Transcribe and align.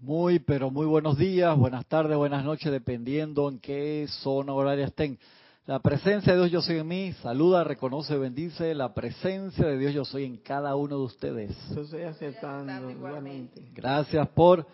Muy, 0.00 0.38
pero 0.38 0.70
muy 0.70 0.86
buenos 0.86 1.16
días, 1.16 1.56
buenas 1.56 1.86
tardes, 1.86 2.16
buenas 2.16 2.44
noches, 2.44 2.70
dependiendo 2.70 3.48
en 3.48 3.58
qué 3.58 4.06
zona 4.08 4.52
horaria 4.52 4.86
estén. 4.86 5.18
La 5.64 5.78
presencia 5.80 6.32
de 6.32 6.38
Dios 6.38 6.50
yo 6.50 6.60
soy 6.60 6.78
en 6.78 6.86
mí, 6.86 7.12
saluda, 7.22 7.64
reconoce, 7.64 8.16
bendice 8.18 8.74
la 8.74 8.92
presencia 8.92 9.66
de 9.66 9.78
Dios 9.78 9.94
yo 9.94 10.04
soy 10.04 10.24
en 10.24 10.36
cada 10.36 10.76
uno 10.76 10.98
de 10.98 11.04
ustedes. 11.04 11.56
Yo 11.74 11.80
estoy 11.82 12.02
aceptando 12.02 12.90
igualmente. 12.90 13.62
Gracias 13.74 14.28
por 14.28 14.66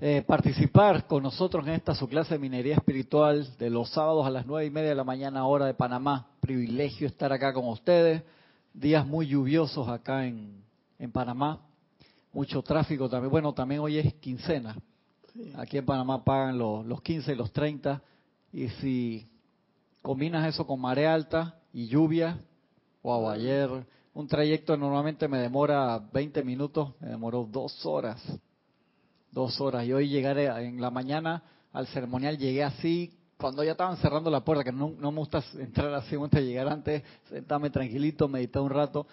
eh, 0.00 0.22
participar 0.26 1.06
con 1.06 1.22
nosotros 1.22 1.66
en 1.66 1.72
esta 1.72 1.94
su 1.94 2.06
clase 2.06 2.34
de 2.34 2.38
minería 2.38 2.74
espiritual 2.74 3.48
de 3.58 3.70
los 3.70 3.88
sábados 3.90 4.26
a 4.26 4.30
las 4.30 4.46
nueve 4.46 4.66
y 4.66 4.70
media 4.70 4.90
de 4.90 4.94
la 4.96 5.04
mañana 5.04 5.46
hora 5.46 5.64
de 5.64 5.74
Panamá. 5.74 6.28
Privilegio 6.40 7.06
estar 7.06 7.32
acá 7.32 7.54
con 7.54 7.66
ustedes. 7.68 8.22
Días 8.74 9.06
muy 9.06 9.26
lluviosos 9.28 9.88
acá 9.88 10.26
en, 10.26 10.62
en 10.98 11.10
Panamá. 11.10 11.67
Mucho 12.32 12.62
tráfico 12.62 13.08
también. 13.08 13.30
Bueno, 13.30 13.52
también 13.52 13.80
hoy 13.80 13.98
es 13.98 14.14
quincena. 14.14 14.76
Sí. 15.32 15.52
Aquí 15.56 15.78
en 15.78 15.86
Panamá 15.86 16.24
pagan 16.24 16.58
los, 16.58 16.84
los 16.84 17.02
15 17.02 17.32
y 17.32 17.36
los 17.36 17.52
30. 17.52 18.02
Y 18.52 18.68
si 18.68 19.28
combinas 20.02 20.46
eso 20.48 20.66
con 20.66 20.80
marea 20.80 21.14
alta 21.14 21.58
y 21.72 21.86
lluvia, 21.86 22.38
wow, 23.02 23.30
ayer 23.30 23.68
un 24.14 24.26
trayecto 24.26 24.76
normalmente 24.76 25.28
me 25.28 25.38
demora 25.38 25.98
20 26.12 26.42
minutos, 26.42 26.94
me 27.00 27.08
demoró 27.08 27.46
dos 27.50 27.86
horas. 27.86 28.20
Dos 29.30 29.60
horas. 29.60 29.86
Y 29.86 29.92
hoy 29.92 30.08
llegaré 30.08 30.46
en 30.66 30.80
la 30.80 30.90
mañana 30.90 31.42
al 31.72 31.86
ceremonial, 31.88 32.36
llegué 32.36 32.64
así, 32.64 33.12
cuando 33.36 33.62
ya 33.62 33.72
estaban 33.72 33.96
cerrando 33.98 34.30
la 34.30 34.44
puerta, 34.44 34.64
que 34.64 34.72
no, 34.72 34.90
no 34.98 35.12
me 35.12 35.18
gusta 35.18 35.42
entrar 35.58 35.94
así, 35.94 36.12
me 36.12 36.18
gusta 36.18 36.40
llegar 36.40 36.68
antes, 36.68 37.02
sentarme 37.28 37.70
tranquilito, 37.70 38.26
meditar 38.26 38.62
un 38.62 38.70
rato, 38.70 39.06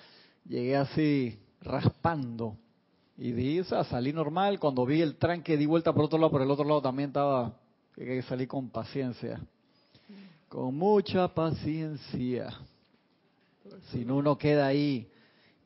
llegué 0.45 0.75
así 0.75 1.39
raspando. 1.61 2.57
Y 3.17 3.31
di, 3.31 3.59
o 3.61 3.63
sea, 3.63 3.83
salí 3.85 4.11
normal, 4.11 4.59
cuando 4.59 4.85
vi 4.85 5.01
el 5.01 5.15
tranque 5.15 5.55
di 5.57 5.65
vuelta 5.65 5.93
por 5.93 6.05
otro 6.05 6.19
lado, 6.19 6.31
por 6.31 6.41
el 6.41 6.51
otro 6.51 6.65
lado 6.65 6.81
también 6.81 7.09
estaba, 7.09 7.53
que 7.95 8.05
que 8.05 8.21
salí 8.23 8.45
con 8.45 8.69
paciencia. 8.69 9.39
Con 10.49 10.75
mucha 10.75 11.27
paciencia. 11.29 12.53
Si 13.91 14.03
no, 14.03 14.17
uno 14.17 14.37
queda 14.37 14.67
ahí 14.67 15.07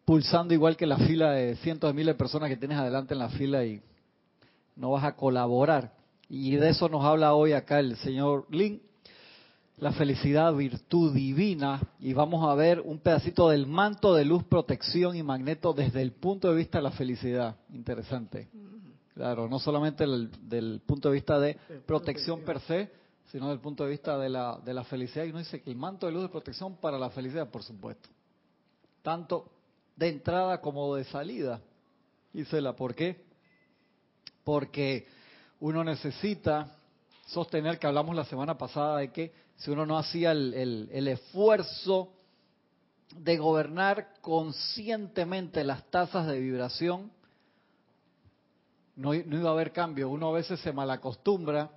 pulsando 0.06 0.54
igual 0.54 0.78
que 0.78 0.86
la 0.86 0.98
fila 0.98 1.32
de 1.32 1.56
cientos 1.58 1.90
de 1.90 1.94
miles 1.94 2.16
de 2.16 2.18
personas 2.18 2.50
que 2.50 2.58
tienes 2.58 2.78
adelante 2.78 3.14
en 3.14 3.20
la 3.20 3.30
fila 3.30 3.66
y 3.66 3.82
no 4.76 4.92
vas 4.92 5.04
a 5.04 5.16
colaborar. 5.16 5.94
Y 6.30 6.56
de 6.56 6.70
eso 6.70 6.88
nos 6.90 7.04
habla 7.04 7.34
hoy 7.34 7.54
acá 7.54 7.80
el 7.80 7.96
señor 7.98 8.46
Lin, 8.50 8.82
la 9.80 9.92
felicidad, 9.94 10.54
virtud 10.54 11.14
divina, 11.14 11.82
y 12.00 12.14
vamos 12.14 12.48
a 12.50 12.54
ver 12.56 12.82
un 12.82 13.00
pedacito 13.00 13.50
del 13.50 13.66
manto 13.66 14.14
de 14.14 14.26
luz, 14.26 14.44
protección 14.44 15.16
y 15.16 15.24
magneto 15.24 15.74
desde 15.74 16.02
el 16.02 16.12
punto 16.12 16.50
de 16.50 16.56
vista 16.58 16.80
de 16.80 16.84
la 16.84 16.92
felicidad. 16.92 17.56
Interesante. 17.74 18.50
Claro, 19.14 19.48
no 19.48 19.60
solamente 19.60 20.04
el- 20.04 20.30
del 20.50 20.82
punto 20.86 21.10
de 21.10 21.14
vista 21.16 21.40
de 21.40 21.56
protección 21.86 22.42
per 22.42 22.60
se, 22.62 22.92
sino 23.32 23.46
desde 23.46 23.56
el 23.56 23.62
punto 23.62 23.84
de 23.84 23.92
vista 23.92 24.18
de 24.18 24.30
la, 24.30 24.60
de 24.64 24.74
la 24.74 24.84
felicidad. 24.84 25.26
Y 25.26 25.30
uno 25.30 25.40
dice 25.40 25.62
que 25.62 25.70
el 25.70 25.76
manto 25.76 26.08
de 26.08 26.14
luz 26.14 26.24
de 26.24 26.30
protección 26.30 26.76
para 26.78 26.98
la 26.98 27.10
felicidad, 27.10 27.50
por 27.50 27.64
supuesto. 27.64 28.10
Tanto 29.02 29.50
de 29.96 30.10
entrada 30.10 30.60
como 30.62 30.96
de 30.96 31.04
salida. 31.06 31.62
Isela, 32.34 32.76
¿por 32.76 32.96
qué? 32.96 33.24
Porque 34.44 35.08
uno 35.60 35.84
necesita 35.84 36.76
sostener, 37.30 37.80
que 37.80 37.88
hablamos 37.88 38.16
la 38.16 38.26
semana 38.26 38.58
pasada, 38.58 38.98
de 38.98 39.12
que 39.12 39.34
si 39.58 39.72
uno 39.72 39.86
no 39.86 39.98
hacía 39.98 40.32
el, 40.32 41.08
esfuerzo 41.08 42.14
de 43.16 43.38
gobernar 43.38 44.14
conscientemente 44.22 45.64
las 45.64 45.84
tasas 45.90 46.28
de 46.28 46.40
vibración, 46.40 47.12
no, 48.96 49.14
iba 49.14 49.50
a 49.50 49.54
haber 49.54 49.72
cambio. 49.72 50.10
Uno 50.10 50.30
a 50.30 50.34
veces 50.34 50.60
se 50.60 50.74
malacostumbra 50.74 51.70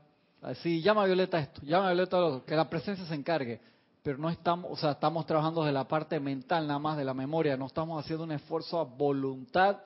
a 0.42 0.48
decir, 0.50 0.82
llama 0.82 1.04
a 1.04 1.06
Violeta 1.06 1.38
esto, 1.38 1.60
llama 1.62 1.86
a 1.86 1.92
Violeta 1.92 2.18
lo 2.18 2.26
otro, 2.26 2.44
que 2.44 2.56
la 2.56 2.68
presencia 2.68 3.06
se 3.06 3.14
encargue. 3.14 3.60
Pero 4.02 4.18
no 4.18 4.28
estamos, 4.28 4.72
o 4.72 4.76
sea, 4.76 4.92
estamos 4.92 5.24
trabajando 5.26 5.62
desde 5.62 5.74
la 5.74 5.86
parte 5.86 6.18
mental 6.18 6.66
nada 6.66 6.80
más 6.80 6.96
de 6.96 7.04
la 7.04 7.14
memoria, 7.14 7.56
no 7.56 7.66
estamos 7.66 8.02
haciendo 8.02 8.24
un 8.24 8.32
esfuerzo 8.32 8.80
a 8.80 8.84
voluntad 8.84 9.78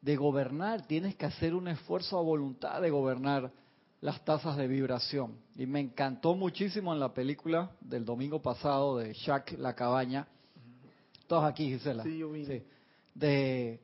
de 0.00 0.16
gobernar, 0.16 0.86
tienes 0.86 1.14
que 1.14 1.26
hacer 1.26 1.54
un 1.54 1.68
esfuerzo 1.68 2.18
a 2.18 2.22
voluntad 2.22 2.80
de 2.80 2.90
gobernar 2.90 3.52
las 4.00 4.24
tasas 4.24 4.56
de 4.56 4.68
vibración. 4.68 5.36
Y 5.56 5.66
me 5.66 5.80
encantó 5.80 6.34
muchísimo 6.34 6.92
en 6.92 7.00
la 7.00 7.12
película 7.12 7.70
del 7.80 8.04
domingo 8.04 8.40
pasado 8.40 8.98
de 8.98 9.12
Jack 9.14 9.56
La 9.58 9.74
Cabaña, 9.74 10.26
todos 11.26 11.44
aquí, 11.44 11.68
Gisela, 11.72 12.02
Sí, 12.04 12.18
yo. 12.18 12.32
Sí. 12.34 12.62
de 13.14 13.80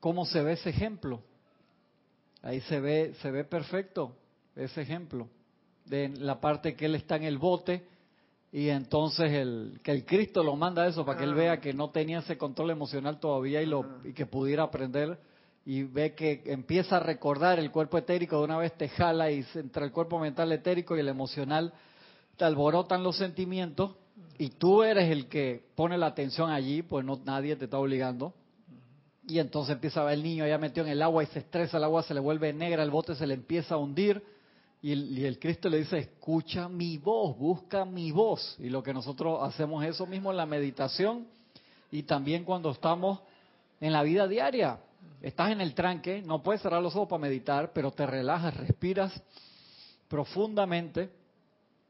cómo 0.00 0.24
se 0.24 0.42
ve 0.42 0.52
ese 0.52 0.70
ejemplo. 0.70 1.20
Ahí 2.42 2.60
se 2.62 2.80
ve, 2.80 3.14
se 3.22 3.30
ve 3.30 3.44
perfecto 3.44 4.16
ese 4.56 4.82
ejemplo. 4.82 5.28
De 5.84 6.08
la 6.08 6.40
parte 6.40 6.74
que 6.74 6.86
él 6.86 6.94
está 6.94 7.16
en 7.16 7.24
el 7.24 7.38
bote 7.38 7.84
y 8.52 8.68
entonces 8.68 9.32
el, 9.32 9.80
que 9.82 9.90
el 9.90 10.04
Cristo 10.04 10.42
lo 10.42 10.56
manda 10.56 10.82
a 10.82 10.88
eso 10.88 11.04
para 11.04 11.18
que 11.18 11.24
él 11.24 11.32
Ah. 11.32 11.36
vea 11.36 11.60
que 11.60 11.72
no 11.74 11.90
tenía 11.90 12.20
ese 12.20 12.36
control 12.38 12.70
emocional 12.70 13.18
todavía 13.20 13.62
y, 13.62 13.66
lo, 13.66 13.98
y 14.04 14.12
que 14.12 14.26
pudiera 14.26 14.62
aprender 14.64 15.18
y 15.64 15.84
ve 15.84 16.14
que 16.14 16.42
empieza 16.46 16.96
a 16.96 17.00
recordar 17.00 17.58
el 17.58 17.70
cuerpo 17.70 17.98
etérico 17.98 18.38
de 18.38 18.44
una 18.44 18.58
vez 18.58 18.72
te 18.76 18.88
jala 18.88 19.30
y 19.30 19.44
entre 19.54 19.84
el 19.84 19.92
cuerpo 19.92 20.18
mental 20.18 20.50
etérico 20.50 20.96
y 20.96 21.00
el 21.00 21.08
emocional 21.08 21.72
te 22.36 22.44
alborotan 22.44 23.02
los 23.02 23.16
sentimientos 23.16 23.92
y 24.38 24.50
tú 24.50 24.82
eres 24.82 25.10
el 25.10 25.28
que 25.28 25.64
pone 25.74 25.96
la 25.96 26.06
atención 26.06 26.50
allí, 26.50 26.82
pues 26.82 27.04
no 27.04 27.20
nadie 27.24 27.56
te 27.56 27.66
está 27.66 27.78
obligando. 27.78 28.34
Y 29.28 29.38
entonces 29.38 29.74
empieza 29.74 30.00
a 30.00 30.04
ver 30.04 30.14
el 30.14 30.22
niño 30.22 30.46
ya 30.46 30.58
metido 30.58 30.84
en 30.84 30.92
el 30.92 31.02
agua 31.02 31.22
y 31.22 31.26
se 31.26 31.38
estresa, 31.38 31.76
el 31.76 31.84
agua 31.84 32.02
se 32.02 32.12
le 32.12 32.20
vuelve 32.20 32.52
negra, 32.52 32.82
el 32.82 32.90
bote 32.90 33.14
se 33.14 33.26
le 33.26 33.34
empieza 33.34 33.76
a 33.76 33.78
hundir. 33.78 34.22
Y 34.82 34.90
el, 34.90 35.16
y 35.16 35.24
el 35.26 35.38
Cristo 35.38 35.68
le 35.68 35.78
dice, 35.78 35.98
escucha 35.98 36.68
mi 36.68 36.98
voz, 36.98 37.38
busca 37.38 37.84
mi 37.84 38.10
voz. 38.10 38.56
Y 38.58 38.68
lo 38.68 38.82
que 38.82 38.92
nosotros 38.92 39.38
hacemos 39.42 39.84
eso 39.84 40.06
mismo 40.06 40.32
en 40.32 40.38
la 40.38 40.46
meditación 40.46 41.28
y 41.92 42.02
también 42.02 42.42
cuando 42.44 42.70
estamos 42.72 43.20
en 43.80 43.92
la 43.92 44.02
vida 44.02 44.26
diaria. 44.26 44.80
Estás 45.22 45.52
en 45.52 45.60
el 45.60 45.72
tranque, 45.74 46.20
no 46.20 46.42
puedes 46.42 46.62
cerrar 46.62 46.82
los 46.82 46.96
ojos 46.96 47.08
para 47.08 47.20
meditar, 47.20 47.72
pero 47.72 47.92
te 47.92 48.04
relajas, 48.04 48.56
respiras 48.56 49.12
profundamente. 50.08 51.10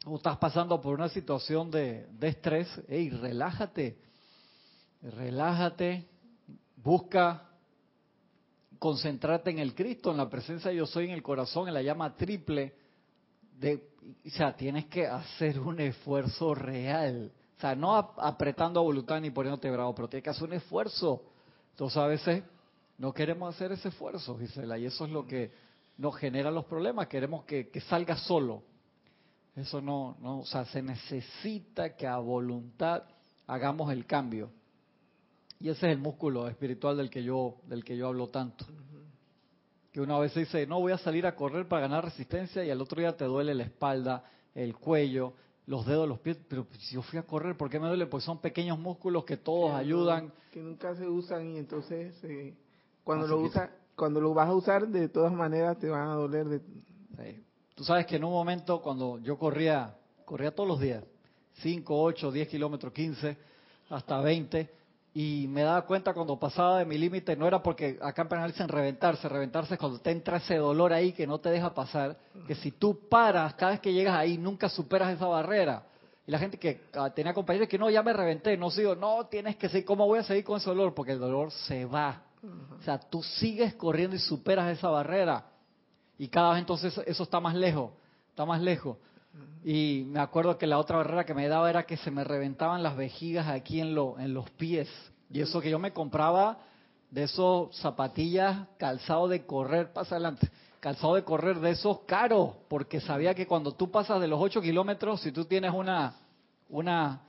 O 0.04 0.16
estás 0.16 0.36
pasando 0.36 0.80
por 0.80 0.94
una 0.94 1.08
situación 1.08 1.70
de, 1.70 2.08
estrés, 2.20 2.68
hey, 2.88 3.08
relájate, 3.08 3.96
relájate, 5.00 6.06
busca 6.76 7.48
concentrarte 8.78 9.50
en 9.50 9.60
el 9.60 9.74
Cristo, 9.74 10.10
en 10.10 10.16
la 10.16 10.28
presencia 10.28 10.70
de 10.70 10.76
yo 10.76 10.86
soy 10.86 11.04
en 11.06 11.12
el 11.12 11.22
corazón, 11.22 11.68
en 11.68 11.74
la 11.74 11.82
llama 11.82 12.14
triple. 12.16 12.74
De, 13.58 13.90
o 14.26 14.30
sea, 14.30 14.54
tienes 14.56 14.86
que 14.86 15.06
hacer 15.06 15.58
un 15.60 15.80
esfuerzo 15.80 16.54
real. 16.54 17.32
O 17.56 17.60
sea, 17.60 17.76
no 17.76 17.94
ap- 17.96 18.18
apretando 18.18 18.80
a 18.80 18.82
voluntad 18.82 19.20
ni 19.20 19.30
poniéndote 19.30 19.70
bravo, 19.70 19.94
pero 19.94 20.08
tienes 20.08 20.24
que 20.24 20.30
hacer 20.30 20.44
un 20.48 20.54
esfuerzo. 20.54 21.22
Entonces 21.70 21.96
a 21.96 22.06
veces 22.08 22.42
no 23.02 23.12
queremos 23.12 23.52
hacer 23.52 23.72
ese 23.72 23.88
esfuerzo, 23.88 24.38
Gisela, 24.38 24.78
y 24.78 24.84
eso 24.86 25.06
es 25.06 25.10
lo 25.10 25.26
que 25.26 25.50
nos 25.98 26.14
genera 26.18 26.52
los 26.52 26.66
problemas. 26.66 27.08
Queremos 27.08 27.42
que, 27.42 27.68
que 27.68 27.80
salga 27.80 28.16
solo. 28.16 28.62
Eso 29.56 29.80
no, 29.80 30.16
no, 30.20 30.38
o 30.38 30.46
sea, 30.46 30.66
se 30.66 30.80
necesita 30.80 31.96
que 31.96 32.06
a 32.06 32.18
voluntad 32.18 33.02
hagamos 33.48 33.92
el 33.92 34.06
cambio. 34.06 34.52
Y 35.58 35.68
ese 35.68 35.88
es 35.88 35.92
el 35.94 35.98
músculo 35.98 36.46
espiritual 36.46 36.96
del 36.96 37.10
que 37.10 37.24
yo, 37.24 37.56
del 37.66 37.82
que 37.82 37.96
yo 37.96 38.06
hablo 38.06 38.28
tanto. 38.28 38.66
Que 39.90 40.00
uno 40.00 40.14
a 40.14 40.20
veces 40.20 40.46
dice, 40.46 40.64
no 40.68 40.78
voy 40.78 40.92
a 40.92 40.98
salir 40.98 41.26
a 41.26 41.34
correr 41.34 41.66
para 41.66 41.82
ganar 41.82 42.04
resistencia 42.04 42.64
y 42.64 42.70
al 42.70 42.80
otro 42.80 43.00
día 43.00 43.16
te 43.16 43.24
duele 43.24 43.52
la 43.52 43.64
espalda, 43.64 44.30
el 44.54 44.76
cuello, 44.76 45.32
los 45.66 45.84
dedos, 45.86 46.08
los 46.08 46.20
pies. 46.20 46.38
Pero 46.48 46.68
si 46.78 46.94
yo 46.94 47.02
fui 47.02 47.18
a 47.18 47.24
correr, 47.24 47.56
¿por 47.56 47.68
qué 47.68 47.80
me 47.80 47.88
duele? 47.88 48.06
Pues 48.06 48.22
son 48.22 48.40
pequeños 48.40 48.78
músculos 48.78 49.24
que 49.24 49.38
todos 49.38 49.72
ayudan. 49.72 50.32
Que 50.52 50.60
nunca 50.60 50.94
se 50.94 51.08
usan 51.08 51.48
y 51.48 51.58
entonces 51.58 52.14
eh, 52.22 52.54
cuando 53.04 53.24
Así 53.24 53.34
lo 53.34 53.40
usa, 53.40 53.70
cuando 53.96 54.20
lo 54.20 54.34
vas 54.34 54.48
a 54.48 54.54
usar, 54.54 54.88
de 54.88 55.08
todas 55.08 55.32
maneras 55.32 55.78
te 55.78 55.88
van 55.88 56.08
a 56.08 56.14
doler. 56.14 56.46
De, 56.46 56.60
Sí. 57.16 57.44
Tú 57.74 57.84
sabes 57.84 58.06
que 58.06 58.16
en 58.16 58.24
un 58.24 58.32
momento 58.32 58.80
cuando 58.80 59.18
yo 59.18 59.38
corría, 59.38 59.94
corría 60.24 60.54
todos 60.54 60.68
los 60.68 60.80
días, 60.80 61.04
5, 61.60 62.02
8, 62.02 62.32
10 62.32 62.48
kilómetros, 62.48 62.92
15, 62.92 63.36
hasta 63.90 64.20
20, 64.20 64.70
y 65.14 65.46
me 65.48 65.62
daba 65.62 65.82
cuenta 65.82 66.14
cuando 66.14 66.38
pasaba 66.38 66.78
de 66.78 66.86
mi 66.86 66.96
límite, 66.96 67.36
no 67.36 67.46
era 67.46 67.62
porque 67.62 67.98
acá 68.00 68.22
en 68.22 68.28
Penal 68.28 68.50
dicen 68.50 68.68
reventarse, 68.68 69.28
reventarse 69.28 69.74
es 69.74 69.80
cuando 69.80 69.98
te 69.98 70.10
entra 70.10 70.38
ese 70.38 70.56
dolor 70.56 70.92
ahí 70.92 71.12
que 71.12 71.26
no 71.26 71.38
te 71.38 71.50
deja 71.50 71.74
pasar, 71.74 72.16
que 72.46 72.54
si 72.54 72.72
tú 72.72 73.08
paras 73.08 73.54
cada 73.54 73.72
vez 73.72 73.80
que 73.80 73.92
llegas 73.92 74.16
ahí, 74.16 74.38
nunca 74.38 74.68
superas 74.68 75.14
esa 75.14 75.26
barrera. 75.26 75.84
Y 76.26 76.30
la 76.30 76.38
gente 76.38 76.58
que 76.58 76.82
ah, 76.94 77.10
tenía 77.10 77.34
compañeros 77.34 77.68
que 77.68 77.78
no, 77.78 77.90
ya 77.90 78.02
me 78.02 78.12
reventé, 78.12 78.56
no 78.56 78.70
sigo, 78.70 78.94
no, 78.94 79.26
tienes 79.26 79.56
que 79.56 79.68
seguir, 79.68 79.84
¿cómo 79.84 80.06
voy 80.06 80.20
a 80.20 80.22
seguir 80.22 80.44
con 80.44 80.56
ese 80.56 80.70
dolor? 80.70 80.94
Porque 80.94 81.12
el 81.12 81.18
dolor 81.18 81.50
se 81.50 81.84
va. 81.84 82.22
O 82.42 82.82
sea, 82.82 82.98
tú 82.98 83.22
sigues 83.22 83.74
corriendo 83.74 84.16
y 84.16 84.18
superas 84.18 84.76
esa 84.76 84.88
barrera. 84.88 85.46
Y 86.18 86.28
cada 86.28 86.50
vez 86.50 86.60
entonces 86.60 86.98
eso 87.06 87.22
está 87.22 87.40
más 87.40 87.54
lejos, 87.54 87.92
está 88.30 88.44
más 88.44 88.60
lejos. 88.60 88.96
Y 89.64 90.04
me 90.08 90.20
acuerdo 90.20 90.58
que 90.58 90.66
la 90.66 90.78
otra 90.78 90.98
barrera 90.98 91.24
que 91.24 91.34
me 91.34 91.48
daba 91.48 91.70
era 91.70 91.84
que 91.84 91.96
se 91.96 92.10
me 92.10 92.24
reventaban 92.24 92.82
las 92.82 92.96
vejigas 92.96 93.46
aquí 93.48 93.80
en, 93.80 93.94
lo, 93.94 94.18
en 94.18 94.34
los 94.34 94.50
pies. 94.50 94.88
Y 95.30 95.40
eso 95.40 95.60
que 95.60 95.70
yo 95.70 95.78
me 95.78 95.92
compraba 95.92 96.58
de 97.10 97.24
esos 97.24 97.74
zapatillas 97.76 98.66
calzado 98.78 99.28
de 99.28 99.46
correr, 99.46 99.92
pasa 99.92 100.16
adelante, 100.16 100.50
calzado 100.80 101.14
de 101.14 101.24
correr 101.24 101.60
de 101.60 101.70
esos 101.70 102.00
caros, 102.00 102.54
porque 102.68 103.00
sabía 103.00 103.34
que 103.34 103.46
cuando 103.46 103.72
tú 103.72 103.90
pasas 103.90 104.20
de 104.20 104.28
los 104.28 104.40
8 104.40 104.60
kilómetros, 104.60 105.20
si 105.20 105.30
tú 105.30 105.44
tienes 105.44 105.72
una, 105.72 106.16
una 106.68 107.20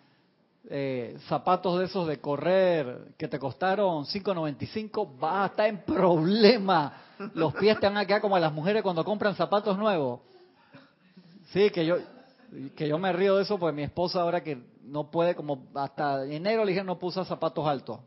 eh, 0.70 1.18
zapatos 1.28 1.80
de 1.80 1.86
esos 1.86 2.08
de 2.08 2.20
correr 2.20 3.14
que 3.18 3.28
te 3.28 3.38
costaron 3.38 4.06
5.95, 4.06 5.18
vas 5.20 5.44
a 5.44 5.46
estar 5.48 5.68
en 5.68 5.84
problema. 5.84 6.94
Los 7.34 7.54
pies 7.56 7.80
te 7.80 7.88
van 7.88 7.98
a 7.98 8.06
quedar 8.06 8.22
como 8.22 8.36
a 8.36 8.40
las 8.40 8.54
mujeres 8.54 8.82
cuando 8.82 9.04
compran 9.04 9.36
zapatos 9.36 9.78
nuevos. 9.78 10.22
Sí, 11.52 11.70
que 11.70 11.86
yo 11.86 11.98
que 12.76 12.88
yo 12.88 12.98
me 13.00 13.12
río 13.12 13.38
de 13.38 13.44
eso, 13.44 13.58
pues 13.58 13.74
mi 13.74 13.84
esposa 13.84 14.22
ahora 14.22 14.44
que 14.44 14.62
no 14.84 15.10
puede, 15.10 15.36
como 15.36 15.66
hasta 15.74 16.26
enero 16.26 16.64
le 16.64 16.72
dije 16.72 16.84
no 16.84 17.00
puso 17.00 17.24
zapatos 17.26 17.68
altos. 17.68 18.00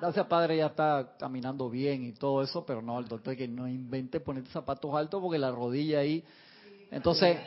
Gracias 0.00 0.26
padre, 0.26 0.56
ya 0.56 0.66
está 0.66 1.16
caminando 1.18 1.70
bien 1.70 2.04
y 2.04 2.12
todo 2.12 2.42
eso, 2.42 2.64
pero 2.66 2.82
no, 2.82 2.98
el 2.98 3.06
doctor 3.06 3.36
que 3.36 3.46
no 3.46 3.68
invente 3.68 4.20
ponerte 4.20 4.50
zapatos 4.50 4.94
altos 4.94 5.20
porque 5.20 5.38
la 5.38 5.50
rodilla 5.50 6.00
ahí. 6.00 6.24
Entonces, 6.90 7.38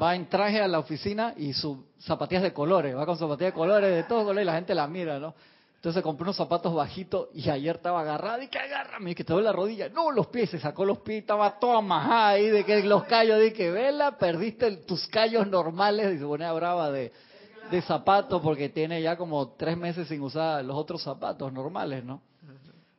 va 0.00 0.14
en 0.14 0.28
traje 0.28 0.60
a 0.60 0.68
la 0.68 0.78
oficina 0.78 1.34
y 1.36 1.52
sus 1.52 1.78
zapatillas 1.98 2.42
de 2.42 2.52
colores, 2.52 2.96
va 2.96 3.06
con 3.06 3.16
zapatillas 3.16 3.52
de 3.52 3.58
colores, 3.58 3.94
de 3.94 4.04
todos 4.04 4.24
colores, 4.24 4.42
y 4.42 4.46
la 4.46 4.54
gente 4.54 4.74
la 4.74 4.86
mira, 4.86 5.18
¿no? 5.18 5.34
Entonces 5.76 6.02
compré 6.02 6.24
unos 6.24 6.36
zapatos 6.36 6.74
bajitos 6.74 7.28
y 7.32 7.48
ayer 7.48 7.76
estaba 7.76 8.00
agarrado 8.00 8.42
y 8.42 8.48
que 8.48 8.58
agárrame, 8.58 9.14
que 9.14 9.22
te 9.22 9.32
doy 9.32 9.42
la 9.42 9.52
rodilla. 9.52 9.88
No, 9.88 10.10
los 10.10 10.26
pies, 10.26 10.50
se 10.50 10.58
sacó 10.58 10.84
los 10.84 10.98
pies, 10.98 11.20
estaba 11.20 11.60
toda 11.60 11.80
majada 11.80 12.30
ahí 12.30 12.48
de 12.48 12.64
que 12.64 12.82
los 12.82 13.04
callos, 13.04 13.40
dije, 13.40 13.70
vela, 13.70 14.18
perdiste 14.18 14.78
tus 14.78 15.06
callos 15.06 15.46
normales 15.46 16.14
y 16.14 16.18
se 16.18 16.24
ponía 16.24 16.52
brava 16.52 16.90
de, 16.90 17.12
de 17.70 17.82
zapatos 17.82 18.42
porque 18.42 18.68
tiene 18.68 19.00
ya 19.00 19.16
como 19.16 19.50
tres 19.50 19.76
meses 19.76 20.08
sin 20.08 20.22
usar 20.22 20.64
los 20.64 20.76
otros 20.76 21.02
zapatos 21.02 21.52
normales, 21.52 22.04
¿no? 22.04 22.20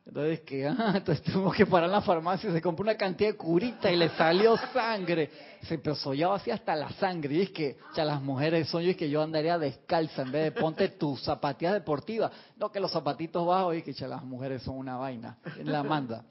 Entonces, 0.08 0.40
que, 0.40 0.66
ah, 0.66 0.94
entonces 0.96 1.22
tuvimos 1.22 1.54
que 1.54 1.66
parar 1.66 1.86
en 1.88 1.92
la 1.92 2.00
farmacia, 2.00 2.50
se 2.50 2.62
compró 2.62 2.82
una 2.82 2.96
cantidad 2.96 3.30
de 3.30 3.36
curita 3.36 3.92
y 3.92 3.96
le 3.96 4.08
salió 4.10 4.56
sangre. 4.72 5.30
Se 5.62 5.74
empezó 5.74 6.14
ya 6.14 6.32
así 6.32 6.50
hasta 6.50 6.74
la 6.74 6.88
sangre. 6.92 7.34
Y 7.34 7.42
es 7.42 7.50
que, 7.50 7.76
ya 7.94 8.06
las 8.06 8.22
mujeres 8.22 8.68
son, 8.68 8.82
yo 8.82 8.90
es 8.90 8.96
que 8.96 9.10
yo 9.10 9.22
andaría 9.22 9.58
descalza 9.58 10.22
en 10.22 10.32
vez 10.32 10.44
de 10.44 10.60
ponte 10.60 10.88
tus 10.88 11.22
zapatillas 11.22 11.74
deportivas. 11.74 12.32
No 12.56 12.72
que 12.72 12.80
los 12.80 12.90
zapatitos 12.90 13.46
bajos, 13.46 13.76
y 13.76 13.82
que 13.82 13.92
ya 13.92 14.08
las 14.08 14.24
mujeres 14.24 14.62
son 14.62 14.78
una 14.78 14.96
vaina. 14.96 15.36
En 15.58 15.70
la 15.70 15.82
manda. 15.82 16.24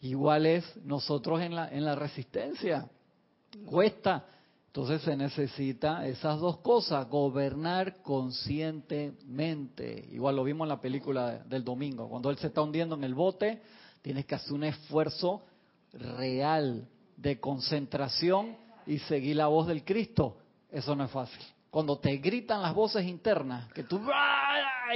Igual 0.00 0.46
es 0.46 0.76
nosotros 0.84 1.40
en 1.40 1.56
la, 1.56 1.68
en 1.68 1.84
la 1.84 1.96
resistencia. 1.96 2.86
Cuesta. 3.66 4.24
Entonces 4.74 5.02
se 5.02 5.16
necesita 5.16 6.04
esas 6.04 6.40
dos 6.40 6.56
cosas, 6.56 7.08
gobernar 7.08 8.02
conscientemente. 8.02 10.08
Igual 10.10 10.34
lo 10.34 10.42
vimos 10.42 10.64
en 10.64 10.70
la 10.70 10.80
película 10.80 11.44
del 11.44 11.62
domingo, 11.62 12.08
cuando 12.08 12.28
él 12.28 12.38
se 12.38 12.48
está 12.48 12.60
hundiendo 12.60 12.96
en 12.96 13.04
el 13.04 13.14
bote, 13.14 13.62
tienes 14.02 14.26
que 14.26 14.34
hacer 14.34 14.52
un 14.52 14.64
esfuerzo 14.64 15.42
real 15.92 16.88
de 17.16 17.38
concentración 17.38 18.56
y 18.84 18.98
seguir 18.98 19.36
la 19.36 19.46
voz 19.46 19.68
del 19.68 19.84
Cristo. 19.84 20.38
Eso 20.72 20.96
no 20.96 21.04
es 21.04 21.10
fácil. 21.12 21.40
Cuando 21.70 22.00
te 22.00 22.16
gritan 22.16 22.60
las 22.60 22.74
voces 22.74 23.06
internas, 23.06 23.72
que 23.74 23.84
tú 23.84 24.00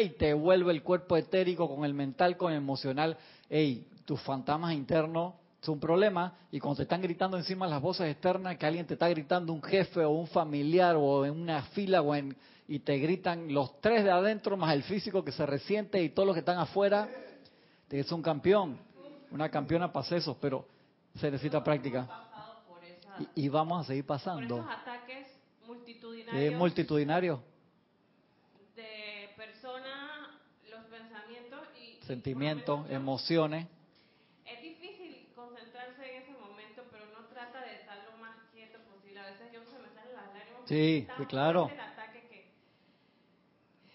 y 0.03 0.09
te 0.09 0.35
vuelve 0.35 0.73
el 0.73 0.83
cuerpo 0.83 1.17
etérico 1.17 1.73
con 1.73 1.85
el 1.85 1.95
mental, 1.95 2.37
con 2.37 2.51
el 2.51 2.59
emocional, 2.59 3.17
hey, 3.49 3.87
tus 4.05 4.21
fantasmas 4.23 4.75
internos 4.75 5.35
es 5.61 5.69
un 5.69 5.81
problema 5.81 6.35
y 6.53 6.61
cuando 6.61 6.77
te 6.77 6.83
están 6.85 7.03
gritando 7.03 7.37
encima 7.37 7.67
las 7.67 7.83
voces 7.83 8.11
externas, 8.11 8.57
que 8.57 8.67
alguien 8.67 8.87
te 8.87 8.95
está 8.95 9.09
gritando, 9.09 9.53
un 9.53 9.63
jefe 9.63 10.05
o 10.05 10.11
un 10.11 10.29
familiar 10.29 10.95
o 10.97 11.27
en 11.27 11.33
una 11.33 11.63
fila 11.63 12.01
o 12.01 12.15
en, 12.15 12.37
y 12.69 12.79
te 12.79 12.97
gritan 12.99 13.53
los 13.53 13.81
tres 13.81 14.05
de 14.05 14.11
adentro 14.11 14.57
más 14.57 14.73
el 14.73 14.85
físico 14.85 15.25
que 15.25 15.33
se 15.33 15.45
resiente 15.47 16.01
y 16.03 16.11
todos 16.11 16.27
los 16.27 16.35
que 16.35 16.41
están 16.41 16.59
afuera, 16.59 17.09
te 17.89 17.99
es 17.99 18.13
un 18.13 18.23
campeón, 18.23 18.79
una 19.31 19.49
campeona 19.49 19.93
para 19.93 20.17
eso, 20.17 20.39
pero 20.41 20.67
se 21.17 21.31
necesita 21.31 21.63
práctica. 21.65 22.09
Y, 23.35 23.49
vamos 23.49 23.81
a 23.81 23.85
seguir 23.89 24.07
pasando. 24.07 24.59
Por 24.59 24.71
ataques 24.71 25.27
multitudinarios. 25.67 26.55
multitudinario. 26.55 27.43
De 28.77 29.31
personas, 29.37 30.29
los 30.71 30.85
pensamientos 30.85 31.59
y... 31.77 32.07
Sentimientos, 32.07 32.89
emociones 32.91 33.67
Sí, 40.69 41.07
claro. 41.29 41.71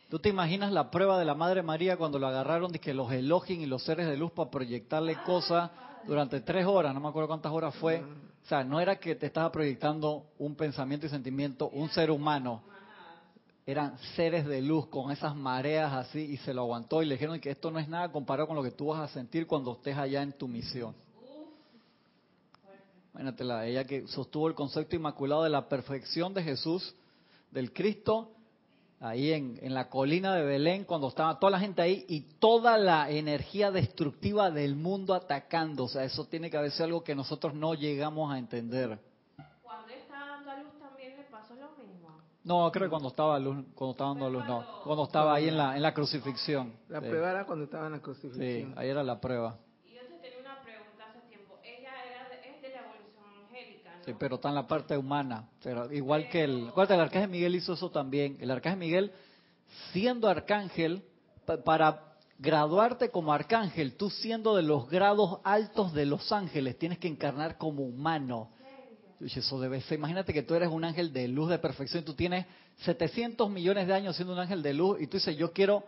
¿Tú 0.10 0.20
te 0.20 0.30
imaginas 0.30 0.72
la 0.72 0.90
prueba 0.90 1.20
de 1.20 1.26
la 1.26 1.36
Madre 1.36 1.62
María 1.62 1.98
cuando 1.98 2.18
lo 2.20 2.28
agarraron 2.28 2.72
de 2.72 2.80
que 2.80 2.94
los 2.94 3.12
elogios 3.12 3.60
y 3.60 3.66
los 3.66 3.84
seres 3.84 4.08
de 4.08 4.18
luz 4.18 4.32
para 4.32 4.50
proyectarle 4.50 5.16
cosas 5.24 5.70
durante 6.08 6.42
tres 6.42 6.66
horas? 6.66 6.94
No 6.94 7.00
me 7.00 7.10
acuerdo 7.10 7.28
cuántas 7.28 7.52
horas 7.52 7.76
fue. 7.76 8.02
O 8.02 8.48
sea, 8.48 8.64
no 8.64 8.80
era 8.80 8.98
que 8.98 9.16
te 9.16 9.28
estaba 9.28 9.52
proyectando 9.52 10.26
un 10.40 10.56
pensamiento 10.56 11.06
y 11.06 11.10
sentimiento, 11.10 11.70
un 11.70 11.90
ser 11.90 12.12
humano. 12.12 12.64
Eran 13.66 13.98
seres 14.16 14.46
de 14.46 14.62
luz 14.62 14.88
con 14.88 15.12
esas 15.12 15.36
mareas 15.36 15.94
así 15.94 16.20
y 16.20 16.38
se 16.38 16.54
lo 16.54 16.62
aguantó 16.62 17.02
y 17.02 17.06
le 17.06 17.16
dijeron 17.16 17.40
que 17.40 17.52
esto 17.52 17.72
no 17.72 17.80
es 17.80 17.88
nada 17.88 18.12
comparado 18.12 18.48
con 18.48 18.56
lo 18.56 18.64
que 18.64 18.72
tú 18.72 18.88
vas 18.88 19.00
a 19.00 19.14
sentir 19.14 19.48
cuando 19.48 19.74
estés 19.74 19.98
allá 19.98 20.22
en 20.22 20.34
tu 20.34 20.48
misión. 20.48 20.94
Imagínatela, 23.14 23.68
ella 23.68 23.86
que 23.86 24.08
sostuvo 24.08 24.48
el 24.48 24.56
concepto 24.56 24.96
inmaculado 24.96 25.44
de 25.44 25.50
la 25.52 25.70
perfección 25.70 26.34
de 26.34 26.42
Jesús, 26.42 26.96
del 27.52 27.72
Cristo, 27.72 28.32
ahí 29.00 29.34
en, 29.34 29.60
en, 29.62 29.76
la 29.76 29.88
colina 29.88 30.34
de 30.34 30.44
Belén, 30.44 30.86
cuando 30.86 31.10
estaba 31.10 31.38
toda 31.38 31.52
la 31.52 31.60
gente 31.60 31.84
ahí 31.84 32.06
y 32.08 32.22
toda 32.40 32.76
la 32.78 33.12
energía 33.12 33.70
destructiva 33.70 34.50
del 34.50 34.76
mundo 34.76 35.14
atacando. 35.14 35.84
O 35.84 35.88
sea, 35.88 36.04
eso 36.04 36.26
tiene 36.26 36.50
que 36.50 36.58
haber 36.58 36.72
sido 36.72 36.86
algo 36.86 37.04
que 37.04 37.14
nosotros 37.14 37.54
no 37.54 37.76
llegamos 37.76 38.34
a 38.34 38.40
entender. 38.40 38.98
Cuando 39.62 39.94
estaba 39.94 40.28
dando 40.28 40.50
a 40.50 40.58
luz 40.58 40.72
también 40.80 41.16
le 41.16 41.24
pasó 41.26 41.54
lo 41.54 41.70
mismo. 41.78 42.10
No, 42.44 42.72
creo 42.72 42.88
que 42.88 42.90
cuando 42.90 43.10
estaba 43.10 43.38
luz, 43.38 43.64
cuando 43.76 43.92
estaba 43.92 44.10
dando 44.10 44.26
a 44.26 44.30
luz, 44.30 44.46
no. 44.48 44.82
Cuando 44.84 45.04
estaba 45.04 45.36
ahí 45.36 45.50
en 45.50 45.58
la, 45.58 45.76
en 45.76 45.84
la 45.84 45.94
crucifixión. 45.94 46.74
La 46.90 47.00
prueba 47.00 47.30
era 47.30 47.46
cuando 47.46 47.66
estaba 47.66 47.86
en 47.86 47.92
la 47.92 48.00
crucifixión. 48.00 48.72
Sí, 48.72 48.74
ahí 48.76 48.90
era 48.90 49.04
la 49.04 49.22
prueba. 49.22 49.60
Pero 54.20 54.36
está 54.36 54.50
en 54.50 54.56
la 54.56 54.68
parte 54.68 54.98
humana. 54.98 55.50
Pero 55.64 55.92
igual 55.92 56.30
que 56.30 56.44
el. 56.44 56.68
Acuérdate, 56.68 56.96
el 56.96 57.02
arcángel 57.02 57.30
Miguel 57.30 57.56
hizo 57.56 57.74
eso 57.74 57.90
también. 57.90 58.38
El 58.40 58.52
arcángel 58.52 58.80
Miguel, 58.80 59.12
siendo 59.92 60.28
arcángel, 60.28 61.04
para 61.64 62.14
graduarte 62.40 63.10
como 63.10 63.32
arcángel, 63.34 63.96
tú 63.96 64.10
siendo 64.10 64.56
de 64.56 64.64
los 64.64 64.90
grados 64.90 65.40
altos 65.44 65.94
de 65.94 66.06
los 66.06 66.32
ángeles, 66.32 66.78
tienes 66.78 66.98
que 67.00 67.08
encarnar 67.08 67.58
como 67.58 67.84
humano. 67.84 68.50
Eso 69.22 69.60
debe 69.60 69.80
ser. 69.82 69.98
Imagínate 69.98 70.34
que 70.34 70.44
tú 70.44 70.54
eres 70.54 70.70
un 70.70 70.84
ángel 70.84 71.14
de 71.14 71.28
luz 71.30 71.50
de 71.50 71.58
perfección 71.58 72.04
y 72.04 72.06
tú 72.06 72.14
tienes 72.14 72.46
700 72.80 73.50
millones 73.50 73.88
de 73.88 73.94
años 73.94 74.16
siendo 74.16 74.34
un 74.34 74.40
ángel 74.40 74.62
de 74.62 74.74
luz 74.74 75.00
y 75.02 75.08
tú 75.08 75.18
dices, 75.18 75.38
yo 75.38 75.54
quiero 75.54 75.84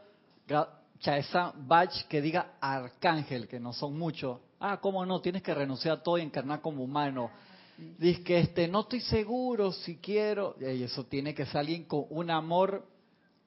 esa 1.03 1.53
badge 1.55 2.07
que 2.07 2.21
diga 2.21 2.53
arcángel, 2.61 3.47
que 3.47 3.59
no 3.59 3.73
son 3.73 3.97
muchos. 3.97 4.39
Ah, 4.59 4.79
¿cómo 4.79 5.05
no? 5.05 5.19
Tienes 5.19 5.43
que 5.43 5.53
renunciar 5.53 5.97
a 5.97 6.03
todo 6.03 6.17
y 6.17 6.21
encarnar 6.21 6.61
como 6.61 6.83
humano. 6.83 7.29
Dice 7.77 8.23
que 8.23 8.39
este, 8.39 8.67
no 8.67 8.81
estoy 8.81 9.01
seguro 9.01 9.71
si 9.71 9.97
quiero. 9.97 10.55
Y 10.59 10.83
eso 10.83 11.05
tiene 11.05 11.33
que 11.33 11.45
ser 11.45 11.57
alguien 11.57 11.85
con 11.85 12.05
un 12.09 12.29
amor 12.29 12.85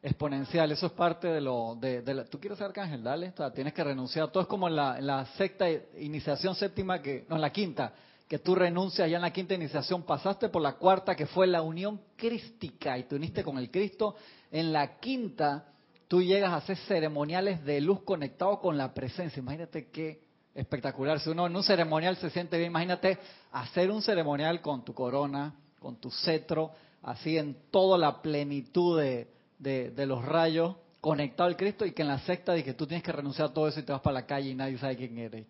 exponencial. 0.03 0.71
Eso 0.71 0.87
es 0.87 0.93
parte 0.93 1.29
de 1.29 1.41
lo. 1.41 1.77
De, 1.77 2.03
la, 2.15 2.25
Tú 2.25 2.39
quieres 2.39 2.59
ser 2.59 2.67
arcángel, 2.67 3.03
dale. 3.03 3.33
tienes 3.55 3.73
que 3.73 3.85
renunciar. 3.85 4.31
Todo 4.31 4.43
es 4.43 4.49
como 4.49 4.69
en 4.69 4.77
la, 4.77 4.99
en 4.99 5.07
la 5.07 5.27
sexta 5.37 5.67
iniciación 5.99 6.55
séptima, 6.55 7.01
que 7.01 7.25
no 7.29 7.37
en 7.37 7.43
la 7.43 7.51
quinta, 7.51 7.95
que 8.29 8.39
tú 8.39 8.55
renuncias 8.55 9.09
ya 9.11 9.17
en 9.17 9.23
la 9.23 9.33
quinta 9.33 9.55
iniciación. 9.55 10.03
Pasaste 10.03 10.51
por 10.51 10.63
la 10.63 10.75
cuarta, 10.75 11.17
que 11.17 11.27
fue 11.27 11.47
la 11.47 11.63
unión 11.63 12.01
crística, 12.17 12.99
y 12.99 13.05
te 13.05 13.15
uniste 13.15 13.43
con 13.43 13.57
el 13.59 13.71
Cristo. 13.71 14.17
En 14.51 14.73
la 14.73 14.99
quinta, 14.99 15.73
tú 16.07 16.23
llegas 16.23 16.53
a 16.53 16.57
hacer 16.57 16.77
ceremoniales 16.77 17.65
de 17.65 17.81
luz 17.81 18.03
conectados 18.03 18.61
con 18.61 18.77
la 18.77 18.93
presencia. 18.93 19.41
Imagínate 19.41 19.89
qué 19.89 20.28
espectacular. 20.55 21.21
Si 21.21 21.31
uno 21.31 21.47
en 21.47 21.57
un 21.57 21.63
ceremonial 21.63 22.17
se 22.17 22.31
siente 22.31 22.59
bien, 22.59 22.71
imagínate 22.71 23.19
hacer 23.53 23.91
un 23.91 24.03
ceremonial 24.03 24.61
con 24.61 24.85
tu 24.85 24.95
corona, 24.95 25.55
con 25.79 25.97
tu 25.97 26.11
cetro, 26.11 26.73
así 27.03 27.39
en 27.39 27.57
toda 27.71 27.97
la 27.97 28.21
plenitud 28.21 29.01
de, 29.01 29.29
de, 29.59 30.07
los 30.07 30.25
rayos, 30.25 30.77
conectado 31.01 31.49
al 31.49 31.57
Cristo 31.57 31.87
y 31.87 31.93
que 31.93 32.03
en 32.03 32.09
la 32.09 32.19
secta 32.21 32.53
de 32.53 32.65
que 32.65 32.75
tú 32.75 32.87
tienes 32.87 33.05
que 33.05 33.13
renunciar 33.13 33.49
a 33.49 33.55
todo 33.55 33.69
eso 33.69 33.81
y 33.81 33.85
te 33.85 33.93
vas 33.93 34.01
para 34.01 34.15
la 34.15 34.27
calle 34.27 34.51
y 34.51 34.55
nadie 34.55 34.79
sabe 34.79 34.97
quién 34.97 35.17
eres. 35.19 35.47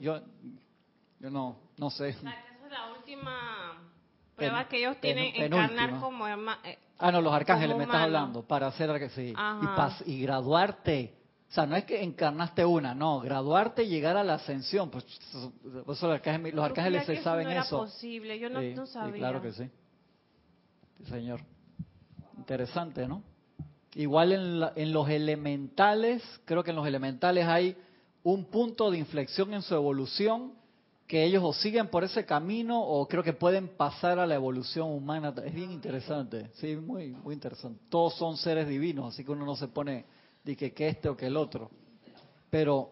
yo, 0.00 0.20
yo 1.20 1.30
no, 1.30 1.56
no 1.76 1.90
sé. 1.90 2.10
esa 2.10 2.30
es 2.30 2.70
la 2.70 2.92
última 2.92 3.82
prueba 4.36 4.68
que 4.68 4.78
ellos 4.78 4.96
tienen, 5.00 5.34
en, 5.34 5.44
encarnar 5.44 5.98
como... 5.98 6.28
Eh, 6.28 6.78
ah, 6.98 7.10
no, 7.10 7.20
los 7.22 7.32
arcángeles 7.32 7.76
me 7.76 7.84
estás 7.84 8.02
hablando, 8.02 8.42
para 8.42 8.66
hacer 8.66 8.98
que 8.98 9.08
sí. 9.10 9.34
Y, 10.06 10.12
y 10.12 10.22
graduarte 10.22 11.17
o 11.48 11.52
sea, 11.52 11.64
no 11.64 11.76
es 11.76 11.84
que 11.84 12.02
encarnaste 12.02 12.64
una, 12.66 12.94
no, 12.94 13.20
graduarte 13.20 13.82
y 13.82 13.88
llegar 13.88 14.18
a 14.18 14.24
la 14.24 14.34
ascensión. 14.34 14.90
Pues 14.90 15.06
los 15.86 16.02
arcángeles, 16.04 16.54
los 16.54 16.64
arcángeles 16.64 17.06
se 17.06 17.22
saben 17.22 17.46
no 17.46 17.50
era 17.52 17.62
eso. 17.62 17.78
posible, 17.78 18.38
yo 18.38 18.50
no, 18.50 18.86
sabía. 18.86 19.14
claro 19.18 19.40
que 19.40 19.52
sí. 19.52 19.70
Señor. 21.08 21.40
Interesante, 22.36 23.08
¿no? 23.08 23.22
Igual 23.94 24.32
en, 24.32 24.62
en 24.76 24.92
los 24.92 25.08
elementales, 25.08 26.22
creo 26.44 26.62
que 26.62 26.70
en 26.70 26.76
los 26.76 26.86
elementales 26.86 27.46
hay 27.46 27.76
un 28.22 28.44
punto 28.44 28.90
de 28.90 28.98
inflexión 28.98 29.54
en 29.54 29.62
su 29.62 29.74
evolución 29.74 30.52
que 31.06 31.24
ellos 31.24 31.42
o 31.42 31.54
siguen 31.54 31.88
por 31.88 32.04
ese 32.04 32.26
camino 32.26 32.82
o 32.82 33.08
creo 33.08 33.22
que 33.22 33.32
pueden 33.32 33.68
pasar 33.68 34.18
a 34.18 34.26
la 34.26 34.34
evolución 34.34 34.90
humana. 34.90 35.32
Es 35.42 35.54
bien 35.54 35.70
interesante, 35.70 36.50
sí, 36.56 36.76
muy, 36.76 37.12
muy 37.12 37.32
interesante. 37.32 37.80
Todos 37.88 38.14
son 38.16 38.36
seres 38.36 38.68
divinos, 38.68 39.14
así 39.14 39.24
que 39.24 39.32
uno 39.32 39.46
no 39.46 39.56
se 39.56 39.68
pone 39.68 40.04
de 40.48 40.56
que, 40.56 40.72
que 40.72 40.88
este 40.88 41.10
o 41.10 41.16
que 41.16 41.26
el 41.26 41.36
otro. 41.36 41.70
Pero 42.48 42.90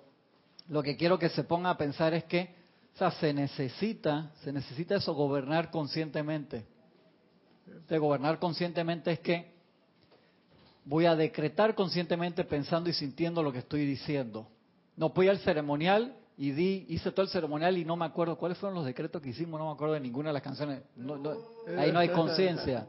lo 0.68 0.82
que 0.82 0.94
quiero 0.94 1.18
que 1.18 1.30
se 1.30 1.42
ponga 1.44 1.70
a 1.70 1.78
pensar 1.78 2.12
es 2.12 2.24
que, 2.24 2.54
o 2.94 2.98
sea, 2.98 3.10
se 3.12 3.32
necesita, 3.32 4.30
se 4.42 4.52
necesita 4.52 4.96
eso, 4.96 5.14
gobernar 5.14 5.70
conscientemente. 5.70 6.66
De 7.88 7.96
gobernar 7.96 8.38
conscientemente 8.38 9.10
es 9.10 9.20
que 9.20 9.54
voy 10.84 11.06
a 11.06 11.16
decretar 11.16 11.74
conscientemente 11.74 12.44
pensando 12.44 12.90
y 12.90 12.92
sintiendo 12.92 13.42
lo 13.42 13.50
que 13.50 13.60
estoy 13.60 13.86
diciendo. 13.86 14.46
No 14.94 15.08
voy 15.08 15.28
al 15.28 15.38
ceremonial 15.38 16.14
y 16.36 16.50
di, 16.50 16.84
hice 16.90 17.10
todo 17.10 17.22
el 17.22 17.30
ceremonial 17.30 17.78
y 17.78 17.86
no 17.86 17.96
me 17.96 18.04
acuerdo 18.04 18.36
cuáles 18.36 18.58
fueron 18.58 18.76
los 18.76 18.84
decretos 18.84 19.22
que 19.22 19.30
hicimos, 19.30 19.58
no 19.58 19.68
me 19.68 19.72
acuerdo 19.72 19.94
de 19.94 20.00
ninguna 20.00 20.28
de 20.28 20.34
las 20.34 20.42
canciones. 20.42 20.82
ahí 21.78 21.90
no 21.90 22.00
hay 22.00 22.10
conciencia. 22.10 22.86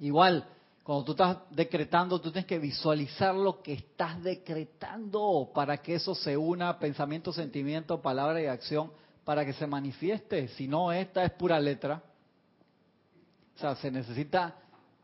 Igual, 0.00 0.46
cuando 0.90 1.04
tú 1.04 1.12
estás 1.12 1.36
decretando, 1.50 2.20
tú 2.20 2.32
tienes 2.32 2.46
que 2.46 2.58
visualizar 2.58 3.32
lo 3.32 3.62
que 3.62 3.74
estás 3.74 4.20
decretando 4.24 5.48
para 5.54 5.76
que 5.76 5.94
eso 5.94 6.16
se 6.16 6.36
una 6.36 6.80
pensamiento, 6.80 7.32
sentimiento, 7.32 8.02
palabra 8.02 8.42
y 8.42 8.46
acción 8.46 8.90
para 9.22 9.46
que 9.46 9.52
se 9.52 9.68
manifieste. 9.68 10.48
Si 10.48 10.66
no, 10.66 10.90
esta 10.90 11.22
es 11.22 11.30
pura 11.30 11.60
letra. 11.60 12.02
O 13.54 13.60
sea, 13.60 13.76
se 13.76 13.88
necesita 13.92 14.56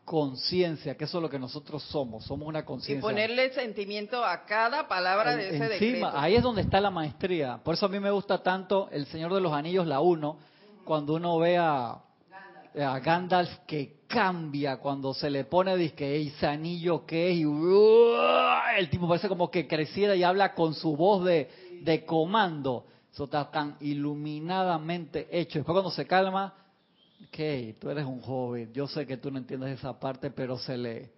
conciencia, 0.03 0.97
que 0.97 1.05
eso 1.05 1.19
es 1.19 1.21
lo 1.21 1.29
que 1.29 1.39
nosotros 1.39 1.81
somos, 1.83 2.25
somos 2.25 2.49
una 2.49 2.65
conciencia. 2.65 2.99
Y 2.99 3.01
ponerle 3.09 3.53
sentimiento 3.53 4.25
a 4.25 4.43
cada 4.43 4.89
palabra 4.89 5.37
de 5.37 5.55
ese 5.55 5.73
encima, 5.73 6.21
Ahí 6.21 6.35
es 6.35 6.43
donde 6.43 6.63
está 6.63 6.81
la 6.81 6.91
maestría. 6.91 7.61
Por 7.63 7.75
eso 7.75 7.85
a 7.85 7.89
mí 7.89 8.01
me 8.01 8.11
gusta 8.11 8.43
tanto 8.43 8.89
El 8.91 9.05
Señor 9.05 9.33
de 9.33 9.39
los 9.39 9.53
Anillos, 9.53 9.87
la 9.87 10.01
1, 10.01 10.37
cuando 10.83 11.13
uno 11.13 11.37
ve 11.37 11.57
a, 11.57 12.01
a 12.83 12.99
Gandalf 12.99 13.49
que 13.65 14.01
cambia 14.07 14.77
cuando 14.77 15.13
se 15.13 15.29
le 15.29 15.45
pone 15.45 15.75
disque 15.75 16.21
ese 16.21 16.47
anillo 16.47 17.05
que 17.05 17.31
es 17.31 17.37
y 17.37 17.43
el 18.79 18.89
tipo 18.89 19.07
parece 19.07 19.27
como 19.27 19.49
que 19.49 19.67
creciera 19.67 20.15
y 20.15 20.23
habla 20.23 20.53
con 20.53 20.73
su 20.73 20.95
voz 20.95 21.25
de, 21.25 21.49
de 21.81 22.05
comando. 22.05 22.85
Eso 23.11 23.25
está 23.25 23.49
tan 23.49 23.75
iluminadamente 23.79 25.27
hecho. 25.31 25.59
Después 25.59 25.73
cuando 25.73 25.91
se 25.91 26.05
calma, 26.05 26.53
ok, 27.27 27.79
tú 27.79 27.89
eres 27.89 28.05
un 28.05 28.21
joven, 28.21 28.71
yo 28.73 28.87
sé 28.87 29.07
que 29.07 29.17
tú 29.17 29.31
no 29.31 29.39
entiendes 29.39 29.79
esa 29.79 29.99
parte, 29.99 30.29
pero 30.29 30.57
se 30.57 30.77
le 30.77 31.11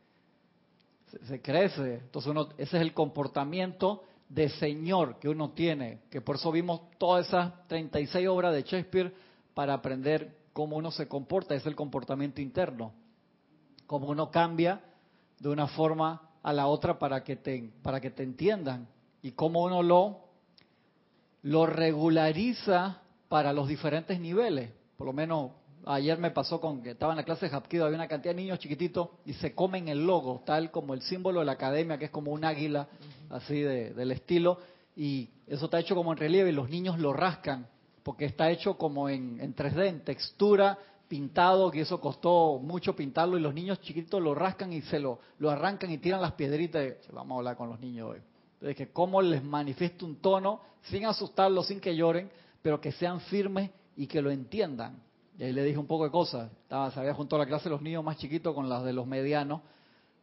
se, 1.28 1.42
crece. 1.42 1.96
Entonces 1.96 2.32
uno, 2.32 2.50
ese 2.58 2.78
es 2.78 2.82
el 2.82 2.94
comportamiento 2.94 4.04
de 4.30 4.50
señor 4.50 5.20
que 5.20 5.28
uno 5.28 5.52
tiene, 5.52 6.02
que 6.10 6.22
por 6.22 6.38
eso 6.38 6.52
vimos 6.52 6.82
todas 6.98 7.28
esas 7.28 7.68
36 7.68 8.28
obras 8.28 8.54
de 8.54 8.64
Shakespeare 8.64 9.14
para 9.54 9.74
aprender 9.74 10.39
cómo 10.60 10.76
uno 10.76 10.92
se 10.92 11.08
comporta, 11.08 11.56
es 11.56 11.66
el 11.66 11.74
comportamiento 11.74 12.42
interno, 12.42 12.92
cómo 13.88 14.10
uno 14.10 14.30
cambia 14.30 14.82
de 15.40 15.48
una 15.48 15.68
forma 15.68 16.32
a 16.44 16.52
la 16.52 16.68
otra 16.68 17.00
para 17.00 17.24
que 17.24 17.38
te, 17.38 17.72
para 17.82 18.02
que 18.02 18.10
te 18.10 18.24
entiendan. 18.24 18.86
Y 19.22 19.32
cómo 19.32 19.64
uno 19.64 19.82
lo, 19.82 20.20
lo 21.44 21.66
regulariza 21.66 23.00
para 23.30 23.54
los 23.54 23.70
diferentes 23.70 24.20
niveles. 24.20 24.70
Por 24.98 25.08
lo 25.08 25.14
menos 25.14 25.52
Ayer 25.86 26.18
me 26.18 26.30
pasó 26.30 26.60
con 26.60 26.84
que 26.84 26.92
estaba 26.92 27.14
en 27.14 27.18
la 27.18 27.24
clase 27.24 27.48
de 27.48 27.56
Hapkido, 27.56 27.86
había 27.86 27.96
una 27.96 28.10
cantidad 28.10 28.36
de 28.36 28.42
niños 28.42 28.60
chiquititos 28.60 29.12
y 29.26 29.32
se 29.36 29.56
comen 29.56 29.88
el 29.88 30.06
logo, 30.06 30.44
tal 30.46 30.72
como 30.72 30.94
el 30.94 31.02
símbolo 31.02 31.40
de 31.40 31.46
la 31.46 31.54
academia, 31.54 31.98
que 31.98 32.06
es 32.06 32.12
como 32.12 32.32
un 32.32 32.44
águila, 32.44 32.90
así 33.30 33.62
de, 33.62 33.94
del 33.94 34.12
estilo, 34.12 34.60
y 34.98 35.30
eso 35.48 35.66
está 35.66 35.80
hecho 35.80 35.96
como 35.96 36.12
en 36.12 36.18
relieve 36.18 36.50
y 36.50 36.54
los 36.54 36.70
niños 36.70 37.00
lo 37.00 37.14
rascan, 37.14 37.66
porque 38.10 38.26
está 38.26 38.50
hecho 38.50 38.76
como 38.76 39.08
en, 39.08 39.40
en 39.40 39.56
3D, 39.56 39.88
en 39.88 40.04
textura, 40.04 40.80
pintado, 41.08 41.70
que 41.70 41.82
eso 41.82 42.02
costó 42.02 42.58
mucho 42.60 42.96
pintarlo, 42.96 43.38
y 43.38 43.40
los 43.40 43.54
niños 43.54 43.80
chiquitos 43.82 44.20
lo 44.20 44.34
rascan 44.34 44.74
y 44.74 44.82
se 44.82 44.98
lo, 44.98 45.20
lo 45.38 45.52
arrancan 45.52 45.92
y 45.92 46.00
tiran 46.00 46.20
las 46.20 46.32
piedritas. 46.32 46.96
vamos 47.14 47.36
a 47.36 47.38
hablar 47.38 47.56
con 47.56 47.70
los 47.70 47.80
niños 47.80 48.10
hoy. 48.10 48.18
De 48.62 48.74
que 48.74 48.92
cómo 48.92 49.22
les 49.22 49.44
manifiesto 49.44 50.08
un 50.08 50.16
tono, 50.16 50.60
sin 50.82 51.06
asustarlos, 51.06 51.68
sin 51.68 51.80
que 51.80 51.96
lloren, 51.96 52.32
pero 52.64 52.82
que 52.82 52.92
sean 52.94 53.20
firmes 53.20 53.70
y 53.96 54.08
que 54.08 54.24
lo 54.24 54.32
entiendan 54.32 55.04
y 55.38 55.44
ahí 55.44 55.54
le 55.54 55.64
dije 55.64 55.78
un 55.78 55.86
poco 55.86 56.06
de 56.06 56.10
cosas. 56.10 56.52
Estaba, 56.64 56.90
se 56.90 57.00
había 57.00 57.14
juntado 57.14 57.40
la 57.40 57.46
clase 57.46 57.66
de 57.66 57.70
los 57.70 57.82
niños 57.84 58.04
más 58.04 58.18
chiquitos 58.18 58.56
con 58.56 58.68
las 58.68 58.84
de 58.84 58.92
los 58.92 59.06
medianos. 59.06 59.62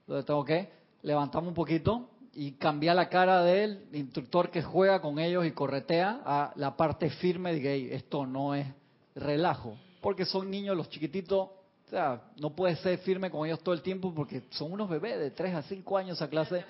Entonces 0.01 0.27
tengo 0.27 0.45
que 0.45 0.73
levantarme 1.03 1.47
un 1.47 1.55
poquito 1.55 2.11
y 2.37 2.53
cambiar 2.53 2.95
la 2.97 3.09
cara 3.09 3.43
del 3.43 3.87
instructor 3.93 4.51
que 4.51 4.63
juega 4.63 5.01
con 5.01 5.19
ellos 5.19 5.47
y 5.47 5.53
corretea 5.53 6.21
a 6.25 6.53
la 6.57 6.77
parte 6.77 7.09
firme 7.09 7.55
de 7.55 7.63
que 7.63 7.95
esto 7.95 8.27
no 8.27 8.55
es 8.55 8.67
relajo. 9.15 9.77
Porque 10.03 10.27
son 10.27 10.51
niños, 10.51 10.77
los 10.77 10.91
chiquititos, 10.91 11.49
o 11.49 11.91
sea, 11.91 12.21
no 12.39 12.55
puedes 12.55 12.79
ser 12.81 12.99
firme 12.99 13.31
con 13.31 13.47
ellos 13.47 13.61
todo 13.61 13.75
el 13.75 13.81
tiempo 13.81 14.13
porque 14.15 14.43
son 14.51 14.71
unos 14.71 14.91
bebés 14.91 15.19
de 15.19 15.31
3 15.31 15.55
a 15.55 15.63
5 15.63 15.97
años 15.97 16.21
a 16.21 16.29
clase 16.29 16.63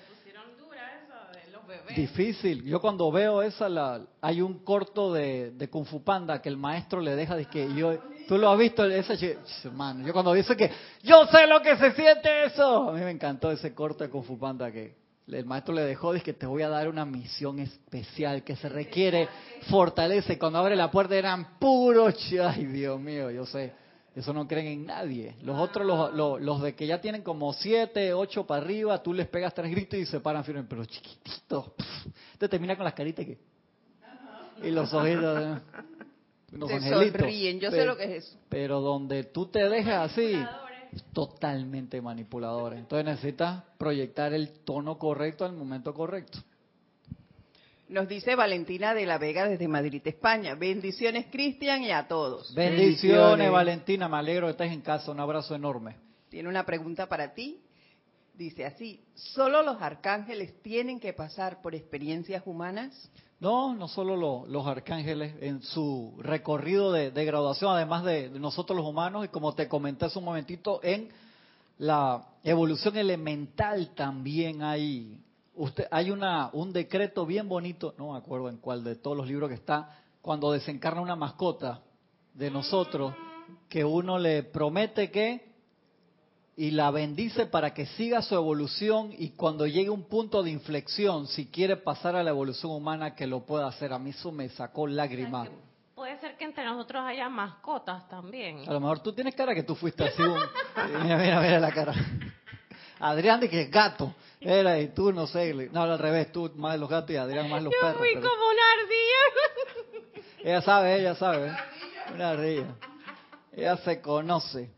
Difícil. 1.95 2.63
Yo 2.63 2.79
cuando 2.79 3.11
veo 3.11 3.41
esa, 3.41 3.67
la, 3.67 4.01
hay 4.21 4.41
un 4.41 4.59
corto 4.59 5.11
de, 5.11 5.51
de 5.51 5.69
Kung 5.69 5.85
Fu 5.85 6.01
Panda 6.01 6.41
que 6.41 6.47
el 6.47 6.55
maestro 6.55 7.01
le 7.01 7.15
deja, 7.15 7.35
de 7.35 7.45
que 7.45 7.73
yo, 7.73 7.97
tú 8.27 8.37
lo 8.37 8.49
has 8.49 8.57
visto, 8.57 8.85
ese 8.85 9.37
hermano. 9.65 10.05
Yo 10.05 10.13
cuando 10.13 10.33
dice 10.33 10.55
que 10.55 10.71
yo 11.03 11.25
sé 11.25 11.45
lo 11.45 11.61
que 11.61 11.75
se 11.75 11.91
siente 11.93 12.45
eso, 12.45 12.89
a 12.89 12.93
mí 12.93 13.01
me 13.01 13.11
encantó 13.11 13.51
ese 13.51 13.73
corto 13.73 14.03
de 14.03 14.09
Kung 14.09 14.23
Fu 14.23 14.37
Panda 14.37 14.71
que 14.71 15.06
el 15.27 15.45
maestro 15.45 15.73
le 15.73 15.81
dejó, 15.81 16.13
dice 16.13 16.25
que 16.25 16.33
te 16.33 16.45
voy 16.45 16.63
a 16.63 16.69
dar 16.69 16.87
una 16.87 17.05
misión 17.05 17.59
especial 17.59 18.43
que 18.43 18.55
se 18.55 18.69
requiere 18.69 19.27
fortaleza. 19.69 20.33
Y 20.33 20.37
cuando 20.37 20.59
abre 20.59 20.75
la 20.75 20.89
puerta 20.89 21.15
eran 21.15 21.57
puros, 21.59 22.15
ay 22.41 22.65
Dios 22.65 22.99
mío, 22.99 23.29
yo 23.31 23.45
sé 23.45 23.73
eso 24.17 24.33
no 24.33 24.47
creen 24.47 24.65
en 24.65 24.85
nadie. 24.87 25.35
Los 25.43 25.59
otros, 25.59 25.85
los, 25.85 26.41
los, 26.41 26.61
de 26.63 26.73
que 26.73 26.87
ya 26.87 26.99
tienen 26.99 27.21
como 27.21 27.53
siete, 27.53 28.15
ocho 28.15 28.47
para 28.47 28.63
arriba, 28.63 29.03
tú 29.03 29.13
les 29.13 29.27
pegas 29.27 29.53
tres 29.53 29.69
gritos 29.69 29.99
y 29.99 30.07
se 30.07 30.19
paran 30.19 30.43
firmes, 30.43 30.65
pero 30.67 30.83
chiquititos. 30.85 31.73
Te 32.39 32.49
termina 32.49 32.75
con 32.75 32.83
las 32.83 32.95
caritas 32.95 33.23
que... 33.23 33.37
Y 34.63 34.71
los 34.71 34.91
ojitos... 34.91 35.61
Los 36.49 36.71
sonríen, 36.71 37.59
yo 37.59 37.69
sé 37.69 37.83
lo 37.83 37.97
que 37.97 38.05
es 38.05 38.23
eso. 38.23 38.37
Pero 38.47 38.79
donde 38.79 39.25
tú 39.25 39.47
te 39.47 39.67
dejas 39.67 40.11
así, 40.11 40.33
totalmente 41.13 42.01
manipuladores. 42.01 42.79
Entonces 42.79 43.05
necesitas 43.05 43.63
proyectar 43.77 44.33
el 44.33 44.51
tono 44.59 44.97
correcto 44.97 45.45
al 45.45 45.53
momento 45.53 45.93
correcto. 45.93 46.39
Nos 47.89 48.09
dice 48.09 48.35
Valentina 48.35 48.93
de 48.93 49.05
la 49.05 49.17
Vega 49.17 49.47
desde 49.47 49.67
Madrid, 49.67 50.01
España. 50.05 50.55
Bendiciones, 50.55 51.27
Cristian, 51.31 51.83
y 51.83 51.91
a 51.91 52.07
todos. 52.07 52.53
Bendiciones, 52.53 53.49
Valentina. 53.49 54.09
Me 54.09 54.17
alegro 54.17 54.47
que 54.47 54.51
estés 54.51 54.71
en 54.73 54.81
casa. 54.81 55.09
Un 55.09 55.21
abrazo 55.21 55.55
enorme. 55.55 55.95
Tiene 56.29 56.49
una 56.49 56.65
pregunta 56.65 57.07
para 57.07 57.33
ti. 57.33 57.61
Dice 58.33 58.65
así, 58.65 59.01
¿solo 59.15 59.63
los 59.63 59.81
arcángeles 59.81 60.61
tienen 60.61 60.99
que 60.99 61.13
pasar 61.13 61.61
por 61.61 61.73
experiencias 61.73 62.43
humanas? 62.45 63.09
No, 63.39 63.75
no 63.75 63.87
solo 63.87 64.45
los 64.47 64.65
arcángeles 64.65 65.35
en 65.41 65.61
su 65.61 66.15
recorrido 66.19 66.91
de, 66.91 67.11
graduación, 67.25 67.71
además 67.75 68.03
de, 68.03 68.29
de, 68.29 68.39
nosotros 68.39 68.75
los 68.75 68.87
humanos, 68.87 69.25
y 69.25 69.27
como 69.27 69.53
te 69.53 69.67
comenté 69.67 70.05
hace 70.05 70.17
un 70.17 70.25
momentito, 70.25 70.79
en 70.81 71.09
la 71.77 72.25
evolución 72.43 72.97
elemental 72.97 73.91
también 73.95 74.63
hay 74.63 75.19
Usted, 75.57 75.87
hay 75.89 76.11
una, 76.11 76.51
un 76.53 76.71
decreto 76.71 77.25
bien 77.25 77.49
bonito, 77.49 77.95
no 77.97 78.11
me 78.11 78.17
acuerdo 78.19 78.47
en 78.47 78.57
cuál 78.57 78.83
de 78.83 78.95
todos 78.95 79.17
los 79.17 79.27
libros 79.27 79.49
que 79.49 79.55
está, 79.55 79.89
cuando 80.21 80.51
desencarna 80.51 81.01
una 81.01 81.15
mascota 81.15 81.81
de 82.35 82.51
nosotros, 82.51 83.15
que 83.67 83.83
uno 83.83 84.19
le 84.19 84.43
promete 84.43 85.09
que 85.09 85.46
y 86.59 86.71
la 86.71 86.89
bendice 86.89 87.45
para 87.45 87.75
que 87.75 87.85
siga 87.85 88.23
su 88.23 88.33
evolución 88.33 89.13
y 89.15 89.29
cuando 89.29 89.67
llegue 89.67 89.91
un 89.91 90.09
punto 90.09 90.41
de 90.41 90.49
inflexión, 90.49 91.27
si 91.27 91.45
quiere 91.51 91.77
pasar 91.77 92.15
a 92.15 92.23
la 92.23 92.31
evolución 92.31 92.71
humana, 92.71 93.13
que 93.13 93.27
lo 93.27 93.45
pueda 93.45 93.67
hacer. 93.67 93.93
A 93.93 93.99
mí 93.99 94.09
eso 94.09 94.31
me 94.31 94.49
sacó 94.49 94.87
lágrimas. 94.87 95.49
puede 95.93 96.19
ser 96.19 96.35
que 96.35 96.45
entre 96.45 96.65
nosotros 96.65 97.03
haya 97.05 97.29
mascotas 97.29 98.09
también. 98.09 98.67
A 98.67 98.73
lo 98.73 98.79
mejor 98.79 99.01
tú 99.01 99.13
tienes 99.13 99.35
cara 99.35 99.53
que 99.53 99.61
tú 99.61 99.75
fuiste 99.75 100.03
así. 100.03 100.23
mira, 101.03 101.17
mira, 101.17 101.41
mira 101.41 101.59
la 101.59 101.71
cara. 101.71 101.93
Adrián 102.99 103.39
de 103.39 103.51
que 103.51 103.61
es 103.61 103.69
gato. 103.69 104.15
Era, 104.41 104.79
y 104.79 104.87
tú 104.87 105.13
no 105.13 105.27
sé, 105.27 105.53
no, 105.71 105.83
al 105.83 105.99
revés, 105.99 106.31
tú 106.31 106.51
más 106.55 106.79
los 106.79 106.89
gatos 106.89 107.11
y 107.11 107.17
Adrián 107.17 107.51
más 107.51 107.61
los 107.61 107.71
perros. 107.79 107.93
Yo 107.93 107.99
fui 107.99 108.13
como 108.15 108.49
una 108.49 108.63
ardilla. 108.81 110.17
Ella 110.43 110.61
sabe, 110.63 110.99
ella 110.99 111.13
sabe. 111.13 111.55
Una 112.15 112.31
ardilla. 112.31 112.75
Ella 113.51 113.77
se 113.77 114.01
conoce. 114.01 114.76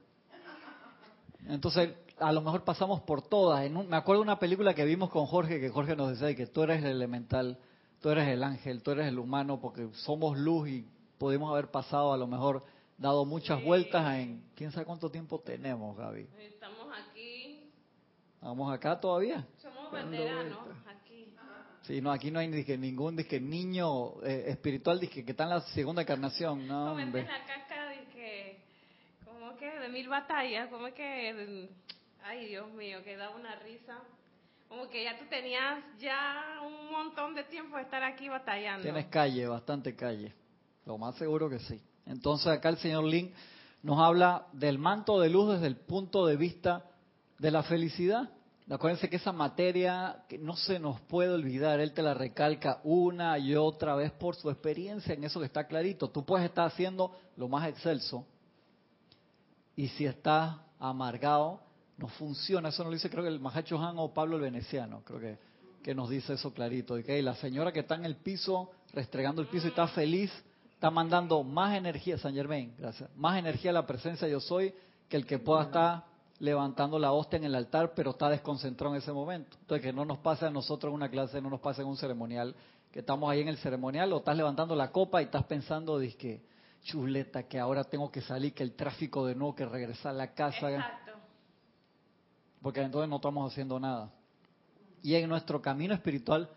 Entonces, 1.49 1.93
a 2.17 2.31
lo 2.31 2.41
mejor 2.41 2.63
pasamos 2.63 3.01
por 3.01 3.21
todas. 3.21 3.65
En 3.65 3.89
me 3.89 3.97
acuerdo 3.97 4.21
de 4.21 4.27
una 4.27 4.39
película 4.39 4.73
que 4.73 4.85
vimos 4.85 5.09
con 5.09 5.25
Jorge, 5.25 5.59
que 5.59 5.69
Jorge 5.69 5.95
nos 5.95 6.11
decía 6.11 6.35
que 6.35 6.47
tú 6.47 6.63
eres 6.63 6.83
el 6.83 6.91
elemental, 6.91 7.57
tú 8.01 8.09
eres 8.09 8.27
el 8.27 8.43
ángel, 8.43 8.81
tú 8.83 8.91
eres 8.91 9.07
el 9.07 9.19
humano, 9.19 9.59
porque 9.59 9.89
somos 9.93 10.37
luz 10.37 10.69
y 10.69 10.85
podemos 11.17 11.51
haber 11.51 11.71
pasado 11.71 12.13
a 12.13 12.17
lo 12.17 12.27
mejor 12.27 12.63
dado 12.97 13.25
muchas 13.25 13.63
vueltas 13.63 14.15
en 14.15 14.43
quién 14.55 14.71
sabe 14.71 14.85
cuánto 14.85 15.09
tiempo 15.09 15.39
tenemos, 15.39 15.97
Gaby. 15.97 16.27
Estamos 16.37 16.87
aquí 17.09 17.19
Vamos 18.41 18.71
acá 18.73 18.99
todavía. 18.99 19.45
Somos 19.61 19.91
veteranos 19.91 20.59
aquí. 20.87 21.33
Sí, 21.81 22.01
no, 22.01 22.11
aquí 22.11 22.29
no 22.31 22.39
hay 22.39 22.47
ningún 22.47 23.15
dizque, 23.15 23.39
niño 23.39 24.21
eh, 24.23 24.45
espiritual 24.47 24.99
dizque, 24.99 25.25
que 25.25 25.31
está 25.31 25.43
en 25.43 25.49
la 25.49 25.61
segunda 25.61 26.03
encarnación. 26.03 26.67
No, 26.67 26.93
hombre. 26.93 27.23
la 27.23 27.45
caca 27.45 27.89
dizque, 27.89 28.61
como 29.25 29.55
que 29.57 29.78
mil 29.89 30.07
batallas, 30.07 30.69
como 30.69 30.93
que, 30.93 31.69
ay 32.23 32.47
Dios 32.47 32.71
mío, 32.73 33.03
que 33.03 33.17
da 33.17 33.29
una 33.29 33.55
risa. 33.55 33.97
Como 34.67 34.87
que 34.87 35.03
ya 35.03 35.17
tú 35.17 35.25
tenías 35.29 35.83
ya 35.97 36.59
un 36.63 36.91
montón 36.91 37.33
de 37.33 37.43
tiempo 37.45 37.75
de 37.77 37.83
estar 37.83 38.03
aquí 38.03 38.29
batallando. 38.29 38.83
Tienes 38.83 39.07
calle, 39.07 39.47
bastante 39.47 39.95
calle. 39.95 40.33
Lo 40.85 40.97
más 40.97 41.15
seguro 41.15 41.49
que 41.49 41.59
sí. 41.59 41.81
Entonces 42.05 42.47
acá 42.47 42.69
el 42.69 42.77
señor 42.77 43.03
Lin 43.03 43.33
nos 43.81 43.99
habla 43.99 44.45
del 44.53 44.77
manto 44.77 45.19
de 45.19 45.29
luz 45.29 45.53
desde 45.53 45.67
el 45.67 45.75
punto 45.75 46.25
de 46.27 46.37
vista 46.37 46.85
de 47.39 47.51
la 47.51 47.63
felicidad. 47.63 48.29
Acuérdense 48.69 49.09
que 49.09 49.15
esa 49.15 49.31
materia 49.31 50.23
que 50.29 50.37
no 50.37 50.55
se 50.55 50.79
nos 50.79 51.01
puede 51.01 51.33
olvidar, 51.33 51.79
él 51.79 51.91
te 51.93 52.03
la 52.03 52.13
recalca 52.13 52.79
una 52.83 53.39
y 53.39 53.55
otra 53.55 53.95
vez 53.95 54.11
por 54.11 54.35
su 54.35 54.51
experiencia 54.51 55.15
en 55.15 55.23
eso 55.23 55.39
que 55.39 55.47
está 55.47 55.65
clarito. 55.65 56.11
Tú 56.11 56.23
puedes 56.23 56.45
estar 56.45 56.67
haciendo 56.67 57.15
lo 57.35 57.47
más 57.47 57.67
excelso 57.67 58.27
y 59.79 59.87
si 59.87 60.05
estás 60.05 60.57
amargado, 60.77 61.61
no 61.97 62.09
funciona. 62.09 62.67
Eso 62.67 62.83
no 62.83 62.89
lo 62.89 62.95
dice 62.95 63.09
creo 63.09 63.23
que 63.23 63.29
el 63.29 63.39
Mahacho 63.39 63.79
Han 63.79 63.97
o 63.97 64.13
Pablo 64.13 64.35
el 64.35 64.41
Veneciano, 64.41 65.03
creo 65.05 65.21
que, 65.21 65.37
que 65.81 65.95
nos 65.95 66.09
dice 66.09 66.33
eso 66.33 66.53
clarito. 66.53 66.95
De 66.95 67.03
que 67.05 67.21
la 67.21 67.33
señora 67.35 67.71
que 67.71 67.79
está 67.79 67.95
en 67.95 68.03
el 68.03 68.17
piso, 68.17 68.71
restregando 68.91 69.41
el 69.41 69.47
piso 69.47 69.67
y 69.67 69.69
está 69.69 69.87
feliz, 69.87 70.33
está 70.73 70.91
mandando 70.91 71.43
más 71.43 71.77
energía, 71.77 72.17
San 72.17 72.33
Germain, 72.33 72.73
gracias, 72.77 73.09
más 73.15 73.39
energía 73.39 73.71
a 73.71 73.75
la 73.75 73.87
presencia 73.87 74.27
yo 74.27 74.41
soy 74.41 74.73
que 75.07 75.15
el 75.15 75.25
que 75.25 75.39
pueda 75.39 75.63
estar 75.63 76.03
levantando 76.39 76.99
la 76.99 77.13
hostia 77.13 77.37
en 77.37 77.45
el 77.45 77.55
altar, 77.55 77.93
pero 77.95 78.11
está 78.11 78.27
desconcentrado 78.27 78.93
en 78.93 79.01
ese 79.01 79.13
momento. 79.13 79.55
Entonces, 79.61 79.81
que 79.81 79.93
no 79.93 80.03
nos 80.03 80.17
pase 80.17 80.45
a 80.45 80.49
nosotros 80.49 80.91
en 80.91 80.95
una 80.95 81.09
clase, 81.09 81.41
no 81.41 81.49
nos 81.49 81.61
pase 81.61 81.83
en 81.83 81.87
un 81.87 81.95
ceremonial, 81.95 82.53
que 82.91 82.99
estamos 82.99 83.31
ahí 83.31 83.39
en 83.39 83.47
el 83.47 83.57
ceremonial, 83.59 84.11
o 84.11 84.17
estás 84.17 84.35
levantando 84.35 84.75
la 84.75 84.91
copa 84.91 85.21
y 85.21 85.25
estás 85.25 85.45
pensando, 85.45 85.99
que 85.99 86.48
chuleta, 86.83 87.43
que 87.43 87.59
ahora 87.59 87.83
tengo 87.83 88.11
que 88.11 88.21
salir, 88.21 88.53
que 88.53 88.63
el 88.63 88.73
tráfico 88.73 89.25
de 89.25 89.35
nuevo, 89.35 89.55
que 89.55 89.65
regresar 89.65 90.11
a 90.11 90.17
la 90.17 90.33
casa. 90.33 90.71
Exacto. 90.71 91.11
Porque 92.61 92.81
entonces 92.81 93.09
no 93.09 93.17
estamos 93.17 93.51
haciendo 93.51 93.79
nada. 93.79 94.11
Y 95.01 95.15
en 95.15 95.29
nuestro 95.29 95.61
camino 95.61 95.93
espiritual 95.93 96.49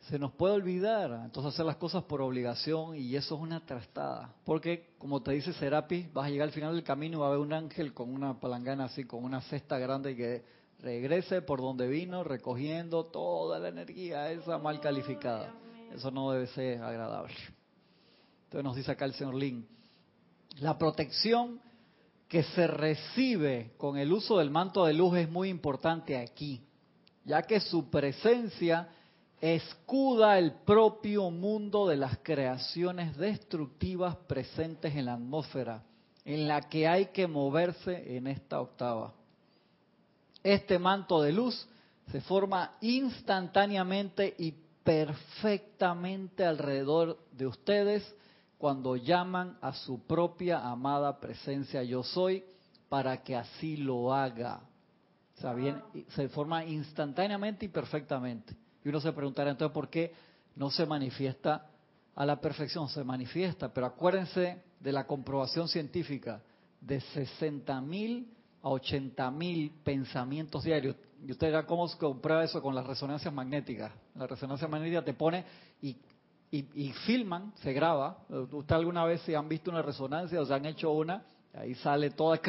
se 0.00 0.18
nos 0.18 0.32
puede 0.32 0.54
olvidar, 0.54 1.22
entonces 1.24 1.54
hacer 1.54 1.66
las 1.66 1.76
cosas 1.76 2.04
por 2.04 2.22
obligación 2.22 2.96
y 2.96 3.16
eso 3.16 3.34
es 3.34 3.40
una 3.40 3.64
trastada. 3.64 4.34
Porque, 4.44 4.94
como 4.98 5.22
te 5.22 5.32
dice 5.32 5.52
Serapis, 5.52 6.12
vas 6.12 6.26
a 6.26 6.30
llegar 6.30 6.48
al 6.48 6.54
final 6.54 6.74
del 6.74 6.84
camino 6.84 7.18
y 7.18 7.20
va 7.20 7.26
a 7.26 7.28
haber 7.30 7.40
un 7.40 7.52
ángel 7.52 7.92
con 7.92 8.12
una 8.14 8.38
palangana 8.38 8.84
así, 8.84 9.04
con 9.04 9.24
una 9.24 9.40
cesta 9.42 9.78
grande 9.78 10.16
que 10.16 10.44
regrese 10.80 11.42
por 11.42 11.60
donde 11.60 11.88
vino, 11.88 12.24
recogiendo 12.24 13.04
toda 13.06 13.58
la 13.58 13.68
energía 13.68 14.30
esa 14.30 14.58
mal 14.58 14.80
calificada. 14.80 15.52
Eso 15.92 16.10
no 16.10 16.30
debe 16.30 16.46
ser 16.48 16.82
agradable. 16.82 17.34
Entonces 18.48 18.64
nos 18.64 18.76
dice 18.76 18.92
acá 18.92 19.04
el 19.04 19.12
señor 19.12 19.34
Lin, 19.34 19.68
la 20.60 20.78
protección 20.78 21.60
que 22.28 22.42
se 22.42 22.66
recibe 22.66 23.72
con 23.76 23.98
el 23.98 24.10
uso 24.10 24.38
del 24.38 24.48
manto 24.48 24.86
de 24.86 24.94
luz 24.94 25.18
es 25.18 25.28
muy 25.28 25.50
importante 25.50 26.16
aquí, 26.16 26.62
ya 27.26 27.42
que 27.42 27.60
su 27.60 27.90
presencia 27.90 28.88
escuda 29.38 30.38
el 30.38 30.52
propio 30.52 31.30
mundo 31.30 31.86
de 31.88 31.98
las 31.98 32.20
creaciones 32.22 33.18
destructivas 33.18 34.16
presentes 34.16 34.96
en 34.96 35.04
la 35.04 35.14
atmósfera, 35.14 35.84
en 36.24 36.48
la 36.48 36.62
que 36.70 36.88
hay 36.88 37.06
que 37.06 37.26
moverse 37.26 38.16
en 38.16 38.28
esta 38.28 38.62
octava. 38.62 39.12
Este 40.42 40.78
manto 40.78 41.20
de 41.20 41.32
luz 41.32 41.68
se 42.10 42.22
forma 42.22 42.78
instantáneamente 42.80 44.34
y 44.38 44.54
perfectamente 44.82 46.46
alrededor 46.46 47.18
de 47.32 47.46
ustedes 47.46 48.14
cuando 48.58 48.96
llaman 48.96 49.56
a 49.60 49.72
su 49.72 50.04
propia 50.06 50.68
amada 50.68 51.18
presencia 51.20 51.82
yo 51.84 52.02
soy 52.02 52.44
para 52.88 53.22
que 53.22 53.36
así 53.36 53.76
lo 53.76 54.12
haga. 54.12 54.60
O 55.36 55.40
sea, 55.40 55.54
bien, 55.54 55.80
se 56.08 56.28
forma 56.28 56.64
instantáneamente 56.64 57.66
y 57.66 57.68
perfectamente. 57.68 58.56
Y 58.84 58.88
uno 58.88 59.00
se 59.00 59.12
preguntará 59.12 59.50
entonces 59.50 59.72
por 59.72 59.88
qué 59.88 60.12
no 60.56 60.70
se 60.70 60.84
manifiesta 60.84 61.66
a 62.16 62.26
la 62.26 62.40
perfección, 62.40 62.88
se 62.88 63.04
manifiesta, 63.04 63.72
pero 63.72 63.86
acuérdense 63.86 64.60
de 64.80 64.92
la 64.92 65.06
comprobación 65.06 65.68
científica 65.68 66.42
de 66.80 67.00
60 67.00 67.80
mil 67.80 68.34
a 68.62 68.70
80 68.70 69.30
mil 69.30 69.70
pensamientos 69.84 70.64
diarios. 70.64 70.96
Y 71.24 71.30
usted 71.30 71.48
verá 71.48 71.66
cómo 71.66 71.86
se 71.86 71.96
comprueba 71.96 72.42
eso 72.42 72.60
con 72.60 72.74
las 72.74 72.86
resonancias 72.86 73.32
magnéticas. 73.32 73.92
La 74.16 74.26
resonancia 74.26 74.66
magnética 74.66 75.04
te 75.04 75.14
pone 75.14 75.44
y, 75.80 75.96
y, 76.50 76.92
filman, 77.04 77.52
se 77.56 77.72
graba. 77.72 78.18
Usted 78.28 78.74
alguna 78.74 79.04
vez 79.04 79.20
si 79.22 79.34
han 79.34 79.48
visto 79.48 79.70
una 79.70 79.82
resonancia 79.82 80.40
o 80.40 80.46
se 80.46 80.54
han 80.54 80.64
hecho 80.64 80.90
una, 80.92 81.22
ahí 81.54 81.74
sale 81.76 82.10
toda, 82.10 82.40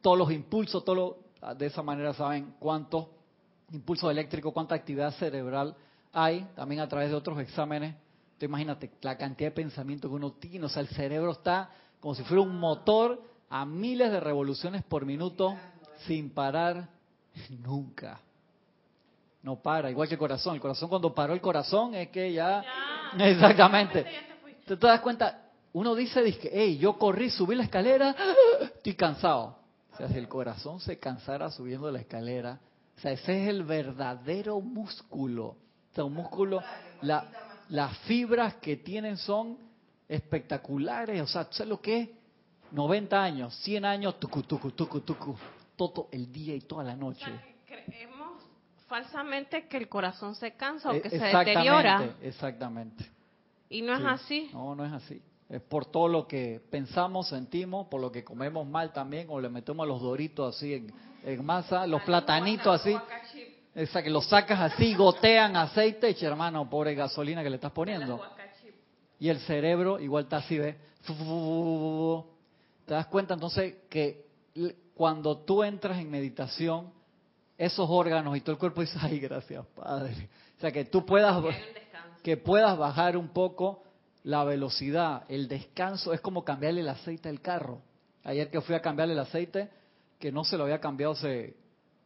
todos 0.00 0.18
los 0.18 0.32
impulsos, 0.32 0.84
todo 0.84 1.18
de 1.56 1.66
esa 1.66 1.82
manera 1.82 2.12
saben 2.14 2.54
cuánto 2.58 3.10
impulso 3.72 4.10
eléctrico, 4.10 4.52
cuánta 4.52 4.74
actividad 4.74 5.12
cerebral 5.12 5.76
hay, 6.12 6.46
también 6.56 6.80
a 6.80 6.88
través 6.88 7.10
de 7.10 7.16
otros 7.16 7.38
exámenes. 7.38 7.94
Tú 8.38 8.46
imagínate 8.46 8.90
la 9.02 9.16
cantidad 9.16 9.50
de 9.50 9.54
pensamiento 9.54 10.08
que 10.08 10.14
uno 10.14 10.32
tiene, 10.32 10.64
o 10.64 10.68
sea, 10.68 10.82
el 10.82 10.88
cerebro 10.88 11.32
está 11.32 11.70
como 12.00 12.14
si 12.14 12.24
fuera 12.24 12.42
un 12.42 12.58
motor 12.58 13.22
a 13.48 13.64
miles 13.64 14.10
de 14.10 14.20
revoluciones 14.20 14.82
por 14.82 15.04
minuto 15.04 15.54
sin 16.06 16.30
parar 16.30 16.88
nunca. 17.62 18.20
No 19.42 19.56
para, 19.60 19.90
igual 19.90 20.08
que 20.08 20.14
el 20.14 20.18
corazón. 20.18 20.54
El 20.54 20.60
corazón 20.60 20.88
cuando 20.88 21.14
paró 21.14 21.32
el 21.32 21.40
corazón 21.40 21.94
es 21.94 22.08
que 22.08 22.32
ya... 22.32 22.62
Exactamente. 23.18 24.04
¿Te, 24.66 24.76
te 24.76 24.86
das 24.86 25.00
cuenta? 25.00 25.50
Uno 25.72 25.94
dice, 25.94 26.22
dice, 26.22 26.50
hey, 26.52 26.78
yo 26.78 26.98
corrí, 26.98 27.30
subí 27.30 27.54
la 27.54 27.64
escalera, 27.64 28.14
estoy 28.60 28.94
cansado. 28.94 29.56
O 29.92 29.96
sea, 29.96 30.08
si 30.08 30.18
el 30.18 30.28
corazón 30.28 30.80
se 30.80 30.98
cansara 30.98 31.50
subiendo 31.50 31.90
la 31.90 32.00
escalera, 32.00 32.60
o 32.96 33.00
sea, 33.00 33.12
ese 33.12 33.42
es 33.42 33.48
el 33.48 33.64
verdadero 33.64 34.60
músculo. 34.60 35.46
O 35.46 35.94
sea, 35.94 36.04
un 36.04 36.14
músculo, 36.14 36.62
la, 37.02 37.26
las 37.70 37.96
fibras 38.00 38.54
que 38.56 38.76
tienen 38.76 39.16
son 39.16 39.58
espectaculares. 40.08 41.20
O 41.22 41.26
sea, 41.26 41.44
¿sabes 41.50 41.68
lo 41.68 41.80
que 41.80 42.00
es? 42.00 42.08
90 42.72 43.22
años, 43.22 43.54
100 43.62 43.84
años, 43.84 44.20
tucu, 44.20 44.42
tucu, 44.42 44.70
tucu, 44.72 45.00
tucu, 45.00 45.36
todo 45.76 46.08
el 46.12 46.30
día 46.30 46.54
y 46.54 46.60
toda 46.60 46.84
la 46.84 46.94
noche. 46.94 47.26
creemos 47.66 48.19
falsamente 48.90 49.68
que 49.68 49.76
el 49.76 49.88
corazón 49.88 50.34
se 50.34 50.56
cansa 50.56 50.90
o 50.90 51.00
que 51.00 51.08
se 51.08 51.18
deteriora. 51.18 52.16
Exactamente. 52.20 53.08
Y 53.70 53.82
no 53.82 53.94
es 53.94 54.04
así. 54.04 54.50
No, 54.52 54.74
no 54.74 54.84
es 54.84 54.92
así. 54.92 55.22
Es 55.48 55.62
por 55.62 55.86
todo 55.86 56.08
lo 56.08 56.26
que 56.26 56.60
pensamos, 56.70 57.28
sentimos, 57.28 57.86
por 57.86 58.00
lo 58.00 58.10
que 58.10 58.24
comemos 58.24 58.66
mal 58.66 58.92
también, 58.92 59.28
o 59.30 59.40
le 59.40 59.48
metemos 59.48 59.86
los 59.86 60.02
doritos 60.02 60.56
así 60.56 60.74
en, 60.74 60.92
en 61.24 61.44
masa, 61.44 61.86
los 61.86 62.02
platanitos 62.02 62.80
así. 62.80 62.96
Esa 63.74 64.02
que 64.02 64.10
los 64.10 64.28
sacas 64.28 64.72
así, 64.72 64.94
gotean 64.94 65.56
aceite, 65.56 66.16
y 66.20 66.24
hermano, 66.24 66.68
pobre 66.68 66.94
gasolina 66.96 67.44
que 67.44 67.50
le 67.50 67.56
estás 67.56 67.72
poniendo. 67.72 68.20
Y 69.20 69.28
el 69.28 69.38
cerebro 69.40 70.00
igual 70.00 70.24
está 70.24 70.38
así, 70.38 70.58
¿ves? 70.58 70.76
Te 72.86 72.94
das 72.94 73.06
cuenta 73.06 73.34
entonces 73.34 73.76
que 73.88 74.26
cuando 74.94 75.38
tú 75.38 75.62
entras 75.62 75.98
en 75.98 76.10
meditación, 76.10 76.92
esos 77.60 77.86
órganos 77.90 78.34
y 78.38 78.40
todo 78.40 78.52
el 78.52 78.58
cuerpo 78.58 78.80
dice, 78.80 78.98
ay, 79.02 79.20
gracias, 79.20 79.66
Padre. 79.76 80.30
O 80.56 80.60
sea, 80.62 80.72
que 80.72 80.86
tú 80.86 81.04
puedas, 81.04 81.44
que 82.22 82.38
puedas 82.38 82.78
bajar 82.78 83.18
un 83.18 83.28
poco 83.28 83.84
la 84.22 84.44
velocidad, 84.44 85.24
el 85.28 85.46
descanso, 85.46 86.14
es 86.14 86.22
como 86.22 86.42
cambiarle 86.42 86.80
el 86.80 86.88
aceite 86.88 87.28
al 87.28 87.42
carro. 87.42 87.82
Ayer 88.24 88.50
que 88.50 88.62
fui 88.62 88.74
a 88.74 88.80
cambiarle 88.80 89.12
el 89.12 89.20
aceite, 89.20 89.68
que 90.18 90.32
no 90.32 90.42
se 90.42 90.56
lo 90.56 90.64
había 90.64 90.80
cambiado 90.80 91.12
hace 91.12 91.54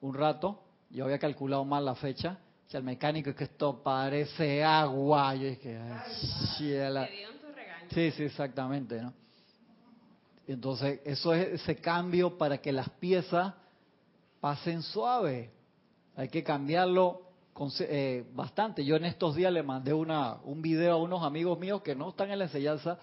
un 0.00 0.14
rato, 0.14 0.60
yo 0.90 1.04
había 1.04 1.20
calculado 1.20 1.64
mal 1.64 1.84
la 1.84 1.94
fecha, 1.94 2.36
y 2.68 2.76
el 2.76 2.82
mecánico 2.82 3.30
es 3.30 3.36
que 3.36 3.44
esto 3.44 3.80
parece 3.80 4.64
agua, 4.64 5.36
yo 5.36 5.46
dije, 5.46 5.80
sí, 7.90 8.10
sí, 8.10 8.24
exactamente, 8.24 9.00
¿no? 9.00 9.12
Entonces, 10.48 11.00
eso 11.04 11.32
es 11.32 11.60
ese 11.60 11.76
cambio 11.76 12.36
para 12.36 12.58
que 12.58 12.72
las 12.72 12.90
piezas 12.90 13.54
pasen 14.44 14.82
suave. 14.82 15.50
Hay 16.16 16.28
que 16.28 16.44
cambiarlo 16.44 17.22
eh, 17.80 18.26
bastante. 18.34 18.84
Yo 18.84 18.96
en 18.96 19.06
estos 19.06 19.34
días 19.34 19.50
le 19.50 19.62
mandé 19.62 19.94
una, 19.94 20.34
un 20.44 20.60
video 20.60 20.92
a 20.92 20.96
unos 20.98 21.22
amigos 21.22 21.58
míos 21.58 21.80
que 21.80 21.94
no 21.94 22.10
están 22.10 22.30
en 22.30 22.40
la 22.40 22.44
enseñanza, 22.44 22.98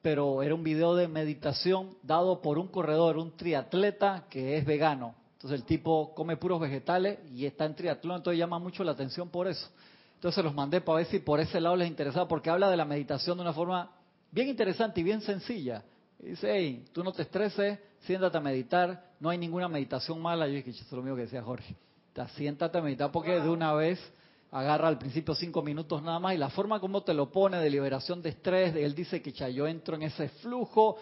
pero 0.00 0.42
era 0.42 0.54
un 0.54 0.64
video 0.64 0.94
de 0.94 1.06
meditación 1.06 1.98
dado 2.02 2.40
por 2.40 2.56
un 2.56 2.68
corredor, 2.68 3.18
un 3.18 3.36
triatleta 3.36 4.24
que 4.30 4.56
es 4.56 4.64
vegano. 4.64 5.14
Entonces 5.34 5.60
el 5.60 5.66
tipo 5.66 6.14
come 6.14 6.38
puros 6.38 6.58
vegetales 6.58 7.18
y 7.30 7.44
está 7.44 7.66
en 7.66 7.74
triatlón, 7.74 8.16
entonces 8.16 8.38
llama 8.38 8.58
mucho 8.58 8.82
la 8.82 8.92
atención 8.92 9.28
por 9.28 9.48
eso. 9.48 9.68
Entonces 10.14 10.42
los 10.42 10.54
mandé 10.54 10.80
para 10.80 10.96
ver 10.96 11.06
si 11.08 11.18
por 11.18 11.40
ese 11.40 11.60
lado 11.60 11.76
les 11.76 11.88
interesaba, 11.88 12.26
porque 12.26 12.48
habla 12.48 12.70
de 12.70 12.78
la 12.78 12.86
meditación 12.86 13.36
de 13.36 13.42
una 13.42 13.52
forma 13.52 13.90
bien 14.30 14.48
interesante 14.48 15.02
y 15.02 15.04
bien 15.04 15.20
sencilla. 15.20 15.82
dice, 16.18 16.50
hey, 16.50 16.86
tú 16.94 17.04
no 17.04 17.12
te 17.12 17.20
estreses, 17.20 17.78
siéntate 18.00 18.38
a 18.38 18.40
meditar, 18.40 19.09
no 19.20 19.28
hay 19.28 19.38
ninguna 19.38 19.68
meditación 19.68 20.20
mala. 20.20 20.48
Yo 20.48 20.54
dije, 20.54 20.70
eso 20.70 20.82
es 20.84 20.92
lo 20.92 21.02
mismo 21.02 21.16
que 21.16 21.22
decía 21.22 21.42
Jorge. 21.42 21.76
Te 22.12 22.26
siéntate 22.28 22.78
a 22.78 22.82
meditar 22.82 23.12
porque 23.12 23.38
de 23.38 23.48
una 23.48 23.72
vez 23.74 24.00
agarra 24.50 24.88
al 24.88 24.98
principio 24.98 25.34
cinco 25.34 25.62
minutos 25.62 26.02
nada 26.02 26.18
más 26.18 26.34
y 26.34 26.38
la 26.38 26.50
forma 26.50 26.80
como 26.80 27.02
te 27.02 27.14
lo 27.14 27.30
pone 27.30 27.58
de 27.58 27.70
liberación 27.70 28.20
de 28.20 28.30
estrés, 28.30 28.74
él 28.74 28.94
dice 28.96 29.22
que 29.22 29.30
ya 29.30 29.48
yo 29.48 29.68
entro 29.68 29.94
en 29.94 30.02
ese 30.02 30.28
flujo 30.28 30.96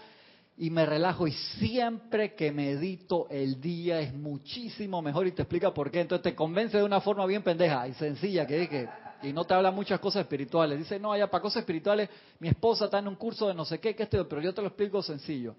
y 0.58 0.68
me 0.68 0.84
relajo 0.84 1.26
y 1.26 1.32
siempre 1.32 2.34
que 2.34 2.52
medito 2.52 3.26
el 3.30 3.60
día 3.60 4.00
es 4.00 4.12
muchísimo 4.12 5.00
mejor 5.00 5.26
y 5.28 5.32
te 5.32 5.42
explica 5.42 5.72
por 5.72 5.90
qué. 5.90 6.00
Entonces 6.00 6.24
te 6.24 6.34
convence 6.34 6.76
de 6.76 6.82
una 6.82 7.00
forma 7.00 7.24
bien 7.24 7.42
pendeja 7.42 7.86
y 7.88 7.94
sencilla 7.94 8.46
que, 8.46 8.68
que 8.68 8.88
y 9.22 9.32
no 9.32 9.44
te 9.44 9.54
habla 9.54 9.70
muchas 9.70 10.00
cosas 10.00 10.22
espirituales. 10.22 10.78
Dice, 10.78 10.98
no, 10.98 11.16
ya 11.16 11.30
para 11.30 11.42
cosas 11.42 11.60
espirituales 11.60 12.10
mi 12.40 12.48
esposa 12.48 12.86
está 12.86 12.98
en 12.98 13.08
un 13.08 13.16
curso 13.16 13.48
de 13.48 13.54
no 13.54 13.64
sé 13.64 13.78
qué, 13.78 13.94
que 13.94 14.02
esto, 14.02 14.28
pero 14.28 14.42
yo 14.42 14.52
te 14.52 14.60
lo 14.60 14.68
explico 14.68 15.02
sencillo. 15.02 15.54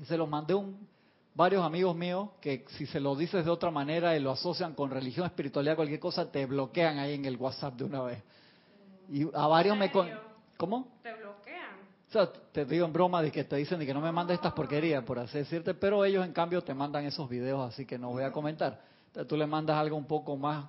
Y 0.00 0.04
se 0.04 0.16
los 0.16 0.28
mandé 0.28 0.54
un 0.54 0.93
varios 1.34 1.64
amigos 1.64 1.96
míos 1.96 2.30
que 2.40 2.64
si 2.76 2.86
se 2.86 3.00
lo 3.00 3.16
dices 3.16 3.44
de 3.44 3.50
otra 3.50 3.70
manera 3.70 4.16
y 4.16 4.20
lo 4.20 4.30
asocian 4.30 4.74
con 4.74 4.90
religión, 4.90 5.26
espiritualidad, 5.26 5.76
cualquier 5.76 6.00
cosa, 6.00 6.30
te 6.30 6.46
bloquean 6.46 6.98
ahí 6.98 7.14
en 7.14 7.24
el 7.24 7.36
WhatsApp 7.36 7.74
de 7.74 7.84
una 7.84 8.02
vez. 8.02 8.22
Y 9.10 9.24
a 9.34 9.46
varios 9.46 9.76
me... 9.76 9.90
Con... 9.90 10.08
¿Cómo? 10.56 10.88
Te 11.02 11.12
bloquean. 11.14 11.74
O 12.08 12.12
sea, 12.12 12.32
te 12.32 12.64
digo 12.64 12.86
en 12.86 12.92
broma 12.92 13.20
de 13.20 13.32
que 13.32 13.44
te 13.44 13.56
dicen 13.56 13.78
de 13.80 13.86
que 13.86 13.92
no 13.92 14.00
me 14.00 14.12
mandes 14.12 14.36
estas 14.36 14.52
porquerías, 14.52 15.02
por 15.02 15.18
así 15.18 15.38
decirte, 15.38 15.74
pero 15.74 16.04
ellos 16.04 16.24
en 16.24 16.32
cambio 16.32 16.62
te 16.62 16.72
mandan 16.72 17.04
esos 17.04 17.28
videos, 17.28 17.68
así 17.68 17.84
que 17.84 17.98
no 17.98 18.10
voy 18.10 18.22
a 18.22 18.30
comentar. 18.30 18.80
Entonces 19.08 19.28
tú 19.28 19.36
le 19.36 19.46
mandas 19.46 19.76
algo 19.76 19.96
un 19.96 20.06
poco 20.06 20.36
más 20.36 20.66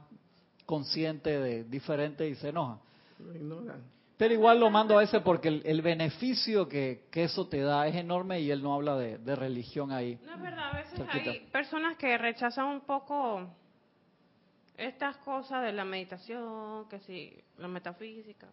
consciente, 0.66 1.40
de 1.40 1.64
diferente 1.64 2.28
y 2.28 2.36
se 2.36 2.50
enoja. 2.50 2.80
Lo 3.20 3.34
ignoran. 3.36 3.95
Pero 4.18 4.34
igual 4.34 4.60
lo 4.60 4.70
mando 4.70 4.98
a 4.98 5.04
ese 5.04 5.20
porque 5.20 5.50
el, 5.50 5.62
el 5.66 5.82
beneficio 5.82 6.68
que, 6.70 7.06
que, 7.12 7.26
eso 7.26 7.48
te 7.48 7.60
da 7.60 7.86
es 7.88 7.96
enorme 7.96 8.40
y 8.40 8.50
él 8.50 8.64
no 8.64 8.74
habla 8.74 8.96
de, 8.96 9.18
de 9.18 9.36
religión 9.36 9.92
ahí. 9.92 10.18
No 10.26 10.36
es 10.36 10.42
verdad, 10.42 10.70
a 10.72 10.78
veces 10.78 11.02
hay 11.10 11.40
personas 11.52 11.98
que 11.98 12.18
rechazan 12.18 12.68
un 12.68 12.82
poco 12.82 13.50
estas 14.78 15.18
cosas 15.18 15.64
de 15.64 15.74
la 15.74 15.84
meditación, 15.84 16.88
que 16.88 17.00
sí, 17.00 17.34
la 17.58 17.68
metafísica. 17.68 18.48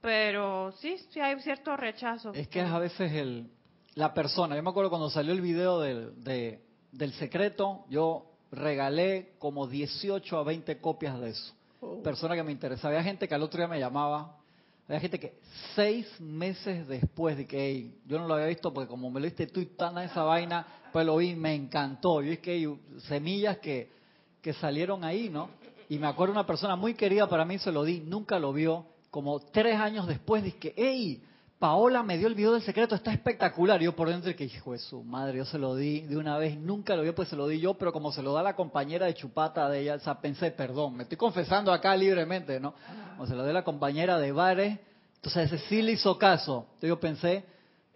Pero 0.00 0.72
sí, 0.72 0.98
sí 1.10 1.20
hay 1.20 1.40
cierto 1.40 1.76
rechazo. 1.76 2.32
Es 2.34 2.48
que 2.48 2.60
es 2.60 2.68
a 2.68 2.78
veces 2.78 3.12
el, 3.12 3.50
la 3.94 4.12
persona. 4.12 4.56
Yo 4.56 4.62
me 4.62 4.70
acuerdo 4.70 4.90
cuando 4.90 5.08
salió 5.08 5.32
el 5.32 5.40
video 5.40 5.80
del, 5.80 6.22
de, 6.22 6.62
del 6.92 7.12
secreto, 7.12 7.84
yo 7.88 8.30
regalé 8.50 9.34
como 9.38 9.66
18 9.66 10.38
a 10.38 10.42
20 10.42 10.78
copias 10.78 11.20
de 11.20 11.30
eso. 11.30 11.54
Oh. 11.80 12.02
Persona 12.02 12.34
que 12.34 12.42
me 12.42 12.52
interesaba. 12.52 12.94
Había 12.94 13.04
gente 13.04 13.28
que 13.28 13.34
al 13.34 13.42
otro 13.42 13.58
día 13.58 13.68
me 13.68 13.78
llamaba, 13.78 14.36
hay 14.88 15.00
gente 15.00 15.18
que 15.18 15.38
seis 15.74 16.06
meses 16.20 16.86
después 16.86 17.36
de 17.38 17.46
que 17.46 17.90
yo 18.06 18.18
no 18.18 18.26
lo 18.28 18.34
había 18.34 18.46
visto 18.46 18.72
porque 18.72 18.88
como 18.88 19.10
me 19.10 19.18
lo 19.18 19.24
diste 19.24 19.46
tú 19.46 19.64
tan 19.64 19.96
esa 19.98 20.22
vaina, 20.24 20.66
pues 20.92 21.06
lo 21.06 21.16
vi, 21.16 21.34
me 21.34 21.54
encantó. 21.54 22.22
Y 22.22 22.32
es 22.32 22.38
que 22.40 22.50
hay 22.52 22.78
semillas 23.08 23.58
que, 23.58 23.90
que 24.42 24.52
salieron 24.52 25.02
ahí, 25.02 25.30
¿no? 25.30 25.48
Y 25.88 25.98
me 25.98 26.06
acuerdo 26.06 26.32
una 26.32 26.46
persona 26.46 26.76
muy 26.76 26.94
querida 26.94 27.28
para 27.28 27.44
mí, 27.44 27.58
se 27.58 27.72
lo 27.72 27.82
di, 27.82 28.00
nunca 28.00 28.38
lo 28.38 28.52
vio. 28.52 28.86
Como 29.10 29.40
tres 29.40 29.76
años 29.76 30.06
después 30.06 30.42
dije, 30.42 30.74
hey, 30.76 31.22
Paola 31.58 32.02
me 32.02 32.18
dio 32.18 32.26
el 32.26 32.34
video 32.34 32.52
del 32.52 32.62
secreto, 32.62 32.94
está 32.94 33.12
espectacular. 33.12 33.80
yo 33.80 33.94
por 33.94 34.08
dentro 34.08 34.34
que 34.34 34.44
hijo 34.44 34.72
de 34.72 34.78
su 34.78 35.02
madre, 35.02 35.38
yo 35.38 35.44
se 35.44 35.58
lo 35.58 35.74
di 35.76 36.00
de 36.00 36.16
una 36.16 36.36
vez, 36.36 36.58
nunca 36.58 36.96
lo 36.96 37.02
vio, 37.02 37.14
pues 37.14 37.28
se 37.28 37.36
lo 37.36 37.46
di 37.46 37.60
yo, 37.60 37.74
pero 37.74 37.92
como 37.92 38.12
se 38.12 38.22
lo 38.22 38.32
da 38.32 38.42
la 38.42 38.56
compañera 38.56 39.06
de 39.06 39.14
chupata 39.14 39.68
de 39.68 39.80
ella, 39.80 39.94
o 39.94 40.00
sea, 40.00 40.20
pensé, 40.20 40.50
perdón, 40.50 40.96
me 40.96 41.04
estoy 41.04 41.16
confesando 41.16 41.72
acá 41.72 41.96
libremente, 41.96 42.58
¿no? 42.60 42.74
Como 43.16 43.26
se 43.26 43.34
lo 43.34 43.44
dio 43.44 43.52
la 43.52 43.64
compañera 43.64 44.18
de 44.18 44.32
bares, 44.32 44.78
entonces 45.16 45.52
ese 45.52 45.66
sí 45.68 45.80
le 45.80 45.92
hizo 45.92 46.18
caso. 46.18 46.66
Entonces 46.74 46.88
yo 46.88 47.00
pensé, 47.00 47.44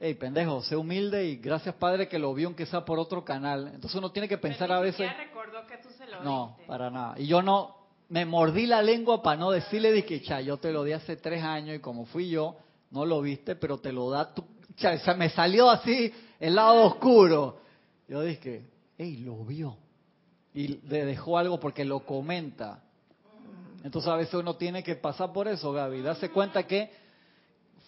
hey, 0.01 0.15
pendejo, 0.15 0.63
sé 0.63 0.77
humilde 0.77 1.27
y 1.27 1.37
gracias 1.37 1.75
padre 1.75 2.09
que 2.09 2.19
lo 2.19 2.33
vio 2.33 2.49
aunque 2.49 2.65
sea 2.65 2.85
por 2.85 2.99
otro 2.99 3.25
canal. 3.25 3.67
Entonces 3.75 3.95
uno 3.97 4.13
tiene 4.13 4.29
que 4.29 4.39
pensar 4.39 4.71
a 4.73 4.81
veces... 4.81 5.11
recordó 5.17 5.67
que 5.67 5.77
tú 5.79 5.89
se 5.91 6.07
lo 6.07 6.23
No, 6.23 6.57
para 6.67 6.91
nada. 6.91 7.17
Y 7.19 7.27
yo 7.27 7.43
no, 7.43 7.77
me 8.09 8.25
mordí 8.25 8.67
la 8.67 8.81
lengua 8.81 9.23
para 9.23 9.37
no 9.37 9.51
decirle 9.51 9.93
de 9.93 10.07
que, 10.07 10.23
cha, 10.23 10.41
yo 10.41 10.57
te 10.57 10.73
lo 10.73 10.85
di 10.85 10.93
hace 10.93 11.17
tres 11.17 11.43
años 11.43 11.77
y 11.77 11.81
como 11.81 12.07
fui 12.07 12.31
yo 12.31 12.57
no 12.91 13.05
lo 13.05 13.21
viste, 13.21 13.57
pero 13.57 13.79
te 13.79 13.93
lo 13.93 14.11
da 14.11 14.35
tu... 14.35 14.43
O 14.43 14.99
sea, 14.99 15.15
me 15.15 15.31
salió 15.31 15.71
así 15.71 16.13
el 16.39 16.55
lado 16.55 16.85
oscuro. 16.85 17.61
Yo 18.09 18.23
dije, 18.23 18.65
hey, 18.97 19.19
lo 19.19 19.45
vio. 19.45 19.77
Y 20.55 20.69
le 20.89 21.05
dejó 21.05 21.39
algo 21.39 21.59
porque 21.61 21.85
lo 21.85 22.01
comenta. 22.01 22.83
Entonces 23.85 24.11
a 24.11 24.17
veces 24.17 24.35
uno 24.35 24.57
tiene 24.57 24.83
que 24.83 24.97
pasar 24.97 25.33
por 25.33 25.49
eso, 25.49 25.73
Gaby. 25.73 26.03
Darse 26.03 26.31
cuenta 26.31 26.67
que 26.67 26.91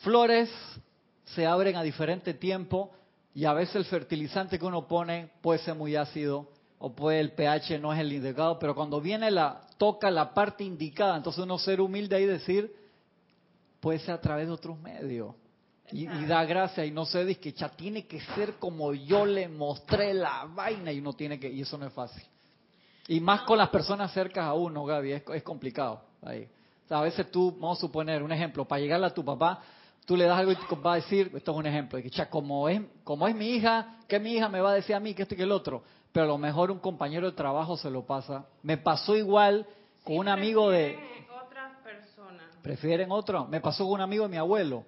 flores 0.00 0.50
se 1.24 1.46
abren 1.46 1.76
a 1.76 1.82
diferente 1.82 2.34
tiempo 2.34 2.90
y 3.34 3.44
a 3.44 3.52
veces 3.52 3.76
el 3.76 3.84
fertilizante 3.84 4.58
que 4.58 4.64
uno 4.64 4.86
pone 4.88 5.30
puede 5.40 5.60
ser 5.60 5.74
muy 5.74 5.96
ácido 5.96 6.48
o 6.78 6.94
puede 6.94 7.20
el 7.20 7.32
pH 7.32 7.78
no 7.78 7.92
es 7.92 8.00
el 8.00 8.12
indicado, 8.12 8.58
pero 8.58 8.74
cuando 8.74 9.00
viene 9.00 9.30
la 9.30 9.60
toca 9.76 10.10
la 10.10 10.32
parte 10.32 10.64
indicada, 10.64 11.16
entonces 11.16 11.44
uno 11.44 11.58
ser 11.58 11.80
humilde 11.80 12.20
y 12.20 12.26
decir, 12.26 12.74
puede 13.80 13.98
ser 13.98 14.14
a 14.14 14.20
través 14.20 14.46
de 14.46 14.52
otros 14.52 14.78
medios. 14.78 15.34
Y, 15.92 16.06
da 16.26 16.44
gracia 16.44 16.84
y 16.84 16.92
no 16.92 17.04
se 17.04 17.24
dice 17.24 17.40
que 17.40 17.52
ya 17.52 17.68
tiene 17.68 18.06
que 18.06 18.20
ser 18.20 18.54
como 18.54 18.94
yo 18.94 19.26
le 19.26 19.48
mostré 19.48 20.14
la 20.14 20.46
vaina 20.54 20.92
y 20.92 21.00
uno 21.00 21.14
tiene 21.14 21.40
que, 21.40 21.48
y 21.48 21.62
eso 21.62 21.76
no 21.76 21.86
es 21.86 21.92
fácil. 21.92 22.22
Y 23.08 23.18
más 23.18 23.42
con 23.42 23.58
las 23.58 23.70
personas 23.70 24.12
cercas 24.12 24.44
a 24.44 24.54
uno, 24.54 24.84
Gaby, 24.84 25.12
es, 25.12 25.22
es 25.34 25.42
complicado. 25.42 26.00
Ahí. 26.22 26.48
a 26.88 27.00
veces 27.00 27.28
tú, 27.30 27.50
vamos 27.52 27.78
a 27.78 27.80
suponer, 27.80 28.22
un 28.22 28.30
ejemplo, 28.30 28.64
para 28.66 28.80
llegarle 28.80 29.06
a 29.06 29.14
tu 29.14 29.24
papá, 29.24 29.60
tú 30.04 30.16
le 30.16 30.26
das 30.26 30.38
algo 30.38 30.52
y 30.52 30.56
te 30.56 30.76
va 30.76 30.92
a 30.92 30.96
decir, 30.96 31.32
esto 31.34 31.52
es 31.52 31.58
un 31.58 31.66
ejemplo, 31.66 32.00
que 32.00 32.10
ya 32.10 32.30
como 32.30 32.68
es, 32.68 32.80
como 33.02 33.26
es 33.26 33.34
mi 33.34 33.48
hija, 33.48 33.96
¿qué 34.06 34.20
mi 34.20 34.34
hija 34.34 34.48
me 34.48 34.60
va 34.60 34.70
a 34.70 34.74
decir 34.74 34.94
a 34.94 35.00
mí 35.00 35.14
que 35.14 35.22
esto 35.22 35.34
y 35.34 35.38
que 35.38 35.42
el 35.42 35.52
otro? 35.52 35.82
Pero 36.12 36.24
a 36.24 36.28
lo 36.28 36.38
mejor 36.38 36.70
un 36.70 36.78
compañero 36.78 37.30
de 37.30 37.36
trabajo 37.36 37.76
se 37.76 37.90
lo 37.90 38.06
pasa. 38.06 38.46
Me 38.62 38.76
pasó 38.76 39.16
igual 39.16 39.66
con 40.04 40.16
un 40.16 40.28
amigo 40.28 40.70
de 40.70 40.98
prefieren 42.62 43.10
otro. 43.10 43.46
Me 43.46 43.60
pasó 43.60 43.84
con 43.84 43.94
un 43.94 44.00
amigo 44.00 44.24
de 44.24 44.30
mi 44.30 44.36
abuelo. 44.36 44.84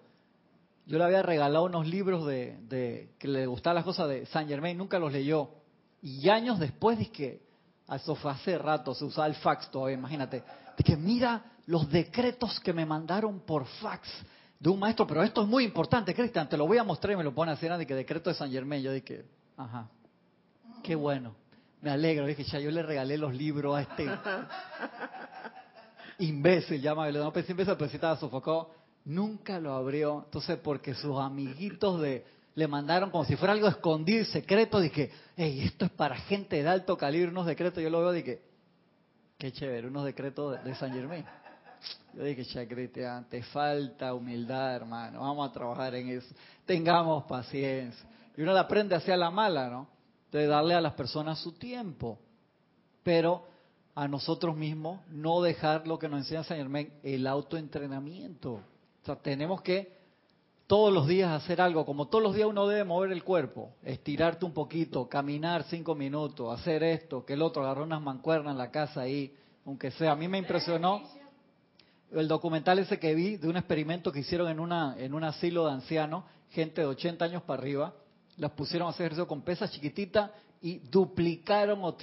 Yo 0.87 0.99
le 0.99 1.05
había 1.05 1.23
regalado 1.23 1.65
unos 1.65 1.87
libros 1.87 2.27
de, 2.27 3.11
que 3.19 3.29
le 3.29 3.47
gustaban 3.47 3.77
las 3.77 3.85
cosas 3.85 4.09
de 4.09 4.27
Saint 4.27 4.49
Germain, 4.49 4.77
nunca 4.77 4.99
los 4.99 5.13
leyó. 5.13 5.51
Y 6.03 6.29
años 6.29 6.59
después 6.59 6.99
dije 6.99 7.13
que, 7.13 7.43
eso 7.95 8.15
fue 8.17 8.33
hace 8.33 8.59
rato, 8.59 8.95
se 8.95 9.05
usaba 9.05 9.27
el 9.27 9.35
fax 9.37 9.71
todavía, 9.71 9.97
imagínate, 9.97 10.43
que 10.85 10.97
mira 10.97 11.45
los 11.67 11.89
decretos 11.89 12.59
que 12.61 12.73
me 12.73 12.85
mandaron 12.85 13.41
por 13.41 13.67
fax 13.67 14.09
de 14.59 14.69
un 14.69 14.79
maestro, 14.79 15.07
pero 15.07 15.23
esto 15.23 15.43
es 15.43 15.49
muy 15.49 15.65
importante, 15.65 16.15
Cristian, 16.15 16.49
te 16.49 16.57
lo 16.57 16.67
voy 16.67 16.79
a 16.79 16.85
mostrar 16.85 17.13
y 17.13 17.17
me 17.17 17.25
lo 17.25 17.35
pone 17.35 17.53
así, 17.53 17.69
de 17.69 17.87
que 17.87 17.95
decreto 17.95 18.31
de 18.31 18.35
Saint 18.35 18.53
Germain. 18.53 18.83
Yo 18.83 18.93
dije, 18.93 19.25
ajá, 19.57 19.89
qué 20.83 20.95
bueno, 20.95 21.35
me 21.81 21.91
alegro. 21.91 22.27
Dije, 22.27 22.45
ya 22.45 22.59
yo 22.59 22.71
le 22.71 22.83
regalé 22.83 23.19
los 23.19 23.35
libros 23.35 23.77
a 23.77 23.83
este 23.83 24.09
imbécil, 26.18 26.81
llama, 26.81 27.11
no 27.11 27.33
pensé 27.33 27.53
imbécil, 27.53 27.75
pero 27.77 27.90
si 27.90 27.96
estaba 27.96 28.16
sofocado, 28.16 28.70
nunca 29.05 29.59
lo 29.59 29.72
abrió. 29.72 30.22
Entonces, 30.25 30.59
porque 30.62 30.94
sus 30.94 31.18
amiguitos 31.18 32.01
de 32.01 32.25
le 32.55 32.68
mandaron 32.68 33.11
como 33.11 33.25
si 33.25 33.37
fuera 33.37 33.55
algo 33.55 33.68
escondido 33.68 34.25
secreto, 34.27 34.81
dije, 34.81 35.11
hey, 35.37 35.62
esto 35.64 35.87
es 35.87 35.90
para 35.92 36.16
gente 36.16 36.62
de 36.62 36.68
alto 36.68 36.96
calibre, 36.96 37.31
unos 37.31 37.46
decretos, 37.46 37.83
yo 37.83 37.88
lo 37.88 38.01
veo, 38.01 38.12
dije, 38.12 38.42
qué 39.38 39.53
chévere, 39.53 39.88
unos 39.88 40.05
decretos 40.05 40.62
de, 40.62 40.75
San 40.75 40.92
Germain. 40.92 41.25
Yo 42.14 42.22
dije, 42.22 42.44
che, 42.44 42.68
Cristian, 42.68 43.29
te 43.29 43.42
falta 43.42 44.12
humildad, 44.14 44.77
hermano, 44.77 45.20
vamos 45.20 45.48
a 45.48 45.53
trabajar 45.53 45.94
en 45.94 46.11
eso, 46.11 46.35
tengamos 46.66 47.25
paciencia. 47.25 48.07
Y 48.37 48.42
uno 48.42 48.53
la 48.53 48.61
aprende 48.61 48.94
hacia 48.94 49.16
la 49.16 49.31
mala, 49.31 49.68
¿no? 49.68 49.88
De 50.31 50.46
darle 50.46 50.75
a 50.75 50.81
las 50.81 50.94
personas 50.94 51.38
su 51.38 51.53
tiempo. 51.53 52.18
Pero 53.03 53.46
a 53.95 54.09
nosotros 54.09 54.57
mismos 54.57 55.01
no 55.09 55.43
dejar 55.43 55.87
lo 55.87 55.99
que 55.99 56.09
nos 56.09 56.21
enseña 56.21 56.45
San 56.45 56.57
Germán, 56.57 56.89
el 57.03 57.27
autoentrenamiento. 57.27 58.53
O 58.53 59.05
sea, 59.05 59.17
tenemos 59.17 59.61
que 59.63 60.01
todos 60.67 60.93
los 60.93 61.07
días 61.07 61.31
hacer 61.31 61.61
algo, 61.61 61.85
como 61.85 62.07
todos 62.07 62.25
los 62.25 62.35
días 62.35 62.49
uno 62.49 62.67
debe 62.67 62.85
mover 62.85 63.13
el 63.13 63.25
cuerpo, 63.25 63.75
estirarte 63.83 64.47
un 64.47 64.55
poquito, 64.55 65.09
caminar 65.09 65.65
cinco 65.65 65.95
minutos, 65.95 66.59
hacer 66.59 66.83
esto, 66.83 67.27
que 67.27 67.35
el 67.35 67.43
otro, 67.43 67.63
agarrar 67.63 67.85
unas 67.85 68.01
mancuernas 68.01 68.53
en 68.53 68.59
la 68.59 68.71
casa 68.71 69.03
ahí, 69.03 69.37
aunque 69.67 69.91
sea. 69.91 70.13
A 70.13 70.17
mí 70.17 70.29
me 70.29 70.39
impresionó 70.39 71.03
el 72.13 72.29
documental 72.29 72.79
ese 72.79 72.99
que 72.99 73.15
vi 73.15 73.37
de 73.37 73.49
un 73.49 73.57
experimento 73.57 74.13
que 74.13 74.21
hicieron 74.21 74.49
en, 74.49 74.61
una, 74.61 74.95
en 74.99 75.13
un 75.13 75.25
asilo 75.25 75.67
de 75.67 75.73
ancianos, 75.73 76.25
gente 76.51 76.81
de 76.81 76.87
80 76.87 77.25
años 77.25 77.43
para 77.43 77.61
arriba, 77.61 77.95
las 78.37 78.53
pusieron 78.53 78.89
a 78.89 78.91
hacer 78.93 79.07
ejercicio 79.07 79.27
con 79.27 79.43
pesas 79.43 79.71
chiquititas 79.73 80.31
y 80.63 80.79
duplicaron 80.79 81.85
o 81.85 81.95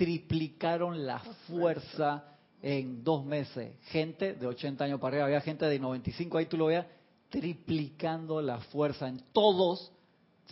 triplicaron 0.00 1.06
la 1.06 1.18
fuerza 1.18 2.24
en 2.62 3.04
dos 3.04 3.22
meses. 3.22 3.76
Gente 3.88 4.32
de 4.32 4.46
80 4.46 4.82
años 4.82 4.98
para 4.98 5.08
arriba, 5.08 5.26
había 5.26 5.42
gente 5.42 5.66
de 5.66 5.78
95, 5.78 6.38
ahí 6.38 6.46
tú 6.46 6.56
lo 6.56 6.66
veas, 6.66 6.86
triplicando 7.28 8.40
la 8.40 8.60
fuerza. 8.60 9.06
En 9.08 9.20
todos, 9.34 9.92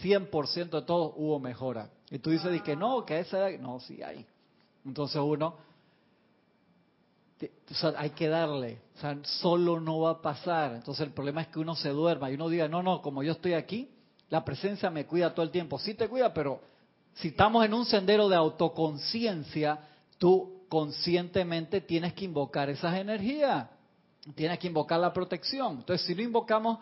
100% 0.03 0.69
de 0.69 0.83
todos 0.83 1.15
hubo 1.17 1.41
mejora. 1.41 1.89
Y 2.11 2.19
tú 2.19 2.29
dices 2.29 2.61
que 2.61 2.77
no, 2.77 3.07
que 3.07 3.21
esa 3.21 3.49
edad, 3.49 3.59
no, 3.59 3.81
sí 3.81 4.03
hay. 4.03 4.27
Entonces 4.85 5.19
uno, 5.19 5.57
hay 7.97 8.11
que 8.11 8.29
darle, 8.29 8.83
o 8.97 9.01
sea, 9.01 9.19
solo 9.23 9.81
no 9.81 10.01
va 10.01 10.11
a 10.11 10.21
pasar. 10.21 10.75
Entonces 10.75 11.07
el 11.07 11.15
problema 11.15 11.41
es 11.41 11.49
que 11.49 11.59
uno 11.59 11.75
se 11.75 11.89
duerma 11.89 12.31
y 12.31 12.35
uno 12.35 12.51
diga, 12.51 12.69
no, 12.69 12.83
no, 12.83 13.01
como 13.01 13.23
yo 13.23 13.33
estoy 13.33 13.55
aquí, 13.55 13.89
la 14.29 14.45
presencia 14.45 14.91
me 14.91 15.07
cuida 15.07 15.33
todo 15.33 15.43
el 15.43 15.51
tiempo. 15.51 15.79
Sí 15.79 15.95
te 15.95 16.07
cuida, 16.07 16.35
pero 16.35 16.61
si 17.21 17.29
estamos 17.29 17.65
en 17.65 17.75
un 17.75 17.85
sendero 17.85 18.29
de 18.29 18.37
autoconciencia, 18.37 19.81
tú 20.19 20.65
conscientemente 20.69 21.81
tienes 21.81 22.13
que 22.13 22.25
invocar 22.25 22.71
esas 22.71 22.95
energías, 22.97 23.69
tienes 24.35 24.59
que 24.59 24.69
invocar 24.69 25.01
la 25.01 25.13
protección. 25.13 25.79
Entonces, 25.79 26.07
si 26.07 26.15
no 26.15 26.23
invocamos 26.23 26.79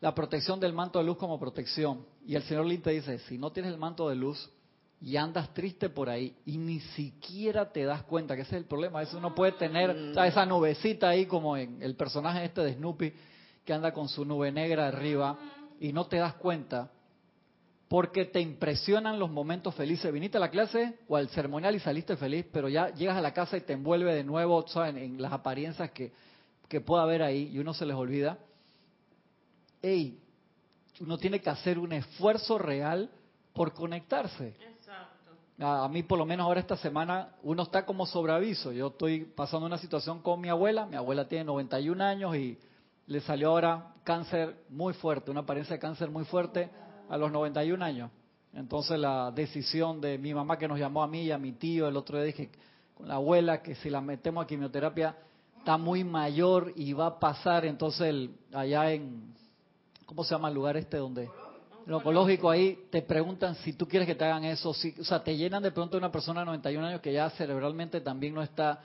la 0.00 0.14
protección 0.14 0.60
del 0.60 0.72
manto 0.72 0.98
de 0.98 1.04
luz 1.04 1.16
como 1.16 1.38
protección, 1.38 2.04
y 2.24 2.36
el 2.36 2.42
Señor 2.44 2.66
Lin 2.66 2.80
te 2.80 2.90
dice, 2.90 3.18
si 3.20 3.38
no 3.38 3.50
tienes 3.50 3.72
el 3.72 3.78
manto 3.78 4.08
de 4.08 4.14
luz 4.14 4.50
y 5.00 5.16
andas 5.16 5.52
triste 5.52 5.88
por 5.88 6.08
ahí 6.08 6.36
y 6.46 6.58
ni 6.58 6.78
siquiera 6.78 7.72
te 7.72 7.84
das 7.84 8.04
cuenta 8.04 8.36
que 8.36 8.42
ese 8.42 8.56
es 8.56 8.62
el 8.62 8.68
problema, 8.68 9.02
eso 9.02 9.18
uno 9.18 9.34
puede 9.34 9.52
tener 9.52 10.14
esa 10.16 10.46
nubecita 10.46 11.08
ahí 11.08 11.26
como 11.26 11.56
en 11.56 11.82
el 11.82 11.96
personaje 11.96 12.44
este 12.44 12.60
de 12.60 12.74
Snoopy 12.74 13.12
que 13.64 13.72
anda 13.72 13.92
con 13.92 14.08
su 14.08 14.24
nube 14.24 14.52
negra 14.52 14.86
arriba 14.86 15.36
y 15.80 15.92
no 15.92 16.06
te 16.06 16.18
das 16.18 16.34
cuenta 16.34 16.88
porque 17.92 18.24
te 18.24 18.40
impresionan 18.40 19.18
los 19.18 19.30
momentos 19.30 19.74
felices. 19.74 20.10
Viniste 20.10 20.38
a 20.38 20.40
la 20.40 20.48
clase 20.48 21.00
o 21.08 21.16
al 21.16 21.28
ceremonial 21.28 21.76
y 21.76 21.78
saliste 21.78 22.16
feliz, 22.16 22.46
pero 22.50 22.70
ya 22.70 22.88
llegas 22.88 23.18
a 23.18 23.20
la 23.20 23.34
casa 23.34 23.58
y 23.58 23.60
te 23.60 23.74
envuelve 23.74 24.14
de 24.14 24.24
nuevo 24.24 24.66
¿saben? 24.66 24.96
en 24.96 25.20
las 25.20 25.30
apariencias 25.30 25.90
que, 25.90 26.10
que 26.68 26.80
pueda 26.80 27.02
haber 27.02 27.22
ahí 27.22 27.50
y 27.52 27.58
uno 27.58 27.74
se 27.74 27.84
les 27.84 27.94
olvida. 27.94 28.38
Ey, 29.82 30.18
uno 31.00 31.18
tiene 31.18 31.42
que 31.42 31.50
hacer 31.50 31.78
un 31.78 31.92
esfuerzo 31.92 32.56
real 32.56 33.10
por 33.52 33.74
conectarse. 33.74 34.56
Exacto. 34.58 35.32
A, 35.58 35.84
a 35.84 35.88
mí 35.90 36.02
por 36.02 36.16
lo 36.16 36.24
menos 36.24 36.44
ahora 36.46 36.60
esta 36.60 36.78
semana 36.78 37.34
uno 37.42 37.64
está 37.64 37.84
como 37.84 38.06
sobre 38.06 38.32
aviso. 38.32 38.72
Yo 38.72 38.86
estoy 38.86 39.26
pasando 39.26 39.66
una 39.66 39.76
situación 39.76 40.22
con 40.22 40.40
mi 40.40 40.48
abuela. 40.48 40.86
Mi 40.86 40.96
abuela 40.96 41.28
tiene 41.28 41.44
91 41.44 42.02
años 42.02 42.36
y 42.36 42.58
le 43.06 43.20
salió 43.20 43.50
ahora 43.50 43.92
cáncer 44.02 44.64
muy 44.70 44.94
fuerte, 44.94 45.30
una 45.30 45.40
apariencia 45.40 45.76
de 45.76 45.80
cáncer 45.80 46.08
muy 46.08 46.24
fuerte 46.24 46.70
a 47.12 47.18
los 47.18 47.30
91 47.30 47.84
años. 47.84 48.10
Entonces 48.54 48.98
la 48.98 49.30
decisión 49.30 50.00
de 50.00 50.16
mi 50.16 50.32
mamá 50.32 50.56
que 50.56 50.66
nos 50.66 50.78
llamó 50.78 51.02
a 51.02 51.06
mí 51.06 51.24
y 51.24 51.30
a 51.30 51.36
mi 51.36 51.52
tío, 51.52 51.86
el 51.86 51.96
otro 51.98 52.16
día 52.16 52.24
dije 52.24 52.48
con 52.94 53.06
la 53.06 53.16
abuela 53.16 53.62
que 53.62 53.74
si 53.74 53.90
la 53.90 54.00
metemos 54.00 54.42
a 54.42 54.46
quimioterapia 54.46 55.14
está 55.58 55.76
muy 55.76 56.04
mayor 56.04 56.72
y 56.74 56.94
va 56.94 57.06
a 57.06 57.20
pasar, 57.20 57.66
entonces 57.66 58.06
el, 58.06 58.34
allá 58.54 58.92
en, 58.92 59.34
¿cómo 60.06 60.24
se 60.24 60.34
llama 60.34 60.48
el 60.48 60.54
lugar 60.54 60.78
este 60.78 60.96
donde? 60.96 61.28
El 61.86 61.92
oncológico 61.92 62.48
ahí 62.48 62.78
te 62.90 63.02
preguntan 63.02 63.56
si 63.56 63.74
tú 63.74 63.86
quieres 63.86 64.08
que 64.08 64.14
te 64.14 64.24
hagan 64.24 64.44
eso, 64.44 64.72
si, 64.72 64.94
o 64.98 65.04
sea, 65.04 65.22
te 65.22 65.36
llenan 65.36 65.62
de 65.62 65.70
pronto 65.70 65.98
una 65.98 66.10
persona 66.10 66.40
de 66.40 66.46
91 66.46 66.86
años 66.86 67.00
que 67.02 67.12
ya 67.12 67.28
cerebralmente 67.28 68.00
también 68.00 68.32
no 68.32 68.42
está, 68.42 68.80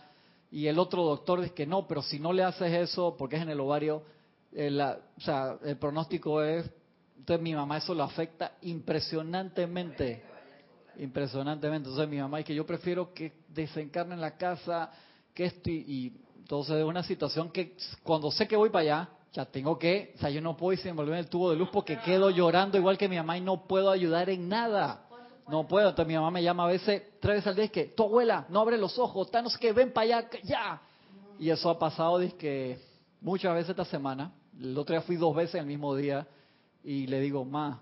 y 0.52 0.68
el 0.68 0.80
otro 0.80 1.04
doctor 1.04 1.40
dice 1.40 1.54
que 1.54 1.66
no, 1.66 1.88
pero 1.88 2.02
si 2.02 2.20
no 2.20 2.34
le 2.34 2.44
haces 2.44 2.74
eso, 2.74 3.16
porque 3.18 3.38
es 3.38 3.42
en 3.42 3.50
el 3.50 3.60
ovario, 3.62 4.04
eh, 4.52 4.70
la, 4.70 5.00
o 5.16 5.22
sea, 5.22 5.58
el 5.64 5.78
pronóstico 5.78 6.44
es 6.44 6.70
entonces 7.18 7.44
mi 7.44 7.54
mamá 7.54 7.78
eso 7.78 7.94
lo 7.94 8.04
afecta 8.04 8.54
impresionantemente. 8.62 10.24
Impresionantemente. 10.98 11.90
Entonces 11.90 12.10
mi 12.10 12.18
mamá 12.18 12.40
es 12.40 12.46
que 12.46 12.56
yo 12.56 12.66
prefiero 12.66 13.14
que 13.14 13.34
desencarne 13.50 14.14
en 14.14 14.22
la 14.22 14.38
casa, 14.38 14.92
que 15.34 15.46
esto 15.46 15.70
y, 15.70 16.14
entonces 16.40 16.78
es 16.78 16.86
una 16.86 17.04
situación 17.04 17.52
que 17.52 17.76
cuando 18.04 18.32
sé 18.32 18.48
que 18.48 18.56
voy 18.56 18.70
para 18.70 18.82
allá, 18.82 19.10
ya 19.34 19.46
tengo 19.46 19.78
que, 19.78 20.14
o 20.16 20.20
sea, 20.20 20.30
yo 20.30 20.42
no 20.42 20.56
puedo 20.56 20.74
irse 20.74 20.88
envolver 20.88 21.16
en 21.16 21.20
el 21.20 21.30
tubo 21.30 21.52
de 21.52 21.58
luz 21.58 21.70
porque 21.74 22.00
quedo 22.00 22.30
llorando 22.30 22.78
igual 22.78 22.98
que 22.98 23.10
mi 23.10 23.18
mamá 23.18 23.38
y 23.38 23.42
no 23.42 23.68
puedo 23.68 23.92
ayudar 23.92 24.30
en 24.30 24.48
nada. 24.48 25.04
No 25.50 25.68
puedo. 25.68 25.90
Entonces 25.90 26.08
mi 26.08 26.16
mamá 26.16 26.32
me 26.32 26.44
llama 26.44 26.64
a 26.64 26.68
veces, 26.68 27.04
tres 27.20 27.36
veces 27.36 27.48
al 27.48 27.56
día, 27.56 27.66
es 27.66 27.72
que 27.72 27.86
tu 27.86 28.04
abuela 28.04 28.46
no 28.50 28.62
abre 28.62 28.78
los 28.78 28.98
ojos, 28.98 29.28
está 29.28 29.42
no 29.42 29.50
sé 29.50 29.58
qué, 29.60 29.74
ven 29.74 29.92
para 29.92 30.20
allá, 30.20 30.30
ya. 30.44 30.82
Y 31.40 31.50
eso 31.50 31.70
ha 31.70 31.78
pasado, 31.78 32.20
dice 32.20 32.38
que 32.38 32.80
muchas 33.20 33.54
veces 33.54 33.72
esta 33.72 33.86
semana. 33.86 34.32
El 34.58 34.78
otro 34.78 34.94
día 34.94 35.02
fui 35.02 35.18
dos 35.18 35.36
veces 35.36 35.56
el 35.56 35.68
mismo 35.68 35.94
día 35.96 36.26
y 36.84 37.08
le 37.08 37.20
digo, 37.20 37.44
ma, 37.46 37.80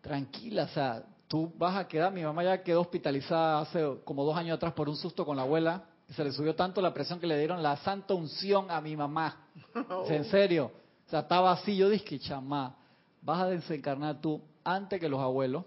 tranquila, 0.00 0.64
o 0.64 0.68
sea, 0.68 1.02
tú 1.28 1.52
vas 1.56 1.76
a 1.76 1.88
quedar, 1.88 2.12
mi 2.12 2.22
mamá 2.22 2.44
ya 2.44 2.62
quedó 2.62 2.80
hospitalizada 2.80 3.60
hace 3.60 3.84
como 4.04 4.24
dos 4.24 4.36
años 4.36 4.56
atrás 4.56 4.72
por 4.72 4.88
un 4.88 4.96
susto 4.96 5.24
con 5.24 5.36
la 5.36 5.42
abuela, 5.42 5.84
y 6.08 6.12
se 6.12 6.22
le 6.22 6.32
subió 6.32 6.54
tanto 6.54 6.80
la 6.80 6.94
presión 6.94 7.18
que 7.18 7.26
le 7.26 7.38
dieron 7.38 7.62
la 7.62 7.76
santa 7.78 8.14
unción 8.14 8.70
a 8.70 8.80
mi 8.80 8.96
mamá. 8.96 9.48
En 10.08 10.24
serio, 10.26 10.70
o 11.06 11.10
sea, 11.10 11.20
estaba 11.20 11.52
así, 11.52 11.76
yo 11.76 11.88
dije, 11.88 12.18
chamá, 12.18 12.76
vas 13.22 13.42
a 13.42 13.46
desencarnar 13.46 14.20
tú 14.20 14.40
antes 14.64 15.00
que 15.00 15.08
los 15.08 15.20
abuelos 15.20 15.64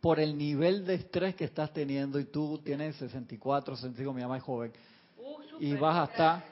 por 0.00 0.20
el 0.20 0.36
nivel 0.36 0.84
de 0.84 0.94
estrés 0.94 1.34
que 1.34 1.44
estás 1.44 1.72
teniendo 1.72 2.20
y 2.20 2.24
tú 2.24 2.60
tienes 2.64 2.96
64, 2.96 3.76
65, 3.76 4.12
mi 4.12 4.22
mamá 4.22 4.36
es 4.38 4.42
joven, 4.42 4.72
Uh, 5.20 5.60
y 5.60 5.74
vas 5.74 5.96
a 5.96 6.12
estar, 6.12 6.44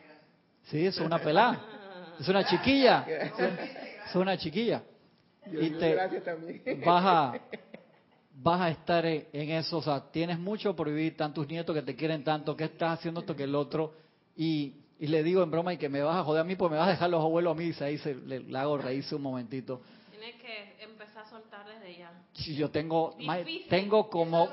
sí, 0.64 0.84
es 0.84 0.98
una 0.98 1.18
pelada, 1.20 1.60
es 2.18 2.28
una 2.28 2.44
chiquilla, 2.44 3.06
es 4.08 4.14
una 4.16 4.36
chiquilla. 4.38 4.82
Yo 5.50 5.60
Y 5.62 5.70
te- 5.70 5.92
gracias 5.92 6.24
también. 6.24 6.62
vas 6.84 7.04
a 7.04 7.34
vas 8.38 8.60
a 8.60 8.68
estar 8.70 9.04
en, 9.06 9.26
en 9.32 9.50
eso, 9.50 9.78
o 9.78 9.82
sea, 9.82 10.00
tienes 10.10 10.38
mucho 10.38 10.74
por 10.76 10.88
vivir, 10.88 11.16
tantos 11.16 11.48
nietos 11.48 11.74
que 11.74 11.82
te 11.82 11.94
quieren 11.96 12.22
tanto, 12.24 12.56
que 12.56 12.64
estás 12.64 12.98
haciendo 12.98 13.20
esto 13.20 13.34
que 13.34 13.44
el 13.44 13.54
otro, 13.54 13.94
y, 14.36 14.74
y 14.98 15.06
le 15.06 15.22
digo 15.22 15.42
en 15.42 15.50
broma 15.50 15.72
y 15.72 15.78
que 15.78 15.88
me 15.88 16.02
vas 16.02 16.16
a 16.16 16.24
joder 16.24 16.42
a 16.42 16.44
mí, 16.44 16.54
pues 16.56 16.70
me 16.70 16.76
vas 16.76 16.88
a 16.88 16.90
dejar 16.92 17.08
los 17.10 17.22
abuelos 17.22 17.52
a 17.56 17.58
mí, 17.58 17.66
y 17.66 17.72
se- 17.72 17.84
ahí 17.84 17.98
se, 17.98 18.14
le, 18.14 18.40
le 18.40 18.58
hago 18.58 18.76
reírse 18.76 19.14
un 19.14 19.22
momentito. 19.22 19.80
Tienes 20.10 20.34
que 20.42 20.76
empezar 20.84 21.24
a 21.24 21.30
soltar 21.30 21.66
desde 21.66 21.96
ya. 21.98 22.10
Si 22.34 22.54
yo 22.54 22.70
tengo, 22.70 23.16
más- 23.20 23.40
tengo 23.70 24.10
como, 24.10 24.48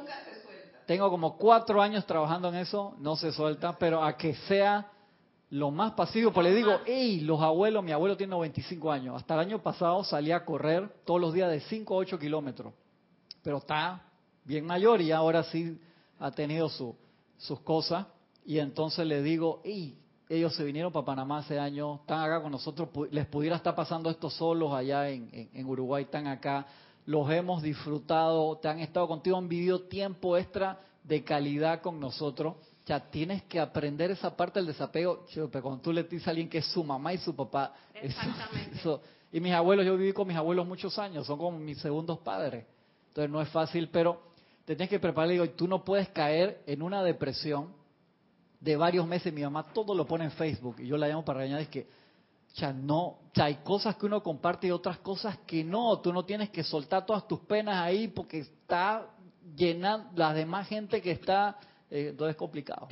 tengo 0.85 1.09
como 1.09 1.37
cuatro 1.37 1.81
años 1.81 2.05
trabajando 2.05 2.47
en 2.49 2.55
eso, 2.55 2.95
no 2.99 3.15
se 3.17 3.31
suelta, 3.33 3.75
pero 3.77 4.01
a 4.03 4.15
que 4.15 4.33
sea 4.47 4.89
lo 5.53 5.69
más 5.69 5.91
pasivo, 5.93 6.31
pues 6.33 6.45
le 6.47 6.55
digo, 6.55 6.79
hey, 6.85 7.21
los 7.21 7.39
abuelos, 7.39 7.83
mi 7.83 7.91
abuelo 7.91 8.17
tiene 8.17 8.31
95 8.31 8.91
años, 8.91 9.15
hasta 9.15 9.35
el 9.35 9.39
año 9.41 9.61
pasado 9.61 10.03
salía 10.03 10.37
a 10.37 10.45
correr 10.45 10.89
todos 11.05 11.21
los 11.21 11.31
días 11.31 11.51
de 11.51 11.59
5 11.59 11.93
a 11.93 11.97
8 11.97 12.17
kilómetros, 12.17 12.73
pero 13.43 13.57
está 13.57 14.01
bien 14.45 14.65
mayor 14.65 14.99
y 14.99 15.11
ahora 15.11 15.43
sí 15.43 15.79
ha 16.19 16.31
tenido 16.31 16.69
su, 16.69 16.95
sus 17.37 17.59
cosas, 17.59 18.07
y 18.43 18.57
entonces 18.57 19.05
le 19.05 19.21
digo, 19.21 19.61
hey, 19.63 19.95
ellos 20.27 20.55
se 20.55 20.63
vinieron 20.63 20.91
para 20.91 21.05
Panamá 21.05 21.37
hace 21.39 21.59
años, 21.59 21.99
están 21.99 22.21
acá 22.21 22.41
con 22.41 22.51
nosotros, 22.51 22.89
les 23.11 23.27
pudiera 23.27 23.55
estar 23.57 23.75
pasando 23.75 24.09
esto 24.09 24.31
solos 24.31 24.73
allá 24.73 25.07
en, 25.09 25.29
en- 25.31 25.49
en 25.53 25.65
Uruguay, 25.67 26.05
están 26.05 26.25
acá, 26.25 26.65
los 27.05 27.29
hemos 27.29 27.61
disfrutado, 27.61 28.57
te 28.57 28.69
han 28.69 28.79
estado 28.79 29.07
contigo, 29.07 29.37
han 29.37 29.47
vivido 29.47 29.81
tiempo 29.81 30.35
extra 30.35 30.79
de 31.03 31.23
calidad 31.23 31.81
con 31.81 31.99
nosotros. 31.99 32.55
O 32.83 32.87
sea, 32.87 32.99
tienes 32.99 33.43
que 33.43 33.59
aprender 33.59 34.11
esa 34.11 34.35
parte 34.35 34.59
del 34.59 34.67
desapego. 34.67 35.25
Pero 35.33 35.61
cuando 35.61 35.81
tú 35.81 35.93
le 35.93 36.03
dices 36.03 36.27
a 36.27 36.31
alguien 36.31 36.49
que 36.49 36.57
es 36.57 36.65
su 36.65 36.83
mamá 36.83 37.13
y 37.13 37.17
su 37.17 37.33
papá, 37.35 37.73
Exactamente. 37.93 38.75
eso- 38.77 39.01
y 39.31 39.39
mis 39.39 39.53
abuelos, 39.53 39.85
yo 39.85 39.97
viví 39.97 40.11
con 40.13 40.27
mis 40.27 40.37
abuelos 40.37 40.67
muchos 40.67 40.99
años, 40.99 41.25
son 41.25 41.37
como 41.39 41.57
mis 41.57 41.79
segundos 41.79 42.19
padres. 42.19 42.65
Entonces 43.07 43.31
no 43.31 43.41
es 43.41 43.49
fácil, 43.49 43.89
pero 43.89 44.21
te 44.65 44.75
tienes 44.75 44.89
que 44.89 44.99
preparar. 44.99 45.29
Digo, 45.29 45.45
y 45.45 45.49
tú 45.49 45.67
no 45.67 45.83
puedes 45.83 46.09
caer 46.09 46.61
en 46.67 46.81
una 46.81 47.01
depresión 47.03 47.73
de 48.59 48.75
varios 48.75 49.07
meses. 49.07 49.33
Mi 49.33 49.41
mamá 49.41 49.63
todo 49.73 49.95
lo 49.95 50.05
pone 50.05 50.25
en 50.25 50.31
Facebook 50.31 50.75
y 50.79 50.87
yo 50.87 50.97
la 50.97 51.07
llamo 51.07 51.23
para 51.25 51.39
regañar. 51.39 51.61
Es 51.61 51.69
que, 51.69 51.87
ya 52.55 52.71
no, 52.71 52.99
o 53.05 53.19
sea, 53.33 53.45
hay 53.45 53.55
cosas 53.63 53.95
que 53.95 54.05
uno 54.05 54.21
comparte 54.21 54.67
y 54.67 54.71
otras 54.71 54.99
cosas 54.99 55.37
que 55.47 55.63
no. 55.63 55.99
Tú 55.99 56.13
no 56.13 56.23
tienes 56.25 56.49
que 56.51 56.63
soltar 56.63 57.05
todas 57.05 57.27
tus 57.27 57.39
penas 57.39 57.77
ahí 57.77 58.09
porque 58.09 58.39
está 58.39 59.07
llenando 59.55 60.11
la 60.15 60.33
demás 60.33 60.67
gente 60.67 61.01
que 61.01 61.11
está. 61.11 61.57
Eh, 61.93 62.07
entonces 62.09 62.31
es 62.33 62.37
complicado. 62.37 62.87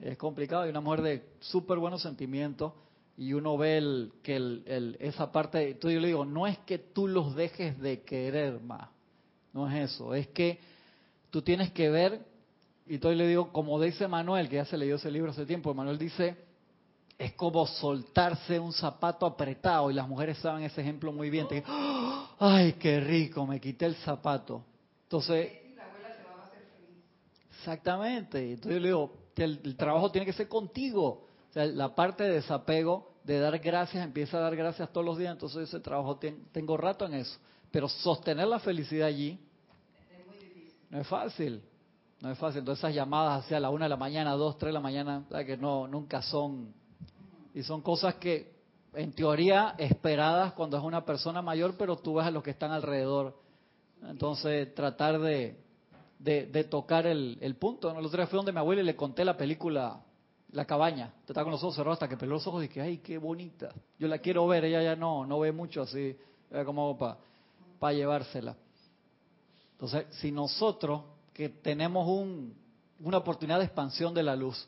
Es 0.00 0.16
complicado. 0.18 0.66
Y 0.66 0.70
una 0.70 0.80
mujer 0.80 1.02
de 1.02 1.22
súper 1.40 1.78
buenos 1.78 2.02
sentimientos 2.02 2.72
y 3.16 3.32
uno 3.32 3.56
ve 3.56 3.78
el, 3.78 4.12
que 4.22 4.36
el- 4.36 4.96
esa 5.00 5.30
parte. 5.32 5.70
Entonces 5.70 5.94
yo 5.94 6.00
le 6.00 6.08
digo, 6.08 6.24
no 6.24 6.46
es 6.46 6.58
que 6.58 6.78
tú 6.78 7.06
los 7.08 7.34
dejes 7.36 7.78
de 7.80 8.02
querer 8.02 8.60
más. 8.60 8.88
No 9.52 9.68
es 9.70 9.90
eso. 9.92 10.14
Es 10.14 10.26
que 10.28 10.58
tú 11.30 11.42
tienes 11.42 11.70
que 11.72 11.90
ver. 11.90 12.20
Y 12.86 12.94
entonces 12.94 13.18
le 13.18 13.26
digo, 13.28 13.52
como 13.52 13.80
dice 13.80 14.08
Manuel, 14.08 14.48
que 14.48 14.56
ya 14.56 14.64
se 14.64 14.76
leyó 14.78 14.96
ese 14.96 15.10
libro 15.10 15.30
hace 15.30 15.44
tiempo, 15.46 15.74
Manuel 15.74 15.98
dice, 15.98 16.36
es 17.18 17.32
como 17.34 17.66
soltarse 17.66 18.58
un 18.58 18.72
zapato 18.72 19.26
apretado 19.26 19.90
y 19.90 19.94
las 19.94 20.08
mujeres 20.08 20.38
saben 20.38 20.62
ese 20.64 20.80
ejemplo 20.80 21.12
muy 21.12 21.28
bien. 21.30 21.46
Te- 21.48 21.62
¡Ah! 21.66 22.30
Ay, 22.38 22.74
qué 22.74 22.98
rico, 23.00 23.46
me 23.46 23.60
quité 23.60 23.86
el 23.86 23.94
zapato. 23.96 24.64
Entonces, 25.02 25.50
exactamente. 27.58 28.52
Entonces 28.52 28.74
yo 28.74 28.80
le 28.80 28.88
digo, 28.88 29.12
que 29.34 29.44
el, 29.44 29.76
trabajo 29.76 30.10
tiene 30.10 30.26
que 30.26 30.32
ser 30.32 30.48
contigo. 30.48 31.26
O 31.50 31.52
sea, 31.52 31.64
la 31.66 31.94
parte 31.94 32.24
de 32.24 32.34
desapego, 32.34 33.12
de 33.24 33.38
dar 33.38 33.58
gracias, 33.58 34.04
empieza 34.04 34.38
a 34.38 34.40
dar 34.40 34.56
gracias 34.56 34.92
todos 34.92 35.04
los 35.04 35.18
días. 35.18 35.32
Entonces 35.32 35.68
ese 35.68 35.80
trabajo 35.80 36.16
ten- 36.16 36.46
tengo 36.52 36.76
rato 36.76 37.06
en 37.06 37.14
eso. 37.14 37.38
Pero 37.70 37.88
sostener 37.88 38.48
la 38.48 38.58
felicidad 38.58 39.08
allí 39.08 39.38
no 40.90 41.00
es 41.00 41.06
fácil. 41.06 41.62
No 42.20 42.30
es 42.30 42.38
fácil. 42.38 42.60
Entonces 42.60 42.82
esas 42.82 42.94
llamadas 42.94 43.44
hacia 43.44 43.60
la 43.60 43.70
una 43.70 43.84
de 43.84 43.90
la 43.90 43.96
mañana, 43.96 44.32
dos, 44.32 44.58
tres 44.58 44.70
de 44.70 44.72
la 44.74 44.80
mañana, 44.80 45.24
que 45.46 45.56
no, 45.56 45.86
nunca 45.86 46.22
son 46.22 46.72
y 47.54 47.62
son 47.62 47.82
cosas 47.82 48.14
que, 48.16 48.52
en 48.94 49.12
teoría, 49.12 49.74
esperadas 49.78 50.52
cuando 50.52 50.76
es 50.76 50.84
una 50.84 51.04
persona 51.04 51.42
mayor, 51.42 51.76
pero 51.76 51.96
tú 51.96 52.14
ves 52.14 52.26
a 52.26 52.30
los 52.30 52.42
que 52.42 52.50
están 52.50 52.70
alrededor. 52.70 53.36
Entonces, 54.02 54.72
tratar 54.74 55.18
de, 55.18 55.58
de, 56.18 56.46
de 56.46 56.64
tocar 56.64 57.06
el, 57.06 57.38
el 57.40 57.56
punto. 57.56 57.92
¿no? 57.92 58.00
El 58.00 58.06
otro 58.06 58.18
día 58.18 58.26
fui 58.26 58.36
donde 58.36 58.52
mi 58.52 58.58
abuela 58.58 58.82
y 58.82 58.84
le 58.84 58.96
conté 58.96 59.24
la 59.24 59.36
película 59.36 60.00
La 60.52 60.64
cabaña. 60.64 61.12
Te 61.24 61.32
estaba 61.32 61.44
con 61.44 61.52
los 61.52 61.62
ojos 61.62 61.76
cerrados 61.76 61.96
hasta 61.96 62.08
que 62.08 62.16
peló 62.16 62.34
los 62.34 62.46
ojos 62.46 62.64
y 62.64 62.68
dije, 62.68 62.80
ay, 62.80 62.98
qué 62.98 63.18
bonita. 63.18 63.70
Yo 63.98 64.08
la 64.08 64.18
quiero 64.18 64.46
ver, 64.46 64.64
ella 64.64 64.82
ya 64.82 64.96
no, 64.96 65.26
no 65.26 65.38
ve 65.40 65.52
mucho 65.52 65.82
así. 65.82 66.16
Como 66.64 66.96
para 67.78 67.92
llevársela. 67.92 68.56
Entonces, 69.72 70.06
si 70.16 70.32
nosotros 70.32 71.02
que 71.38 71.48
tenemos 71.50 72.08
un, 72.08 72.52
una 72.98 73.18
oportunidad 73.18 73.58
de 73.60 73.66
expansión 73.66 74.12
de 74.12 74.24
la 74.24 74.34
luz. 74.34 74.66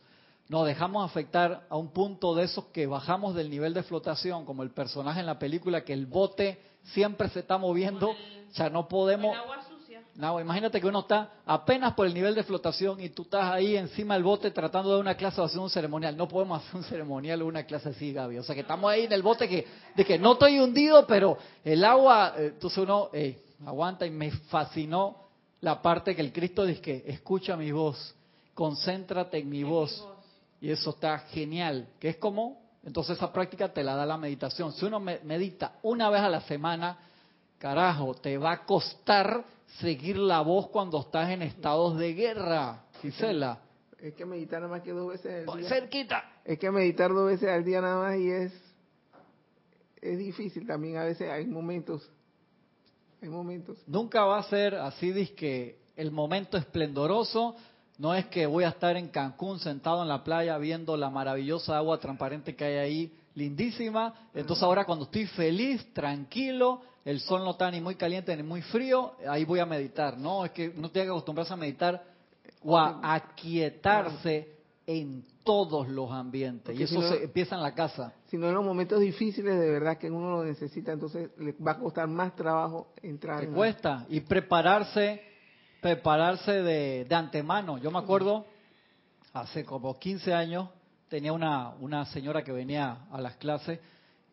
Nos 0.49 0.65
dejamos 0.65 1.05
afectar 1.05 1.67
a 1.69 1.77
un 1.77 1.89
punto 1.89 2.33
de 2.33 2.45
esos 2.45 2.67
que 2.67 2.87
bajamos 2.87 3.35
del 3.35 3.51
nivel 3.51 3.75
de 3.75 3.83
flotación, 3.83 4.45
como 4.45 4.63
el 4.63 4.71
personaje 4.71 5.19
en 5.19 5.27
la 5.27 5.37
película, 5.37 5.85
que 5.85 5.93
el 5.93 6.07
bote 6.07 6.63
siempre 6.85 7.29
se 7.31 7.41
está 7.41 7.59
moviendo, 7.59 8.15
ya 8.55 8.71
no 8.71 8.87
podemos... 8.87 9.35
El 9.35 9.43
agua 9.43 9.63
sucia. 9.63 9.70
No, 10.21 10.39
imagínate 10.39 10.81
que 10.81 10.87
uno 10.87 11.01
está 11.01 11.31
apenas 11.47 11.95
por 11.95 12.07
el 12.07 12.13
nivel 12.13 12.35
de 12.35 12.43
flotación 12.45 13.01
y 13.01 13.09
tú 13.09 13.23
estás 13.23 13.51
ahí 13.53 13.75
encima 13.77 14.15
del 14.15 14.23
bote 14.23 14.51
tratando 14.51 14.91
de 14.91 14.95
dar 14.97 15.01
una 15.01 15.15
clase 15.17 15.41
o 15.41 15.45
hacer 15.45 15.59
un 15.59 15.71
ceremonial. 15.71 16.15
No 16.17 16.29
podemos 16.29 16.61
hacer 16.63 16.77
un 16.77 16.85
ceremonial 16.85 17.41
o 17.43 17.47
una 17.47 17.63
clase 17.65 17.89
así, 17.89 18.13
Gaby. 18.13 18.37
O 18.39 18.43
sea 18.43 18.55
que 18.55 18.61
estamos 18.61 18.91
ahí 18.91 19.05
en 19.05 19.13
el 19.13 19.23
bote 19.23 19.49
que, 19.49 19.67
de 19.97 20.05
que 20.05 20.19
no 20.19 20.33
estoy 20.35 20.59
hundido, 20.59 21.07
pero 21.07 21.39
el 21.65 21.83
agua, 21.85 22.35
eh, 22.37 22.51
entonces 22.53 22.79
uno 22.79 23.09
eh, 23.15 23.43
aguanta 23.65 24.05
y 24.05 24.11
me 24.11 24.31
fascinó 24.31 25.17
la 25.63 25.81
parte 25.81 26.15
que 26.15 26.21
el 26.23 26.33
Cristo 26.33 26.65
dice 26.67 26.81
que 26.83 27.05
escucha 27.07 27.57
mi 27.57 27.73
voz, 27.73 28.15
concéntrate 28.55 29.39
en 29.39 29.49
mi 29.49 29.63
voz. 29.65 30.07
Y 30.61 30.71
eso 30.71 30.91
está 30.91 31.19
genial, 31.21 31.89
que 31.99 32.11
es 32.11 32.17
como, 32.19 32.61
entonces 32.85 33.17
esa 33.17 33.33
práctica 33.33 33.73
te 33.73 33.83
la 33.83 33.95
da 33.95 34.05
la 34.05 34.19
meditación. 34.19 34.73
Si 34.73 34.85
uno 34.85 35.01
me- 35.01 35.21
medita 35.25 35.73
una 35.83 36.11
vez 36.11 36.21
a 36.21 36.29
la 36.29 36.43
semana, 36.43 36.99
carajo, 37.59 38.15
te 38.15 38.37
va 38.37 38.53
a 38.53 38.65
costar 38.67 39.43
seguir 39.79 40.19
la 40.19 40.41
voz 40.41 40.69
cuando 40.69 41.01
estás 41.01 41.31
en 41.31 41.43
estados 41.43 41.99
de 41.99 42.15
guerra, 42.15 42.85
Gisela. 43.01 43.61
Es 43.99 44.15
que 44.15 44.25
meditar 44.25 44.61
nada 44.61 44.73
más 44.73 44.83
que 44.83 44.93
dos 44.93 45.09
veces 45.09 45.49
al 45.49 45.59
día. 45.59 45.69
Cerquita. 45.69 46.25
Es 46.45 46.59
que 46.59 46.71
meditar 46.71 47.11
dos 47.11 47.27
veces 47.27 47.49
al 47.49 47.65
día 47.65 47.81
nada 47.81 48.03
más 48.03 48.19
y 48.19 48.31
es 48.31 48.53
es 50.01 50.19
difícil 50.19 50.67
también 50.67 50.97
a 50.97 51.05
veces 51.05 51.31
hay 51.31 51.47
momentos 51.47 52.11
hay 53.21 53.29
momentos 53.29 53.77
Nunca 53.87 54.25
va 54.25 54.39
a 54.39 54.43
ser 54.45 54.75
así, 54.75 55.13
que 55.29 55.79
el 55.97 56.11
momento 56.11 56.57
esplendoroso. 56.57 57.55
No 57.99 58.15
es 58.15 58.25
que 58.29 58.47
voy 58.47 58.65
a 58.65 58.71
estar 58.71 58.97
en 58.97 59.09
Cancún 59.09 59.59
sentado 59.59 60.01
en 60.01 60.09
la 60.09 60.25
playa 60.25 60.57
viendo 60.57 60.97
la 60.97 61.11
maravillosa 61.11 61.77
agua 61.77 62.01
transparente 62.01 62.57
que 62.57 62.65
hay 62.65 62.77
ahí, 62.77 63.13
lindísima. 63.35 64.15
Entonces 64.35 64.63
ahora 64.63 64.85
cuando 64.85 65.05
estoy 65.05 65.27
feliz, 65.27 65.93
tranquilo, 65.93 66.83
el 67.05 67.21
sol 67.21 67.43
no 67.45 67.53
está 67.53 67.71
ni 67.71 67.81
muy 67.81 67.95
caliente 67.95 68.37
ni 68.37 68.43
muy 68.43 68.63
frío, 68.63 69.13
ahí 69.29 69.45
voy 69.45 69.61
a 69.61 69.67
meditar. 69.67 70.19
No, 70.19 70.45
es 70.45 70.51
que 70.53 70.69
uno 70.77 70.91
tiene 70.91 71.07
que 71.07 71.11
acostumbrarse 71.13 71.53
a 71.53 71.57
meditar 71.57 72.05
o 72.63 72.77
a 72.77 73.15
aquietarse 73.15 74.57
en 74.87 75.25
todos 75.45 75.89
los 75.89 76.11
ambientes. 76.11 76.65
Porque 76.67 76.81
y 76.81 76.85
eso 76.85 76.95
si 76.97 77.01
no- 77.01 77.09
se 77.09 77.25
empieza 77.25 77.55
en 77.57 77.63
la 77.63 77.75
casa. 77.75 78.13
sino 78.27 78.49
en 78.49 78.55
los 78.55 78.65
momentos 78.65 79.01
difíciles 79.01 79.59
de 79.59 79.71
verdad 79.71 79.97
que 79.99 80.11
uno 80.11 80.31
lo 80.31 80.45
necesita 80.45 80.93
entonces 80.93 81.31
le 81.39 81.53
va 81.53 81.73
a 81.73 81.79
costar 81.79 82.07
más 82.09 82.35
trabajo 82.37 82.93
entrar 83.03 83.39
Te 83.41 83.45
en 83.47 83.51
la- 83.53 83.57
cuesta. 83.57 84.07
Y 84.09 84.21
prepararse, 84.21 85.23
prepararse 85.81 86.53
de, 86.63 87.05
de 87.07 87.15
antemano. 87.15 87.79
Yo 87.79 87.91
me 87.91 87.99
acuerdo, 87.99 88.45
hace 89.33 89.65
como 89.65 89.99
15 89.99 90.35
años, 90.35 90.69
tenía 91.11 91.33
una, 91.33 91.71
una 91.81 92.07
señora 92.07 92.43
que 92.43 92.53
venía 92.53 93.01
a 93.11 93.21
las 93.21 93.37
clases 93.37 93.81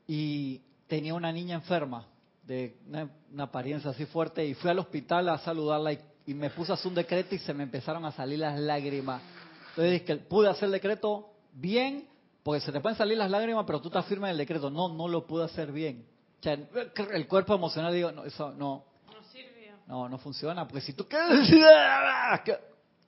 y 0.07 0.61
tenía 0.87 1.13
una 1.15 1.31
niña 1.33 1.55
enferma, 1.55 2.05
de 2.43 2.77
una, 2.87 3.09
una 3.33 3.43
apariencia 3.43 3.91
así 3.91 4.05
fuerte, 4.05 4.45
y 4.45 4.53
fui 4.53 4.69
al 4.69 4.79
hospital 4.79 5.27
a 5.27 5.39
saludarla 5.39 5.91
y, 5.91 5.99
y 6.27 6.33
me 6.33 6.49
puse 6.51 6.71
a 6.71 6.75
hacer 6.75 6.87
un 6.87 6.95
decreto 6.95 7.35
y 7.35 7.39
se 7.39 7.53
me 7.53 7.63
empezaron 7.63 8.05
a 8.05 8.11
salir 8.11 8.39
las 8.39 8.57
lágrimas. 8.57 9.21
Entonces 9.69 9.91
dije 9.91 10.05
que 10.05 10.15
pude 10.17 10.47
hacer 10.49 10.65
el 10.65 10.71
decreto 10.71 11.29
bien, 11.51 12.07
porque 12.43 12.61
se 12.61 12.71
te 12.71 12.79
pueden 12.79 12.97
salir 12.97 13.17
las 13.17 13.31
lágrimas, 13.31 13.65
pero 13.65 13.81
tú 13.81 13.89
estás 13.89 14.05
firme 14.05 14.27
en 14.27 14.33
el 14.33 14.37
decreto. 14.37 14.69
No, 14.69 14.87
no 14.87 15.07
lo 15.07 15.25
pude 15.25 15.45
hacer 15.45 15.71
bien. 15.71 16.05
O 16.39 16.43
sea, 16.43 16.53
el 16.53 17.27
cuerpo 17.27 17.55
emocional, 17.55 17.91
digo, 17.91 18.11
no, 18.11 18.23
eso 18.23 18.51
no, 18.51 18.85
No 19.07 19.23
sirvió. 19.31 19.73
no, 19.87 20.07
no 20.07 20.17
funciona, 20.19 20.67
porque 20.67 20.81
si 20.81 20.93
tú... 20.93 21.07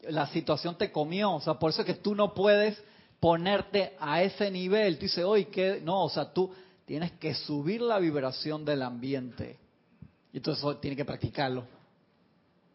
La 0.04 0.28
situación 0.28 0.78
te 0.78 0.94
comió, 0.94 1.34
o 1.34 1.42
sea, 1.42 1.56
por 1.56 1.72
eso 1.72 1.82
es 1.82 1.86
que 1.86 1.94
tú 1.96 2.16
no 2.16 2.34
puedes 2.34 2.82
ponerte 3.20 3.94
a 4.00 4.22
ese 4.24 4.50
nivel. 4.52 4.96
Tú 4.98 5.04
dices, 5.04 5.24
oye, 5.26 5.48
¿qué? 5.48 5.82
No, 5.84 6.04
o 6.06 6.10
sea, 6.10 6.32
tú 6.34 6.54
tienes 6.86 7.12
que 7.14 7.34
subir 7.34 7.82
la 7.82 8.00
vibración 8.00 8.64
del 8.66 8.82
ambiente. 8.82 9.58
Y 10.34 10.38
entonces 10.38 10.64
eso 10.64 10.78
tienes 10.78 10.98
que 10.98 11.06
practicarlo. 11.06 11.64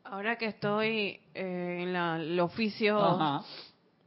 Ahora 0.05 0.37
que 0.37 0.47
estoy 0.47 1.19
eh, 1.35 1.79
en 1.83 1.93
la- 1.93 2.17
el 2.21 2.39
oficio 2.41 2.99
Ajá. 3.03 3.45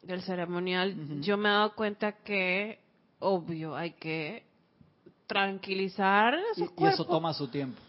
del 0.04 0.22
ceremonial, 0.22 1.20
yo 1.22 1.38
me 1.38 1.50
he 1.50 1.52
dado 1.52 1.74
cuenta 1.76 2.12
que, 2.24 2.80
obvio, 3.20 3.76
hay 3.76 3.92
que 3.94 4.44
tranquilizar 5.26 6.36
Y, 6.36 6.52
esos 6.52 6.72
y 6.72 6.76
cuerpos. 6.76 6.94
eso 7.00 7.06
toma 7.06 7.34
su 7.34 7.48
tiempo. 7.48 7.82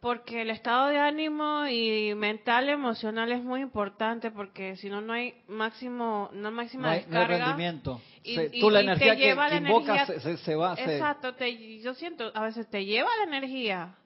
Porque 0.00 0.42
el 0.42 0.50
estado 0.50 0.88
de 0.88 0.98
ánimo 0.98 1.66
y 1.66 2.14
mental, 2.14 2.68
emocional 2.68 3.32
es 3.32 3.42
muy 3.42 3.60
importante 3.62 4.30
porque 4.30 4.76
si 4.76 4.88
no, 4.88 5.00
no 5.00 5.12
hay 5.12 5.34
máximo, 5.48 6.30
no 6.32 6.48
hay 6.48 6.54
máxima 6.54 6.82
No 6.86 6.92
hay, 6.92 7.04
no 7.08 7.18
hay 7.20 7.26
rendimiento. 7.26 8.00
y- 8.22 8.34
Se- 8.36 8.50
y- 8.52 8.60
tú 8.60 8.70
la 8.70 8.80
y 8.82 8.84
te 8.84 8.92
energía 8.92 9.16
que, 9.16 9.22
lleva 9.22 9.48
que 9.48 9.50
la 9.50 9.56
energía- 9.58 10.06
se, 10.06 10.20
se- 10.20 10.36
se 10.36 10.54
va. 10.54 10.76
se- 10.76 10.94
Exacto, 10.98 11.34
te, 11.34 11.80
yo 11.80 11.94
siento, 11.94 12.30
a 12.32 12.42
veces 12.42 12.70
te 12.70 12.84
lleva 12.84 13.08
la 13.18 13.24
energía, 13.24 13.96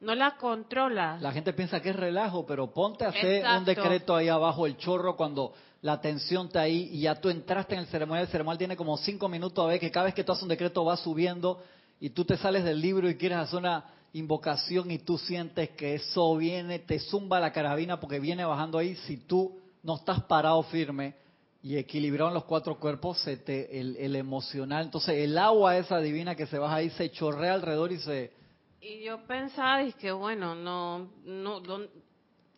no 0.00 0.14
la 0.14 0.36
controlas. 0.36 1.22
La 1.22 1.32
gente 1.32 1.54
piensa 1.54 1.80
que 1.80 1.88
es 1.90 1.96
relajo, 1.96 2.44
pero 2.44 2.72
ponte 2.74 3.06
a 3.06 3.08
hacer 3.08 3.44
un 3.56 3.64
decreto 3.64 4.14
ahí 4.14 4.28
abajo, 4.28 4.66
el 4.66 4.76
chorro, 4.76 5.16
cuando 5.16 5.54
la 5.80 6.02
tensión 6.02 6.48
está 6.48 6.60
ahí 6.62 6.90
y 6.92 7.00
ya 7.00 7.14
tú 7.14 7.30
entraste 7.30 7.74
en 7.74 7.80
el 7.80 7.86
ceremonial. 7.86 8.26
El 8.26 8.30
ceremonial 8.30 8.58
tiene 8.58 8.76
como 8.76 8.98
cinco 8.98 9.28
minutos 9.30 9.64
a 9.64 9.68
ver 9.68 9.80
que 9.80 9.90
cada 9.90 10.04
vez 10.06 10.14
que 10.14 10.22
tú 10.24 10.32
haces 10.32 10.42
un 10.42 10.48
decreto 10.50 10.84
va 10.84 10.98
subiendo 10.98 11.62
y 11.98 12.10
tú 12.10 12.26
te 12.26 12.36
sales 12.36 12.62
del 12.64 12.78
libro 12.80 13.08
y 13.08 13.16
quieres 13.16 13.38
hacer 13.38 13.58
una 13.60 13.84
invocación 14.14 14.90
y 14.90 14.98
tú 14.98 15.18
sientes 15.18 15.70
que 15.70 15.94
eso 15.96 16.36
viene, 16.36 16.78
te 16.78 16.98
zumba 16.98 17.40
la 17.40 17.52
carabina 17.52 18.00
porque 18.00 18.20
viene 18.20 18.44
bajando 18.44 18.78
ahí. 18.78 18.94
Si 19.06 19.18
tú 19.18 19.60
no 19.82 19.96
estás 19.96 20.22
parado 20.24 20.62
firme 20.62 21.14
y 21.62 21.76
equilibrado 21.76 22.28
en 22.28 22.34
los 22.34 22.44
cuatro 22.44 22.78
cuerpos, 22.78 23.20
se 23.22 23.36
te, 23.36 23.78
el, 23.78 23.96
el 23.96 24.16
emocional, 24.16 24.84
entonces 24.86 25.16
el 25.16 25.36
agua 25.36 25.76
esa 25.76 25.98
divina 25.98 26.34
que 26.36 26.46
se 26.46 26.58
baja 26.58 26.76
ahí 26.76 26.90
se 26.90 27.10
chorrea 27.10 27.54
alrededor 27.54 27.92
y 27.92 27.98
se... 27.98 28.32
Y 28.80 29.02
yo 29.02 29.24
pensaba, 29.26 29.82
que 29.92 30.12
bueno, 30.12 30.54
no, 30.54 31.10
no, 31.24 31.60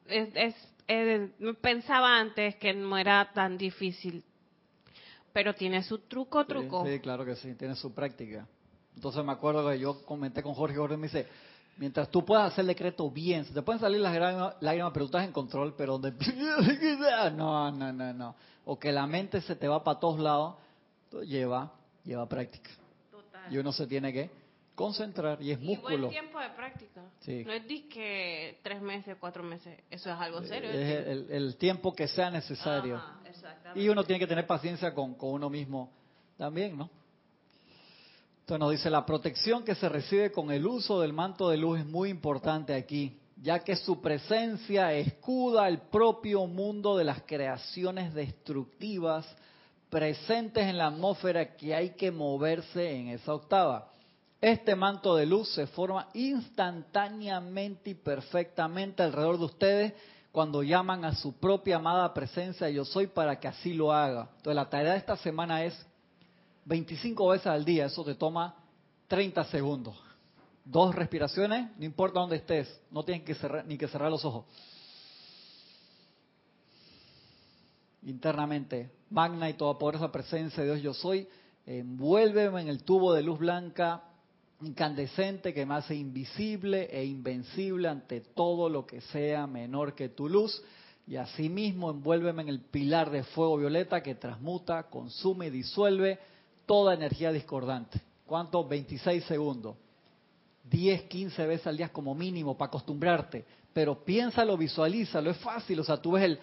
es, 0.07 0.29
es- 0.35 0.55
es- 0.89 1.31
pensaba 1.61 2.19
antes 2.19 2.57
que 2.57 2.75
no 2.75 2.99
era 2.99 3.31
tan 3.33 3.57
difícil, 3.57 4.23
pero 5.33 5.55
tiene 5.55 5.83
su 5.85 5.99
truco, 6.01 6.43
Sí, 6.43 6.49
truco. 6.49 6.85
Sí, 6.87 6.99
claro 7.01 7.25
que 7.25 7.37
sí, 7.37 7.55
tiene 7.55 7.77
su 7.77 7.95
práctica. 7.95 8.47
Entonces 8.97 9.25
me 9.25 9.33
acuerdo 9.33 9.69
que 9.71 9.79
yo 9.79 10.05
comenté 10.05 10.43
con 10.43 10.55
Jorge, 10.55 10.77
Jorge 10.77 10.97
me 10.97 11.07
dice, 11.07 11.27
mientras 11.77 12.11
tú 12.11 12.25
puedas 12.25 12.53
hacer 12.53 12.63
el 12.63 12.69
decreto 12.69 13.11
bien, 13.11 13.45
se 13.45 13.53
te 13.53 13.63
pueden 13.63 13.81
salir 13.81 14.01
las 14.01 14.13
lágrimas, 14.61 14.91
pero 14.93 15.05
tú 15.05 15.11
estás 15.17 15.25
en 15.25 15.33
control, 15.33 15.75
pero 15.77 15.99
donde... 15.99 16.13
No, 17.37 17.71
no, 17.71 17.93
no, 17.93 18.13
no. 18.13 18.35
O 18.65 18.79
que 18.79 18.91
la 18.91 19.07
mente 19.07 19.41
se 19.43 19.55
te 19.55 19.69
va 19.69 19.85
para 19.85 20.01
todos 20.01 20.19
lados, 20.19 20.57
lleva, 21.25 21.73
lleva 22.05 22.27
práctica. 22.29 22.71
Total. 23.11 23.53
Y 23.53 23.59
uno 23.59 23.71
se 23.73 23.87
tiene 23.87 24.13
que 24.13 24.31
concentrar 24.75 25.41
y 25.41 25.53
es 25.53 25.61
Y 25.61 25.65
músculo. 25.65 25.99
buen 25.99 26.11
tiempo 26.11 26.41
de 26.41 26.51
práctica. 26.51 27.03
Sí. 27.21 27.45
No 27.45 27.53
es 27.53 27.65
que 27.65 28.59
tres 28.63 28.81
meses, 28.83 29.17
cuatro 29.21 29.43
meses. 29.43 29.79
Eso 29.91 30.11
es 30.11 30.17
algo 30.19 30.43
serio. 30.43 30.71
Es 30.71 31.07
el, 31.07 31.27
el 31.31 31.57
tiempo 31.57 31.95
que 31.95 32.09
sea 32.09 32.31
necesario. 32.31 32.97
Ajá. 32.97 33.21
Y 33.75 33.89
uno 33.89 34.05
tiene 34.05 34.19
que 34.19 34.27
tener 34.27 34.47
paciencia 34.47 34.95
con, 34.95 35.15
con 35.15 35.31
uno 35.31 35.51
mismo 35.51 35.91
también, 36.37 36.77
¿no? 36.77 36.91
Entonces 38.47 38.61
nos 38.61 38.71
dice, 38.71 38.91
la 38.91 39.05
protección 39.05 39.65
que 39.65 39.75
se 39.75 39.89
recibe 39.89 40.31
con 40.31 40.53
el 40.53 40.65
uso 40.69 41.01
del 41.01 41.13
manto 41.13 41.49
de 41.49 41.57
luz 41.57 41.81
es 41.81 41.87
muy 41.87 42.11
importante 42.11 42.75
aquí, 42.75 43.19
ya 43.43 43.59
que 43.59 43.75
su 43.75 44.01
presencia 44.01 44.93
escuda 44.93 45.67
el 45.67 45.81
propio 45.81 46.47
mundo 46.47 46.97
de 46.97 47.03
las 47.03 47.23
creaciones 47.23 48.15
destructivas 48.15 49.27
presentes 49.91 50.65
en 50.65 50.79
la 50.79 50.87
atmósfera 50.87 51.57
que 51.57 51.75
hay 51.75 51.97
que 51.97 52.13
moverse 52.13 52.89
en 52.89 53.09
esa 53.09 53.35
octava. 53.35 53.91
Este 54.41 54.77
manto 54.77 55.17
de 55.17 55.27
luz 55.27 55.53
se 55.53 55.67
forma 55.67 56.07
instantáneamente 56.15 57.91
y 57.91 57.95
perfectamente 57.95 59.03
alrededor 59.03 59.39
de 59.39 59.45
ustedes 59.45 59.93
cuando 60.31 60.63
llaman 60.63 61.05
a 61.05 61.17
su 61.17 61.33
propia 61.33 61.79
amada 61.79 62.15
presencia 62.15 62.71
yo 62.71 62.85
soy 62.85 63.09
para 63.09 63.41
que 63.41 63.49
así 63.49 63.75
lo 63.75 63.93
haga. 63.93 64.29
Entonces 64.37 64.55
la 64.55 64.71
tarea 64.71 64.93
de 64.93 64.99
esta 64.99 65.17
semana 65.17 65.65
es 65.65 65.85
25 66.67 67.29
veces 67.29 67.47
al 67.47 67.65
día, 67.65 67.87
eso 67.87 68.05
te 68.05 68.17
toma 68.17 68.55
30 69.07 69.45
segundos. 69.45 69.97
Dos 70.65 70.95
respiraciones, 70.95 71.71
no 71.79 71.85
importa 71.85 72.21
dónde 72.21 72.37
estés, 72.37 72.81
no 72.91 73.05
tienes 73.05 73.25
que 73.25 73.35
cerrar, 73.37 73.65
ni 73.67 73.79
que 73.79 73.87
cerrar 73.87 74.11
los 74.11 74.25
ojos. 74.25 74.45
Internamente, 78.03 78.91
magna 79.11 79.49
y 79.49 79.55
toda 79.55 79.79
poderosa 79.79 80.11
presencia 80.11 80.63
de 80.63 80.71
Dios 80.71 80.83
yo 80.83 80.93
soy, 80.93 81.29
envuélveme 81.67 82.61
en 82.63 82.69
el 82.69 82.83
tubo 82.83 83.13
de 83.13 83.23
luz 83.23 83.39
blanca 83.39 84.03
incandescente 84.63 85.53
que 85.53 85.67
me 85.67 85.75
hace 85.75 85.95
invisible 85.95 86.89
e 86.91 87.05
invencible 87.05 87.89
ante 87.89 88.21
todo 88.21 88.69
lo 88.69 88.87
que 88.87 89.01
sea 89.03 89.47
menor 89.47 89.95
que 89.95 90.09
tu 90.09 90.29
luz. 90.29 90.63
Y 91.07 91.15
asimismo 91.15 91.91
envuélveme 91.91 92.43
en 92.43 92.49
el 92.49 92.61
pilar 92.61 93.11
de 93.11 93.23
fuego 93.23 93.59
violeta 93.59 94.03
que 94.03 94.17
transmuta, 94.17 94.85
consume 94.85 95.47
y 95.47 95.51
disuelve 95.51 96.19
toda 96.67 96.95
energía 96.95 97.33
discordante. 97.33 98.01
¿Cuánto? 98.27 98.67
26 98.67 99.25
segundos. 99.25 99.77
10, 100.65 101.03
15 101.05 101.47
veces 101.47 101.67
al 101.67 101.77
día 101.77 101.89
como 101.89 102.15
mínimo 102.15 102.57
para 102.57 102.69
acostumbrarte. 102.69 103.45
Pero 103.73 104.05
piénsalo, 104.05 104.57
visualízalo, 104.57 105.31
es 105.31 105.37
fácil. 105.39 105.81
O 105.81 105.85
sea, 105.85 105.97
tú 105.97 106.13
ves 106.13 106.25
el... 106.25 106.39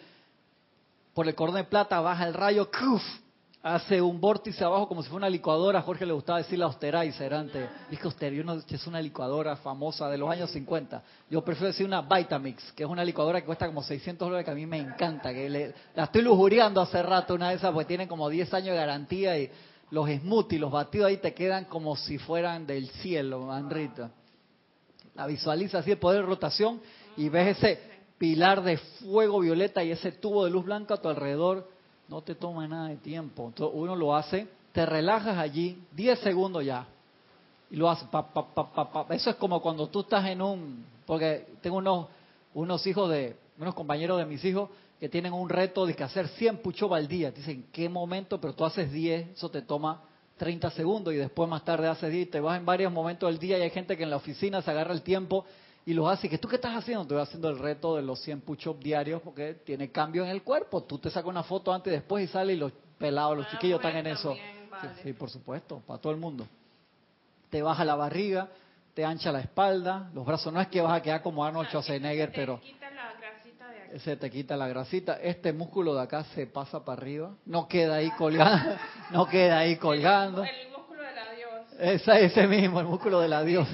por 1.14 1.28
el 1.28 1.36
cordón 1.36 1.58
de 1.58 1.66
plata 1.66 2.00
baja 2.00 2.26
el 2.28 2.34
rayo, 2.34 2.70
¡cuf! 2.72 3.02
hace 3.64 4.02
un 4.02 4.20
vórtice 4.20 4.62
abajo 4.62 4.90
como 4.90 5.02
si 5.02 5.10
fuera 5.10 5.26
una 5.26 5.30
licuadora. 5.30 5.80
A 5.80 5.82
Jorge 5.82 6.06
le 6.06 6.12
gustaba 6.12 6.40
decir 6.40 6.60
la 6.60 6.66
Austerizer 6.66 7.34
antes. 7.34 7.70
Dije 7.90 8.04
Auster, 8.04 8.46
no, 8.46 8.56
es 8.56 8.88
una 8.88 9.02
licuadora 9.02 9.56
famosa 9.56 10.10
de 10.10 10.18
los 10.18 10.30
años 10.30 10.52
50. 10.52 11.02
Yo 11.30 11.44
prefiero 11.44 11.68
decir 11.68 11.86
una 11.86 12.02
Vitamix, 12.02 12.74
que 12.74 12.84
es 12.84 12.90
una 12.90 13.06
licuadora 13.06 13.40
que 13.40 13.46
cuesta 13.46 13.66
como 13.66 13.82
600 13.82 14.28
dólares, 14.28 14.46
que 14.46 14.52
a 14.52 14.56
mí 14.56 14.66
me 14.66 14.78
encanta. 14.78 15.34
que 15.34 15.50
le, 15.50 15.74
La 15.96 16.04
estoy 16.04 16.22
lujuriando 16.24 16.82
hace 16.82 17.02
rato, 17.02 17.34
una 17.34 17.50
de 17.50 17.56
esas, 17.56 17.72
porque 17.72 17.88
tiene 17.88 18.08
como 18.08 18.30
10 18.30 18.54
años 18.54 18.72
de 18.72 18.76
garantía 18.76 19.40
y 19.40 19.50
los 19.94 20.10
smoothies, 20.10 20.60
los 20.60 20.72
batidos 20.72 21.08
ahí 21.08 21.18
te 21.18 21.36
quedan 21.36 21.66
como 21.66 21.96
si 21.96 22.18
fueran 22.18 22.66
del 22.66 22.90
cielo, 22.90 23.42
manrita. 23.42 24.10
La 25.14 25.28
visualiza 25.28 25.78
así 25.78 25.92
el 25.92 26.00
poder 26.00 26.22
de 26.22 26.28
rotación 26.28 26.82
y 27.16 27.30
ves 27.30 27.58
ese 27.58 27.80
pilar 28.18 28.64
de 28.64 28.78
fuego 28.78 29.42
violeta 29.42 29.84
y 29.84 29.92
ese 29.92 30.12
tubo 30.12 30.46
de 30.46 30.50
luz 30.50 30.66
blanca 30.66 30.96
a 30.96 30.98
tu 30.98 31.10
alrededor 31.10 31.70
no 32.08 32.24
te 32.24 32.34
toma 32.34 32.68
nada 32.68 32.88
de 32.88 32.98
tiempo. 32.98 33.46
Entonces 33.50 33.80
uno 33.80 33.96
lo 33.96 34.16
hace, 34.16 34.48
te 34.72 34.84
relajas 34.84 35.38
allí, 35.38 35.80
10 35.92 36.20
segundos 36.22 36.66
ya. 36.66 36.88
Y 37.70 37.76
lo 37.76 37.88
hace, 37.88 38.08
pa, 38.08 38.34
pa, 38.34 38.44
pa, 38.74 39.06
Eso 39.14 39.30
es 39.30 39.36
como 39.36 39.62
cuando 39.62 39.88
tú 39.90 40.00
estás 40.00 40.26
en 40.26 40.42
un, 40.42 40.84
porque 41.06 41.46
tengo 41.62 41.78
unos, 41.78 42.08
unos 42.56 42.88
hijos 42.88 43.12
de, 43.12 43.36
unos 43.60 43.76
compañeros 43.76 44.18
de 44.18 44.26
mis 44.26 44.44
hijos 44.44 44.72
que 45.04 45.10
tienen 45.10 45.34
un 45.34 45.50
reto 45.50 45.86
de 45.86 45.94
que 45.94 46.04
hacer 46.06 46.30
100 46.30 46.60
pucho 46.60 46.94
al 46.94 47.10
día. 47.10 47.30
Dicen, 47.30 47.68
¿qué 47.74 47.90
momento? 47.90 48.40
Pero 48.40 48.56
tú 48.56 48.64
haces 48.64 48.90
10, 48.90 49.32
eso 49.32 49.52
te 49.52 49.62
toma 49.62 50.02
30 50.38 50.72
segundos 50.72 51.14
y 51.14 51.18
después 51.18 51.50
más 51.50 51.66
tarde 51.66 51.90
haces 51.90 52.10
10 52.10 52.32
te 52.32 52.40
vas 52.40 52.58
en 52.58 52.66
varios 52.66 52.90
momentos 52.90 53.30
del 53.30 53.38
día 53.38 53.58
y 53.58 53.64
hay 53.64 53.70
gente 53.70 53.98
que 53.98 54.04
en 54.04 54.10
la 54.10 54.16
oficina 54.16 54.62
se 54.62 54.72
agarra 54.72 54.94
el 54.94 55.02
tiempo 55.02 55.44
y 55.86 55.94
los 55.94 56.08
hace. 56.08 56.30
que 56.30 56.38
tú 56.38 56.48
qué 56.48 56.56
estás 56.56 56.78
haciendo? 56.78 57.02
Estoy 57.02 57.18
haciendo 57.18 57.50
el 57.50 57.60
reto 57.60 57.98
de 57.98 58.02
los 58.02 58.22
100 58.22 58.40
push-ups 58.44 58.80
diarios 58.80 59.22
porque 59.22 59.56
tiene 59.66 59.92
cambio 59.92 60.24
en 60.24 60.30
el 60.30 60.42
cuerpo. 60.42 60.84
Tú 60.84 60.98
te 60.98 61.10
sacas 61.10 61.30
una 61.30 61.44
foto 61.44 61.74
antes 61.74 61.92
y 61.92 61.98
después 61.98 62.24
y 62.24 62.32
sale 62.32 62.54
y 62.54 62.56
los 62.56 62.72
pelados, 62.98 63.36
los 63.36 63.50
chiquillos 63.50 63.82
están 63.82 63.98
en 63.98 64.08
eso. 64.08 64.34
Sí, 65.04 65.12
por 65.12 65.30
supuesto, 65.30 65.84
para 65.86 66.00
todo 66.00 66.14
el 66.14 66.20
mundo. 66.20 66.48
Te 67.50 67.62
baja 67.62 67.84
la 67.84 67.96
barriga, 67.96 68.48
te 68.94 69.04
ancha 69.04 69.34
la 69.34 69.42
espalda, 69.42 70.10
los 70.14 70.26
brazos. 70.26 70.54
No 70.54 70.62
es 70.62 70.70
que 70.70 70.80
vas 70.80 70.94
a 70.94 71.02
quedar 71.02 71.22
como 71.22 71.44
Arnold 71.44 71.68
Schwarzenegger, 71.68 72.32
pero... 72.34 72.62
Se 74.00 74.16
te 74.16 74.30
quita 74.32 74.58
la 74.58 74.68
grasita. 74.68 75.20
Este 75.22 75.54
músculo 75.54 75.94
de 75.94 76.02
acá 76.02 76.24
se 76.36 76.48
pasa 76.48 76.84
para 76.84 77.02
arriba. 77.02 77.36
No 77.46 77.68
queda 77.68 77.96
ahí 77.96 78.10
colgando. 78.12 78.76
no 79.12 79.28
queda 79.28 79.60
ahí 79.60 79.76
colgando. 79.76 80.44
El, 80.44 80.70
músculo 80.76 81.02
de 81.04 81.14
la 81.14 81.32
dios. 81.32 82.08
ese 82.08 82.48
mismo, 82.48 82.80
el 82.80 82.88
músculo 82.88 83.20
de 83.20 83.28
la 83.28 83.44
dios. 83.44 83.68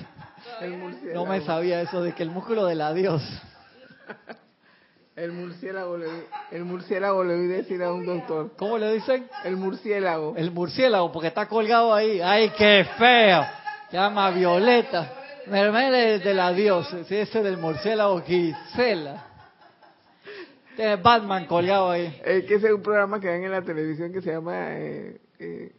No 1.14 1.26
me 1.26 1.42
sabía 1.42 1.82
eso 1.82 2.02
de 2.02 2.14
que 2.14 2.24
el 2.24 2.32
músculo 2.32 2.66
de 2.66 2.76
la 2.76 2.94
dios. 2.94 3.22
El 5.16 5.32
murciélago, 5.34 5.98
le, 5.98 6.08
el 6.52 6.64
murciélago 6.64 7.24
le 7.24 7.36
voy 7.36 7.54
a 7.54 7.58
decir 7.58 7.84
a 7.84 7.92
un 7.92 8.06
doctor. 8.06 8.52
¿Cómo 8.58 8.78
le 8.78 8.94
dicen? 8.94 9.28
El 9.44 9.58
murciélago. 9.58 10.34
El 10.36 10.52
murciélago, 10.52 11.12
porque 11.12 11.28
está 11.28 11.46
colgado 11.48 11.94
ahí. 11.94 12.22
¡Ay, 12.22 12.52
qué 12.58 12.86
feo! 12.98 13.46
Llama 13.92 14.32
Violeta. 14.32 15.14
Mermele 15.48 16.20
de 16.20 16.34
la 16.34 16.52
dios. 16.54 16.88
Sí, 17.08 17.18
ese 17.18 17.42
del 17.42 17.58
murciélago 17.58 18.22
Gisela. 18.22 19.29
Tiene 20.80 20.96
Batman 20.96 21.46
colgado 21.46 21.92
ahí. 21.92 22.06
Es 22.24 22.46
que 22.46 22.56
ese 22.56 22.68
es 22.68 22.74
un 22.74 22.82
programa 22.82 23.20
que 23.20 23.28
ven 23.28 23.44
en 23.44 23.52
la 23.52 23.62
televisión 23.62 24.14
que 24.14 24.22
se 24.22 24.32
llama 24.32 24.78
eh, 24.78 25.20
eh, 25.38 25.74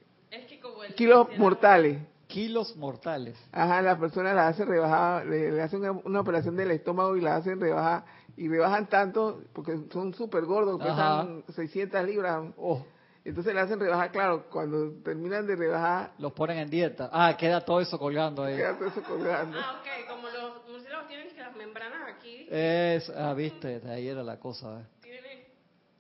Kilos 0.94 1.28
Mortales 1.38 1.98
kilos 2.26 2.76
mortales. 2.76 3.36
Ajá, 3.50 3.82
la 3.82 3.98
persona 3.98 4.32
la 4.32 4.46
hace 4.46 4.64
rebajar, 4.64 5.26
le, 5.26 5.60
hacen 5.60 5.82
una, 6.04 6.20
operación 6.20 6.54
del 6.54 6.70
estómago 6.70 7.16
y 7.16 7.20
la 7.20 7.34
hacen 7.34 7.60
rebajar, 7.60 8.04
y 8.36 8.46
rebajan 8.46 8.88
tanto, 8.88 9.40
porque 9.52 9.76
son 9.90 10.14
súper 10.14 10.44
gordos, 10.44 10.78
pesan 10.78 11.42
600 11.48 12.04
libras. 12.04 12.44
Oh. 12.56 12.84
Entonces 13.24 13.54
le 13.54 13.60
hacen 13.60 13.78
rebajar, 13.78 14.10
claro, 14.10 14.46
cuando 14.50 14.92
terminan 15.02 15.46
de 15.46 15.54
rebajar... 15.54 16.12
Los 16.18 16.32
ponen 16.32 16.58
en 16.58 16.70
dieta. 16.70 17.10
Ah, 17.12 17.36
queda 17.36 17.60
todo 17.60 17.80
eso 17.80 17.98
colgando 17.98 18.42
ahí. 18.42 18.56
Queda 18.56 18.78
todo 18.78 18.88
eso 18.88 19.02
colgando. 19.02 19.58
Ah, 19.60 19.80
ok, 19.80 20.08
como 20.08 20.28
los 20.28 20.66
murciélagos 20.68 21.06
tienen 21.06 21.36
las 21.36 21.54
membranas 21.54 22.08
aquí. 22.16 22.46
Es, 22.50 23.10
ah, 23.10 23.34
viste, 23.34 23.80
de 23.80 23.92
ahí 23.92 24.08
era 24.08 24.22
la 24.22 24.38
cosa. 24.38 24.80
¿eh? 24.80 25.00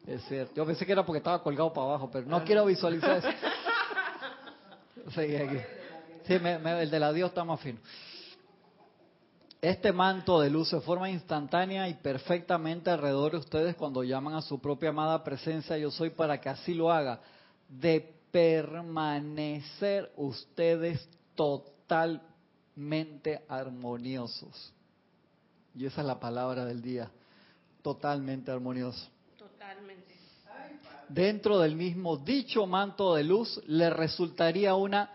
Es 0.06 0.24
cierto. 0.24 0.54
Yo 0.54 0.64
pensé 0.66 0.86
que 0.86 0.92
era 0.92 1.04
porque 1.04 1.18
estaba 1.18 1.42
colgado 1.42 1.72
para 1.72 1.88
abajo, 1.88 2.10
pero 2.10 2.26
no 2.26 2.36
ah, 2.36 2.44
quiero 2.44 2.64
visualizar 2.64 3.18
eso. 3.18 3.28
Seguí 5.14 5.36
aquí. 5.36 5.58
Sí, 6.24 6.34
el 6.34 6.90
de 6.90 7.00
la 7.00 7.12
Dios 7.12 7.28
está 7.28 7.44
más 7.44 7.60
fino. 7.60 7.78
Este 9.62 9.92
manto 9.92 10.40
de 10.40 10.48
luz 10.48 10.70
se 10.70 10.80
forma 10.80 11.10
instantánea 11.10 11.86
y 11.86 11.94
perfectamente 11.94 12.90
alrededor 12.90 13.32
de 13.32 13.38
ustedes 13.38 13.76
cuando 13.76 14.02
llaman 14.02 14.34
a 14.34 14.40
su 14.40 14.58
propia 14.58 14.88
amada 14.88 15.22
presencia 15.22 15.76
yo 15.76 15.90
soy 15.90 16.10
para 16.10 16.40
que 16.40 16.48
así 16.48 16.72
lo 16.72 16.90
haga. 16.90 17.20
De 17.68 18.14
permanecer 18.30 20.10
ustedes 20.16 21.06
totalmente 21.34 22.44
armoniosos. 23.48 24.72
Y 25.74 25.84
esa 25.84 26.00
es 26.00 26.06
la 26.06 26.18
palabra 26.18 26.64
del 26.64 26.80
día. 26.80 27.10
Totalmente 27.82 28.50
armonioso. 28.50 29.10
Totalmente. 29.36 30.14
Dentro 31.06 31.58
del 31.58 31.76
mismo 31.76 32.16
dicho 32.16 32.66
manto 32.66 33.14
de 33.14 33.24
luz 33.24 33.60
le 33.66 33.90
resultaría 33.90 34.74
una 34.74 35.10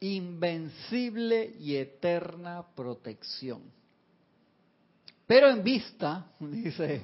invencible 0.00 1.54
y 1.60 1.76
eterna 1.76 2.64
protección. 2.74 3.78
Pero 5.30 5.48
en 5.48 5.62
vista, 5.62 6.26
dice 6.40 7.02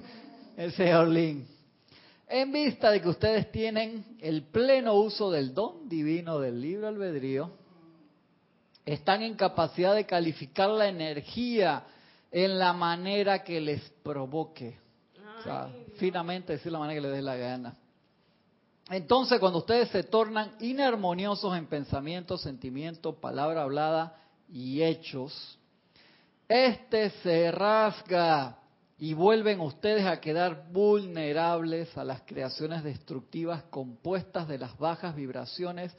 el 0.56 0.72
señor 0.72 1.06
Lin, 1.06 1.46
en 2.26 2.50
vista 2.50 2.90
de 2.90 3.00
que 3.00 3.08
ustedes 3.08 3.52
tienen 3.52 4.04
el 4.20 4.42
pleno 4.42 4.94
uso 4.94 5.30
del 5.30 5.54
don 5.54 5.88
divino 5.88 6.40
del 6.40 6.60
libro 6.60 6.88
albedrío, 6.88 7.52
están 8.84 9.22
en 9.22 9.36
capacidad 9.36 9.94
de 9.94 10.06
calificar 10.06 10.70
la 10.70 10.88
energía 10.88 11.84
en 12.32 12.58
la 12.58 12.72
manera 12.72 13.44
que 13.44 13.60
les 13.60 13.80
provoque. 14.02 14.76
O 15.38 15.42
sea, 15.44 15.70
finamente 15.94 16.54
decir 16.54 16.72
la 16.72 16.80
manera 16.80 17.00
que 17.00 17.06
les 17.06 17.16
dé 17.16 17.22
la 17.22 17.36
gana. 17.36 17.76
Entonces, 18.90 19.38
cuando 19.38 19.60
ustedes 19.60 19.88
se 19.90 20.02
tornan 20.02 20.50
inarmoniosos 20.58 21.56
en 21.56 21.66
pensamiento, 21.66 22.38
sentimiento, 22.38 23.20
palabra 23.20 23.62
hablada 23.62 24.20
y 24.48 24.82
hechos, 24.82 25.60
este 26.48 27.10
se 27.22 27.50
rasga 27.50 28.58
y 28.98 29.14
vuelven 29.14 29.60
ustedes 29.60 30.06
a 30.06 30.20
quedar 30.20 30.68
vulnerables 30.72 31.96
a 31.98 32.04
las 32.04 32.22
creaciones 32.22 32.82
destructivas 32.82 33.64
compuestas 33.64 34.48
de 34.48 34.58
las 34.58 34.76
bajas 34.78 35.14
vibraciones 35.14 35.94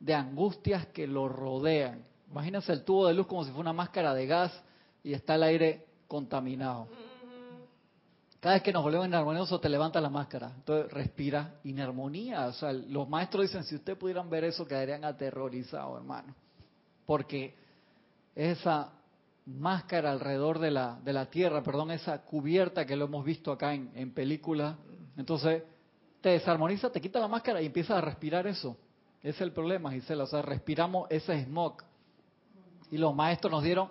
de 0.00 0.14
angustias 0.14 0.86
que 0.86 1.06
lo 1.06 1.28
rodean. 1.28 2.04
Imagínense 2.30 2.72
el 2.72 2.84
tubo 2.84 3.06
de 3.06 3.14
luz 3.14 3.26
como 3.26 3.44
si 3.44 3.50
fuera 3.50 3.60
una 3.60 3.72
máscara 3.72 4.14
de 4.14 4.26
gas 4.26 4.52
y 5.04 5.12
está 5.12 5.34
el 5.34 5.42
aire 5.44 5.86
contaminado. 6.08 6.88
Cada 8.40 8.54
vez 8.54 8.62
que 8.62 8.72
nos 8.72 8.82
volvemos 8.82 9.06
inarmoniosos 9.06 9.60
te 9.60 9.68
levanta 9.68 10.00
la 10.00 10.08
máscara. 10.08 10.50
Entonces 10.56 10.90
respira 10.90 11.56
inarmonía. 11.64 12.46
O 12.46 12.52
sea, 12.54 12.72
los 12.72 13.06
maestros 13.06 13.42
dicen, 13.42 13.64
si 13.64 13.74
ustedes 13.74 13.98
pudieran 13.98 14.30
ver 14.30 14.44
eso, 14.44 14.66
quedarían 14.66 15.04
aterrorizados, 15.04 15.98
hermano. 15.98 16.34
Porque 17.04 17.54
esa 18.34 18.92
máscara 19.58 20.12
alrededor 20.12 20.58
de 20.58 20.70
la, 20.70 21.00
de 21.02 21.12
la 21.12 21.26
tierra, 21.26 21.62
perdón, 21.62 21.90
esa 21.90 22.22
cubierta 22.22 22.86
que 22.86 22.96
lo 22.96 23.06
hemos 23.06 23.24
visto 23.24 23.52
acá 23.52 23.74
en, 23.74 23.90
en 23.94 24.12
películas, 24.12 24.76
entonces 25.16 25.62
te 26.20 26.30
desarmoniza, 26.30 26.90
te 26.90 27.00
quita 27.00 27.18
la 27.18 27.28
máscara 27.28 27.60
y 27.62 27.66
empiezas 27.66 27.98
a 27.98 28.00
respirar 28.00 28.46
eso. 28.46 28.76
Es 29.22 29.40
el 29.40 29.52
problema, 29.52 29.92
Gisela. 29.92 30.24
O 30.24 30.26
sea, 30.26 30.42
respiramos 30.42 31.10
ese 31.10 31.44
smog. 31.44 31.82
Y 32.90 32.98
los 32.98 33.14
maestros 33.14 33.50
nos 33.50 33.62
dieron 33.62 33.88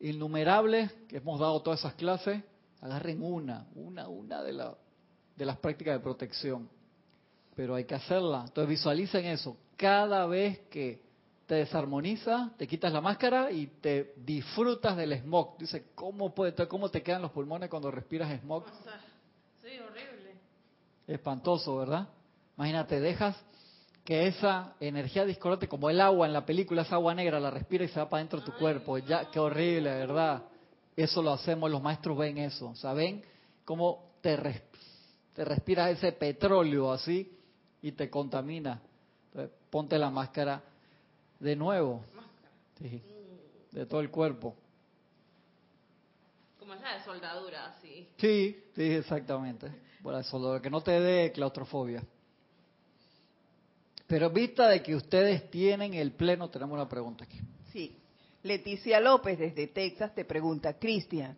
innumerables, 0.00 0.92
que 1.08 1.18
hemos 1.18 1.38
dado 1.38 1.60
todas 1.62 1.80
esas 1.80 1.94
clases, 1.94 2.42
Agarren 2.82 3.22
una, 3.22 3.64
una, 3.76 4.08
una 4.08 4.42
de, 4.42 4.52
la, 4.52 4.74
de 5.36 5.46
las 5.46 5.56
prácticas 5.58 5.94
de 5.94 6.00
protección. 6.00 6.68
Pero 7.54 7.76
hay 7.76 7.84
que 7.84 7.94
hacerla. 7.94 8.42
Entonces 8.44 8.68
visualicen 8.68 9.24
eso. 9.26 9.56
Cada 9.76 10.26
vez 10.26 10.58
que 10.68 11.00
te 11.52 11.56
desarmoniza, 11.56 12.50
te 12.56 12.66
quitas 12.66 12.90
la 12.90 13.02
máscara 13.02 13.50
y 13.50 13.66
te 13.66 14.14
disfrutas 14.16 14.96
del 14.96 15.20
smog. 15.20 15.58
Dice, 15.58 15.88
¿cómo, 15.94 16.34
puede, 16.34 16.54
¿cómo 16.66 16.88
te 16.88 17.02
quedan 17.02 17.20
los 17.20 17.30
pulmones 17.30 17.68
cuando 17.68 17.90
respiras 17.90 18.40
smog? 18.40 18.64
Sí, 19.60 19.78
horrible. 19.78 20.34
Espantoso, 21.06 21.76
¿verdad? 21.76 22.08
Imagínate, 22.56 23.00
dejas 23.00 23.36
que 24.02 24.28
esa 24.28 24.76
energía 24.80 25.26
discordante, 25.26 25.68
como 25.68 25.90
el 25.90 26.00
agua 26.00 26.26
en 26.26 26.32
la 26.32 26.46
película, 26.46 26.80
esa 26.80 26.94
agua 26.94 27.14
negra, 27.14 27.38
la 27.38 27.50
respira 27.50 27.84
y 27.84 27.88
se 27.88 28.00
va 28.00 28.08
para 28.08 28.20
dentro 28.22 28.40
de 28.40 28.46
tu 28.46 28.52
cuerpo. 28.52 28.96
Ya, 28.96 29.30
qué 29.30 29.38
horrible, 29.38 29.90
¿verdad? 29.90 30.44
Eso 30.96 31.20
lo 31.20 31.34
hacemos, 31.34 31.70
los 31.70 31.82
maestros 31.82 32.16
ven 32.16 32.38
eso, 32.38 32.74
¿saben? 32.76 33.22
Cómo 33.66 34.12
te, 34.22 34.38
te 35.34 35.44
respiras 35.44 35.90
ese 35.90 36.12
petróleo 36.12 36.90
así 36.90 37.30
y 37.82 37.92
te 37.92 38.08
contamina. 38.08 38.80
Entonces, 39.26 39.54
ponte 39.68 39.98
la 39.98 40.08
máscara 40.08 40.62
de 41.42 41.56
nuevo, 41.56 42.04
de 43.72 43.86
todo 43.86 44.00
el 44.00 44.10
cuerpo. 44.10 44.54
Como 46.58 46.74
esa 46.74 46.94
de 46.94 47.04
soldadura, 47.04 47.74
sí. 47.82 48.08
Sí, 48.16 48.56
sí, 48.76 48.82
exactamente. 48.82 49.70
La 50.04 50.22
soldadura, 50.22 50.62
que 50.62 50.70
no 50.70 50.80
te 50.80 50.92
dé 51.00 51.32
claustrofobia. 51.32 52.04
Pero 54.06 54.30
vista 54.30 54.68
de 54.68 54.82
que 54.82 54.94
ustedes 54.94 55.50
tienen 55.50 55.94
el 55.94 56.12
pleno, 56.12 56.48
tenemos 56.48 56.74
una 56.74 56.88
pregunta 56.88 57.24
aquí. 57.24 57.40
Sí. 57.72 57.96
Leticia 58.44 59.00
López 59.00 59.38
desde 59.38 59.66
Texas 59.68 60.14
te 60.14 60.24
pregunta, 60.24 60.78
Cristian, 60.78 61.36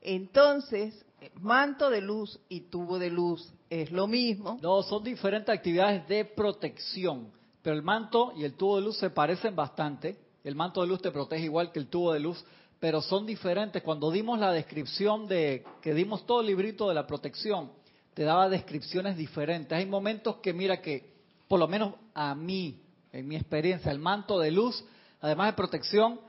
entonces, 0.00 1.04
manto 1.40 1.90
de 1.90 2.00
luz 2.00 2.38
y 2.48 2.62
tubo 2.62 2.98
de 2.98 3.10
luz 3.10 3.52
es 3.68 3.90
lo 3.90 4.06
mismo. 4.06 4.58
No, 4.62 4.82
son 4.82 5.02
diferentes 5.04 5.54
actividades 5.54 6.06
de 6.08 6.24
protección, 6.24 7.30
pero 7.62 7.76
el 7.76 7.82
manto 7.82 8.32
y 8.36 8.44
el 8.44 8.54
tubo 8.54 8.76
de 8.76 8.82
luz 8.82 8.98
se 8.98 9.10
parecen 9.10 9.54
bastante. 9.54 10.16
El 10.44 10.54
manto 10.54 10.80
de 10.80 10.86
luz 10.86 11.02
te 11.02 11.10
protege 11.10 11.44
igual 11.44 11.72
que 11.72 11.78
el 11.78 11.88
tubo 11.88 12.12
de 12.12 12.20
luz, 12.20 12.42
pero 12.78 13.02
son 13.02 13.26
diferentes. 13.26 13.82
Cuando 13.82 14.10
dimos 14.10 14.38
la 14.38 14.52
descripción 14.52 15.26
de, 15.28 15.64
que 15.82 15.92
dimos 15.92 16.24
todo 16.24 16.40
el 16.40 16.46
librito 16.46 16.88
de 16.88 16.94
la 16.94 17.06
protección, 17.06 17.70
te 18.14 18.24
daba 18.24 18.48
descripciones 18.48 19.16
diferentes. 19.16 19.76
Hay 19.76 19.86
momentos 19.86 20.36
que, 20.36 20.52
mira, 20.52 20.80
que 20.80 21.12
por 21.46 21.58
lo 21.58 21.68
menos 21.68 21.94
a 22.14 22.34
mí, 22.34 22.80
en 23.12 23.28
mi 23.28 23.36
experiencia, 23.36 23.92
el 23.92 23.98
manto 23.98 24.38
de 24.38 24.50
luz, 24.50 24.82
además 25.20 25.48
de 25.48 25.52
protección, 25.54 26.20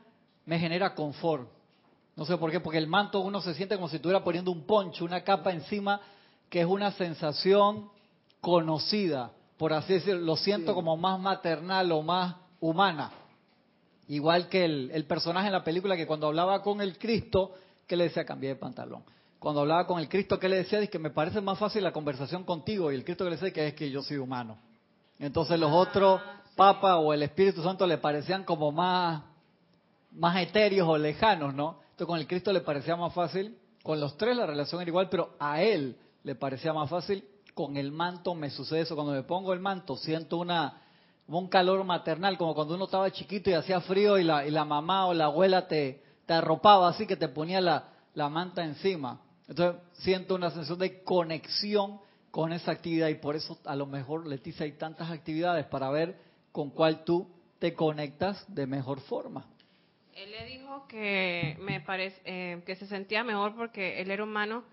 me 0.46 0.60
genera 0.60 0.94
confort. 0.94 1.48
No 2.16 2.26
sé 2.26 2.38
por 2.38 2.52
qué, 2.52 2.60
porque 2.60 2.78
el 2.78 2.88
manto 2.88 3.22
uno 3.22 3.42
se 3.42 3.54
siente 3.54 3.76
como 3.76 3.88
si 3.88 3.96
estuviera 3.96 4.24
poniendo 4.24 4.52
un 4.52 4.66
poncho, 4.66 5.06
una 5.06 5.24
capa 5.24 5.52
encima, 5.52 6.02
que 6.50 6.60
es 6.60 6.66
una 6.66 6.92
sensación 6.92 7.90
conocida, 8.42 9.32
por 9.62 9.74
así 9.74 9.94
decirlo, 9.94 10.22
lo 10.22 10.38
siento 10.38 10.74
como 10.74 10.98
más 10.98 11.20
maternal 11.20 11.92
o 11.92 12.02
más 12.02 12.36
humana. 12.60 13.12
Igual 14.08 14.50
que 14.50 14.66
el, 14.66 14.90
el, 14.92 15.06
personaje 15.06 15.46
en 15.46 15.54
la 15.54 15.64
película 15.64 15.96
que 15.96 16.08
cuando 16.08 16.26
hablaba 16.26 16.64
con 16.64 16.82
el 16.82 16.98
Cristo, 16.98 17.54
que 17.86 17.96
le 17.96 18.06
decía 18.06 18.26
cambié 18.26 18.50
de 18.50 18.56
pantalón. 18.56 19.04
Cuando 19.38 19.62
hablaba 19.62 19.86
con 19.86 20.00
el 20.00 20.10
Cristo, 20.10 20.40
que 20.40 20.50
le 20.50 20.56
decía? 20.56 20.80
Dice 20.80 20.90
que 20.90 20.98
me 20.98 21.12
parece 21.12 21.42
más 21.42 21.60
fácil 21.60 21.84
la 21.84 21.92
conversación 21.94 22.44
contigo. 22.44 22.92
Y 22.92 22.96
el 22.96 23.04
Cristo 23.04 23.24
que 23.24 23.30
le 23.30 23.36
decía 23.36 23.54
que 23.54 23.68
es 23.68 23.76
que 23.76 23.92
yo 23.92 24.02
soy 24.02 24.18
humano. 24.18 24.58
Entonces 25.20 25.60
los 25.60 25.72
otros 25.72 26.20
papas 26.56 26.96
o 26.98 27.14
el 27.14 27.22
Espíritu 27.22 27.62
Santo 27.62 27.86
le 27.86 28.00
parecían 28.00 28.44
como 28.44 28.72
más, 28.72 29.22
más 30.12 30.38
etéreos 30.42 30.88
o 30.88 30.98
lejanos, 30.98 31.54
¿no? 31.54 31.82
Entonces 31.92 32.08
con 32.08 32.18
el 32.18 32.26
Cristo 32.26 32.52
le 32.52 32.62
parecía 32.62 32.96
más 32.96 33.14
fácil, 33.14 33.56
con 33.84 34.00
los 34.00 34.18
tres 34.18 34.36
la 34.36 34.48
relación 34.48 34.82
era 34.82 34.90
igual, 34.90 35.08
pero 35.08 35.36
a 35.38 35.62
él 35.62 35.98
le 36.24 36.34
parecía 36.34 36.74
más 36.74 36.90
fácil. 36.90 37.24
Con 37.54 37.78
el 37.78 37.92
manto 37.92 38.36
me 38.36 38.50
sucede 38.50 38.82
eso, 38.82 38.96
cuando 38.96 39.14
me 39.14 39.24
pongo 39.24 39.54
el 39.54 39.60
manto 39.60 39.98
siento 39.98 40.38
una 40.38 40.82
un 41.28 41.48
calor 41.48 41.84
maternal, 41.84 42.38
como 42.38 42.54
cuando 42.54 42.76
uno 42.76 42.86
estaba 42.86 43.10
chiquito 43.12 43.50
y 43.50 43.54
hacía 43.54 43.80
frío 43.82 44.18
y 44.18 44.24
la, 44.24 44.46
y 44.46 44.52
la 44.52 44.66
mamá 44.66 45.08
o 45.08 45.14
la 45.14 45.26
abuela 45.26 45.68
te, 45.68 46.04
arropaba 46.28 46.88
así 46.88 47.06
que 47.06 47.18
te 47.18 47.28
ponía 47.28 47.60
la, 47.60 47.90
la 48.14 48.30
manta 48.30 48.64
encima. 48.64 49.20
Entonces 49.48 49.82
siento 49.94 50.36
una 50.36 50.50
sensación 50.50 50.80
de 50.80 51.04
conexión 51.04 52.00
con 52.32 52.54
esa 52.54 52.72
actividad 52.72 53.10
y 53.10 53.16
por 53.16 53.36
eso 53.36 53.58
a 53.66 53.76
lo 53.76 53.86
mejor, 53.86 54.26
Leticia, 54.26 54.66
hay 54.66 54.74
tantas 54.74 55.12
actividades 55.12 55.66
para 55.66 55.90
ver 55.90 56.16
con 56.54 56.70
cuál 56.70 57.04
tú 57.04 57.28
te 57.60 57.74
conectas 57.74 58.44
de 58.48 58.66
mejor 58.66 59.02
forma. 59.02 59.46
Él 60.14 60.32
le 60.32 60.46
dijo 60.46 60.88
que 60.88 61.58
me 61.60 61.82
parece 61.82 62.22
eh, 62.26 62.62
que 62.66 62.76
se 62.76 62.88
sentía 62.88 63.24
mejor 63.24 63.56
porque 63.56 64.02
él 64.02 64.12
era 64.12 64.24
humano, 64.24 64.64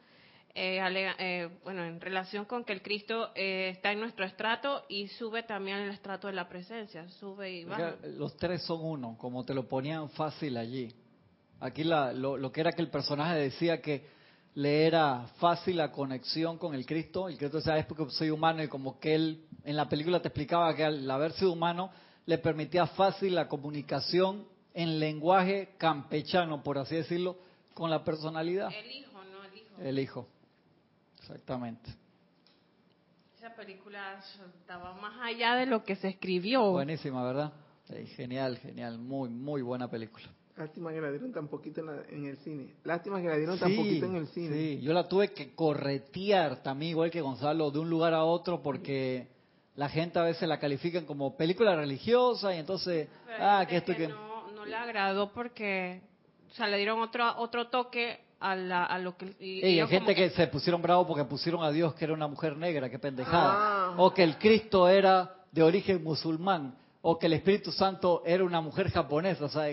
eh, 0.54 0.80
eh, 1.18 1.48
bueno, 1.64 1.84
en 1.84 2.00
relación 2.00 2.44
con 2.44 2.64
que 2.64 2.72
el 2.72 2.82
Cristo 2.82 3.30
eh, 3.34 3.70
está 3.70 3.92
en 3.92 4.00
nuestro 4.00 4.24
estrato 4.24 4.84
y 4.88 5.08
sube 5.08 5.42
también 5.42 5.78
el 5.78 5.90
estrato 5.90 6.26
de 6.26 6.32
la 6.32 6.48
presencia, 6.48 7.08
sube 7.08 7.50
y 7.50 7.64
baja. 7.64 7.96
Los 8.04 8.36
tres 8.36 8.62
son 8.62 8.80
uno, 8.82 9.16
como 9.18 9.44
te 9.44 9.54
lo 9.54 9.68
ponían 9.68 10.08
fácil 10.10 10.56
allí. 10.56 10.92
Aquí 11.60 11.84
la, 11.84 12.12
lo, 12.12 12.36
lo 12.36 12.52
que 12.52 12.60
era 12.60 12.72
que 12.72 12.82
el 12.82 12.90
personaje 12.90 13.36
decía 13.36 13.80
que 13.80 14.06
le 14.54 14.86
era 14.86 15.26
fácil 15.38 15.76
la 15.76 15.92
conexión 15.92 16.58
con 16.58 16.74
el 16.74 16.84
Cristo. 16.84 17.28
El 17.28 17.38
Cristo 17.38 17.58
decía, 17.58 17.78
es 17.78 17.86
porque 17.86 18.10
soy 18.10 18.30
humano 18.30 18.62
y 18.62 18.68
como 18.68 18.98
que 18.98 19.14
él 19.14 19.44
en 19.64 19.76
la 19.76 19.88
película 19.88 20.20
te 20.20 20.28
explicaba 20.28 20.74
que 20.74 20.84
al 20.84 21.08
haber 21.10 21.32
sido 21.32 21.52
humano 21.52 21.90
le 22.26 22.38
permitía 22.38 22.86
fácil 22.86 23.34
la 23.34 23.48
comunicación 23.48 24.46
en 24.74 24.98
lenguaje 24.98 25.74
campechano, 25.78 26.62
por 26.62 26.78
así 26.78 26.96
decirlo, 26.96 27.38
con 27.74 27.90
la 27.90 28.04
personalidad. 28.04 28.70
El 28.72 28.90
hijo, 28.90 29.24
no 29.24 29.44
el 29.44 29.56
hijo. 29.56 29.82
El 29.82 29.98
hijo, 29.98 30.28
exactamente. 31.28 31.90
Esa 33.36 33.54
película 33.54 34.18
estaba 34.60 34.94
más 34.94 35.20
allá 35.20 35.54
de 35.56 35.66
lo 35.66 35.84
que 35.84 35.94
se 35.96 36.08
escribió. 36.08 36.72
Buenísima, 36.72 37.22
¿verdad? 37.22 37.52
Sí, 37.84 38.06
genial, 38.16 38.58
genial, 38.58 38.98
muy, 38.98 39.28
muy 39.28 39.62
buena 39.62 39.88
película. 39.88 40.26
Lástima 40.56 40.90
que 40.90 41.00
la 41.00 41.10
dieron 41.10 41.32
tan 41.32 41.46
poquito 41.46 41.80
en, 41.80 41.86
la, 41.86 42.02
en, 42.08 42.26
el 42.26 42.36
cine. 42.38 42.74
Lástima 42.82 43.20
que 43.22 43.28
la 43.28 43.36
dieron 43.36 43.58
tan 43.58 43.74
poquito 43.76 44.06
en 44.06 44.16
el 44.16 44.26
cine. 44.28 44.56
Sí, 44.56 44.80
yo 44.80 44.92
la 44.92 45.06
tuve 45.06 45.32
que 45.32 45.54
corretear 45.54 46.62
también, 46.62 46.90
igual 46.90 47.10
que 47.10 47.20
Gonzalo, 47.20 47.70
de 47.70 47.78
un 47.78 47.88
lugar 47.88 48.12
a 48.12 48.24
otro 48.24 48.60
porque 48.60 49.28
la 49.76 49.88
gente 49.88 50.18
a 50.18 50.22
veces 50.22 50.48
la 50.48 50.58
califican 50.58 51.06
como 51.06 51.36
película 51.36 51.76
religiosa 51.76 52.54
y 52.54 52.58
entonces, 52.58 53.08
Pero 53.26 53.38
ah, 53.40 53.64
que 53.68 53.76
es 53.76 53.82
esto 53.82 53.94
que... 53.94 54.08
No, 54.08 54.50
no 54.50 54.64
le 54.64 54.74
agradó 54.74 55.32
porque, 55.32 56.02
o 56.50 56.54
sea, 56.54 56.66
le 56.66 56.76
dieron 56.78 57.00
otro, 57.00 57.38
otro 57.38 57.68
toque 57.68 58.27
a, 58.40 58.54
la, 58.54 58.84
a 58.84 58.98
lo 58.98 59.16
que... 59.16 59.34
Y, 59.40 59.80
hay 59.80 59.86
gente 59.88 60.14
que... 60.14 60.30
se 60.30 60.46
pusieron 60.46 60.80
bravos 60.80 61.06
porque 61.06 61.24
pusieron 61.24 61.62
a 61.62 61.70
Dios 61.70 61.94
que 61.94 62.04
era 62.04 62.14
una 62.14 62.28
mujer 62.28 62.56
negra, 62.56 62.88
qué 62.88 62.98
pendejada. 62.98 63.54
Ah. 63.90 63.94
O 63.96 64.12
que 64.12 64.22
el 64.22 64.38
Cristo 64.38 64.88
era 64.88 65.34
de 65.50 65.62
origen 65.62 66.02
musulmán. 66.02 66.76
O 67.00 67.18
que 67.18 67.26
el 67.26 67.32
Espíritu 67.34 67.72
Santo 67.72 68.22
era 68.26 68.44
una 68.44 68.60
mujer 68.60 68.90
japonesa. 68.90 69.44
O 69.44 69.48
sea, 69.48 69.66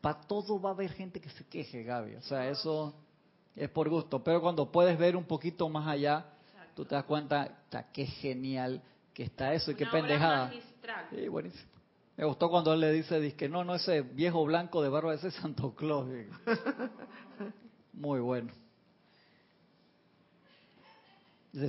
para 0.00 0.20
todo 0.20 0.60
va 0.60 0.70
a 0.70 0.72
haber 0.72 0.90
gente 0.90 1.20
que 1.20 1.28
se 1.30 1.44
queje, 1.46 1.82
Gaby. 1.82 2.16
O 2.16 2.22
sea, 2.22 2.48
eso 2.48 2.94
es 3.54 3.68
por 3.68 3.88
gusto. 3.88 4.22
Pero 4.22 4.40
cuando 4.40 4.70
puedes 4.70 4.98
ver 4.98 5.16
un 5.16 5.24
poquito 5.24 5.68
más 5.68 5.86
allá, 5.86 6.26
tú 6.74 6.84
te 6.84 6.94
das 6.94 7.04
cuenta, 7.04 7.58
ta, 7.68 7.90
qué 7.92 8.06
genial 8.06 8.82
que 9.12 9.24
está 9.24 9.52
eso 9.52 9.70
y 9.70 9.74
qué 9.74 9.84
Una 9.84 9.92
pendejada. 9.92 10.46
magistral. 10.46 11.06
Sí, 11.10 11.28
buenísimo. 11.28 11.72
Me 12.16 12.24
gustó 12.24 12.50
cuando 12.50 12.72
él 12.74 12.80
le 12.80 12.92
dice, 12.92 13.20
dice 13.20 13.48
no, 13.48 13.64
no, 13.64 13.74
ese 13.74 14.02
viejo 14.02 14.44
blanco 14.44 14.82
de 14.82 14.88
barba, 14.88 15.14
ese 15.14 15.28
es 15.28 15.34
Santo 15.34 15.74
Claus. 15.74 16.06
Muy 17.92 18.20
bueno. 18.20 18.52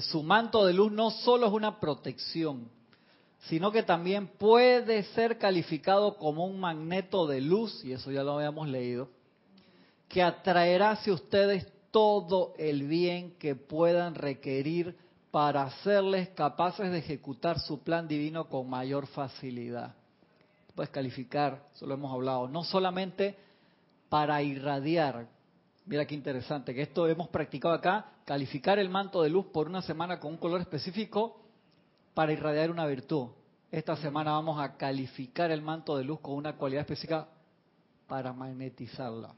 Su 0.01 0.23
manto 0.23 0.65
de 0.65 0.73
luz 0.73 0.91
no 0.91 1.11
solo 1.11 1.47
es 1.47 1.53
una 1.53 1.79
protección, 1.79 2.69
sino 3.49 3.71
que 3.71 3.83
también 3.83 4.27
puede 4.27 5.03
ser 5.03 5.37
calificado 5.37 6.15
como 6.15 6.45
un 6.45 6.59
magneto 6.59 7.27
de 7.27 7.41
luz, 7.41 7.83
y 7.83 7.91
eso 7.91 8.09
ya 8.09 8.23
lo 8.23 8.37
habíamos 8.37 8.69
leído, 8.69 9.09
que 10.07 10.23
atraerá 10.23 10.91
hacia 10.91 11.13
ustedes 11.13 11.67
todo 11.91 12.53
el 12.57 12.83
bien 12.83 13.31
que 13.37 13.55
puedan 13.55 14.15
requerir 14.15 14.95
para 15.31 15.63
hacerles 15.63 16.29
capaces 16.29 16.89
de 16.91 16.99
ejecutar 16.99 17.59
su 17.59 17.83
plan 17.83 18.07
divino 18.07 18.47
con 18.47 18.69
mayor 18.69 19.07
facilidad. 19.07 19.93
Puedes 20.75 20.91
calificar, 20.91 21.67
eso 21.75 21.85
lo 21.85 21.95
hemos 21.95 22.13
hablado, 22.13 22.47
no 22.47 22.63
solamente 22.63 23.35
para 24.09 24.41
irradiar, 24.41 25.27
mira 25.85 26.05
qué 26.05 26.15
interesante, 26.15 26.73
que 26.73 26.81
esto 26.81 27.07
hemos 27.07 27.29
practicado 27.29 27.73
acá, 27.73 28.11
calificar 28.25 28.79
el 28.79 28.89
manto 28.89 29.21
de 29.21 29.29
luz 29.29 29.45
por 29.47 29.67
una 29.67 29.81
semana 29.81 30.19
con 30.19 30.33
un 30.33 30.37
color 30.37 30.61
específico 30.61 31.41
para 32.13 32.31
irradiar 32.31 32.71
una 32.71 32.85
virtud. 32.85 33.29
Esta 33.71 33.95
semana 33.95 34.31
vamos 34.31 34.59
a 34.59 34.77
calificar 34.77 35.51
el 35.51 35.61
manto 35.61 35.97
de 35.97 36.03
luz 36.03 36.19
con 36.19 36.35
una 36.35 36.55
cualidad 36.55 36.81
específica 36.81 37.27
para 38.07 38.31
magnetizarla. 38.31 39.33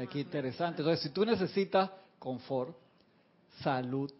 Aquí 0.00 0.20
interesante. 0.20 0.82
Entonces, 0.82 1.02
si 1.04 1.10
tú 1.10 1.24
necesitas 1.24 1.90
confort, 2.18 2.76
salud, 3.62 4.12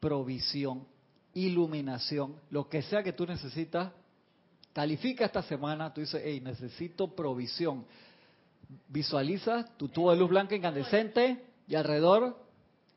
provisión, 0.00 0.86
iluminación, 1.34 2.36
lo 2.50 2.68
que 2.68 2.82
sea 2.82 3.02
que 3.02 3.12
tú 3.12 3.26
necesitas, 3.26 3.92
califica 4.72 5.24
esta 5.24 5.42
semana, 5.42 5.92
tú 5.92 6.00
dices, 6.00 6.20
hey, 6.24 6.40
necesito 6.40 7.14
provisión. 7.14 7.84
Visualiza 8.88 9.64
tu 9.76 9.88
tubo 9.88 10.10
de 10.10 10.18
luz 10.18 10.28
blanca 10.28 10.54
incandescente 10.54 11.44
y 11.66 11.74
alrededor 11.74 12.36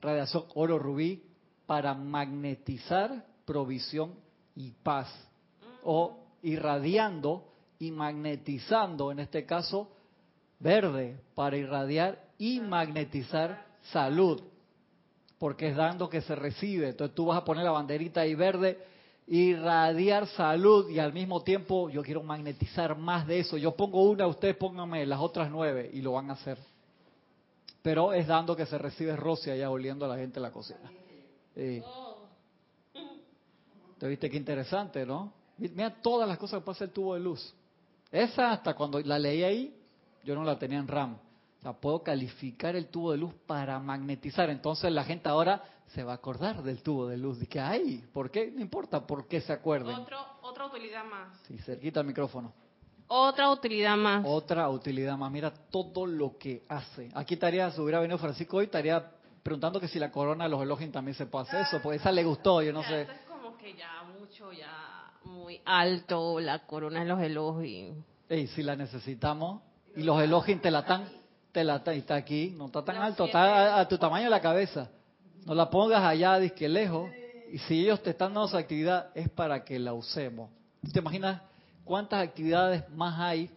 radiación 0.02 0.46
oro 0.56 0.78
rubí 0.78 1.24
para 1.66 1.94
magnetizar 1.94 3.26
provisión 3.46 4.14
y 4.56 4.72
paz. 4.72 5.08
O 5.84 6.20
irradiando 6.44 7.48
y 7.80 7.92
magnetizando, 7.92 9.12
en 9.12 9.20
este 9.20 9.46
caso, 9.46 9.90
verde 10.60 11.20
para 11.36 11.58
irradiar 11.58 12.22
y 12.38 12.60
magnetizar 12.60 13.66
salud. 13.92 14.42
Porque 15.40 15.70
es 15.70 15.76
dando 15.76 16.10
que 16.10 16.22
se 16.22 16.36
recibe. 16.36 16.90
Entonces 16.90 17.16
tú 17.16 17.26
vas 17.26 17.38
a 17.38 17.46
poner 17.46 17.64
la 17.64 17.72
banderita 17.72 18.22
ahí 18.22 18.36
verde, 18.36 18.78
irradiar 19.32 20.28
salud 20.28 20.90
y 20.90 21.00
al 21.00 21.14
mismo 21.14 21.42
tiempo 21.42 21.90
yo 21.90 22.04
quiero 22.04 22.22
magnetizar 22.22 22.98
más 22.98 23.26
de 23.26 23.40
eso. 23.40 23.58
Yo 23.58 23.72
pongo 23.72 24.04
una, 24.04 24.28
ustedes 24.28 24.58
pónganme 24.58 25.06
las 25.06 25.22
otras 25.22 25.50
nueve 25.50 25.90
y 25.94 26.02
lo 26.02 26.12
van 26.12 26.30
a 26.30 26.34
hacer. 26.34 26.58
Pero 27.82 28.12
es 28.12 28.28
dando 28.28 28.58
que 28.58 28.66
se 28.66 28.78
recibe 28.78 29.16
roce 29.16 29.50
allá 29.50 29.70
oliendo 29.70 30.04
a 30.04 30.10
la 30.10 30.18
gente 30.18 30.40
en 30.40 30.44
la 30.44 30.52
cocina. 30.52 30.92
¿Te 31.56 31.82
viste 34.08 34.30
qué 34.30 34.36
interesante, 34.36 35.06
no? 35.06 35.32
Mira 35.58 36.02
todas 36.02 36.28
las 36.28 36.38
cosas 36.38 36.60
que 36.60 36.66
pasa 36.66 36.84
el 36.84 36.92
tubo 36.92 37.14
de 37.14 37.22
luz. 37.22 37.54
Esa 38.12 38.52
hasta 38.52 38.74
cuando 38.74 39.00
la 39.00 39.18
leí 39.18 39.44
ahí, 39.44 39.74
yo 40.26 40.36
no 40.36 40.44
la 40.44 40.60
tenía 40.60 40.80
en 40.80 40.90
RAM. 40.90 41.18
O 41.62 41.64
sea, 41.64 41.74
puedo 41.74 42.02
calificar 42.02 42.76
el 42.76 42.88
tubo 42.88 43.12
de 43.12 43.20
luz 43.20 43.36
para 43.46 43.78
magnetizar. 43.78 44.50
Entonces 44.50 44.92
la 44.92 45.04
gente 45.04 45.30
ahora 45.30 45.64
se 45.94 46.04
va 46.04 46.14
a 46.14 46.16
acordar 46.16 46.64
del 46.64 46.82
tubo 46.82 47.08
de 47.08 47.18
luz. 47.18 47.38
que 47.48 47.60
ay, 47.60 48.04
¿por 48.12 48.32
qué? 48.32 48.52
No 48.52 48.62
importa 48.62 49.06
por 49.06 49.28
qué 49.28 49.42
se 49.42 49.54
acuerden. 49.54 49.96
otra 50.42 50.66
utilidad 50.66 51.06
más. 51.06 51.38
Sí, 51.48 51.60
cerquita 51.60 52.00
el 52.00 52.08
micrófono. 52.08 52.52
Otra 53.06 53.52
utilidad 53.52 53.96
más. 53.96 54.24
Otra 54.26 54.68
utilidad 54.70 55.16
más. 55.18 55.32
Mira 55.32 55.54
todo 55.70 56.08
lo 56.08 56.36
que 56.40 56.64
hace. 56.68 57.12
Aquí 57.14 57.36
estaría, 57.36 57.70
si 57.70 57.80
hubiera 57.80 58.00
venido 58.00 58.18
Francisco 58.18 58.58
hoy, 58.58 58.66
estaría 58.66 59.12
preguntando 59.44 59.80
que 59.80 59.88
si 59.88 60.00
la 60.00 60.12
corona 60.12 60.46
de 60.46 60.50
los 60.50 60.64
Elohim 60.64 60.92
también 60.92 61.14
se 61.14 61.28
puede 61.28 61.48
hacer 61.48 61.62
eso. 61.62 61.80
Pues 61.84 62.02
esa 62.02 62.12
le 62.12 62.24
gustó, 62.24 62.64
yo 62.64 62.74
no 62.74 62.82
sé. 62.82 63.02
Eso 63.02 63.12
es 63.12 63.22
como 63.28 63.56
que 63.58 63.76
ya 63.76 64.02
mucho, 64.18 64.52
ya 64.52 65.12
muy 65.26 65.62
alto, 65.66 66.40
la 66.40 66.66
corona 66.66 67.02
de 67.02 67.06
los 67.06 67.22
Elohim. 67.22 68.02
Ey, 68.30 68.48
si 68.48 68.64
la 68.64 68.76
necesitamos. 68.76 69.62
Y 69.96 70.04
los 70.04 70.20
Elohim 70.22 70.60
te 70.60 70.72
la 70.72 70.80
están 70.80 71.21
te 71.52 71.64
la 71.64 71.78
está 71.78 72.16
aquí, 72.16 72.54
no 72.58 72.68
está 72.68 72.84
tan 72.84 72.98
alto, 72.98 73.26
está 73.26 73.80
a, 73.80 73.88
tu 73.88 73.98
tamaño 73.98 74.26
de 74.26 74.30
la 74.30 74.42
cabeza. 74.42 74.90
No 75.46 75.54
la 75.54 75.70
pongas 75.70 76.04
allá, 76.04 76.40
disque 76.40 76.70
lejos. 76.70 77.10
Y 77.52 77.58
si 77.60 77.82
ellos 77.82 78.02
te 78.02 78.12
están 78.12 78.34
dando 78.34 78.48
su 78.48 78.58
actividad, 78.58 79.10
es 79.14 79.30
para 79.30 79.64
que 79.64 79.78
la 79.78 79.94
usemos. 79.94 80.50
¿Te 80.94 81.00
imaginas 81.00 81.42
cuántas 81.84 82.26
actividades 82.26 82.88
más 82.90 83.20
hay 83.20 83.50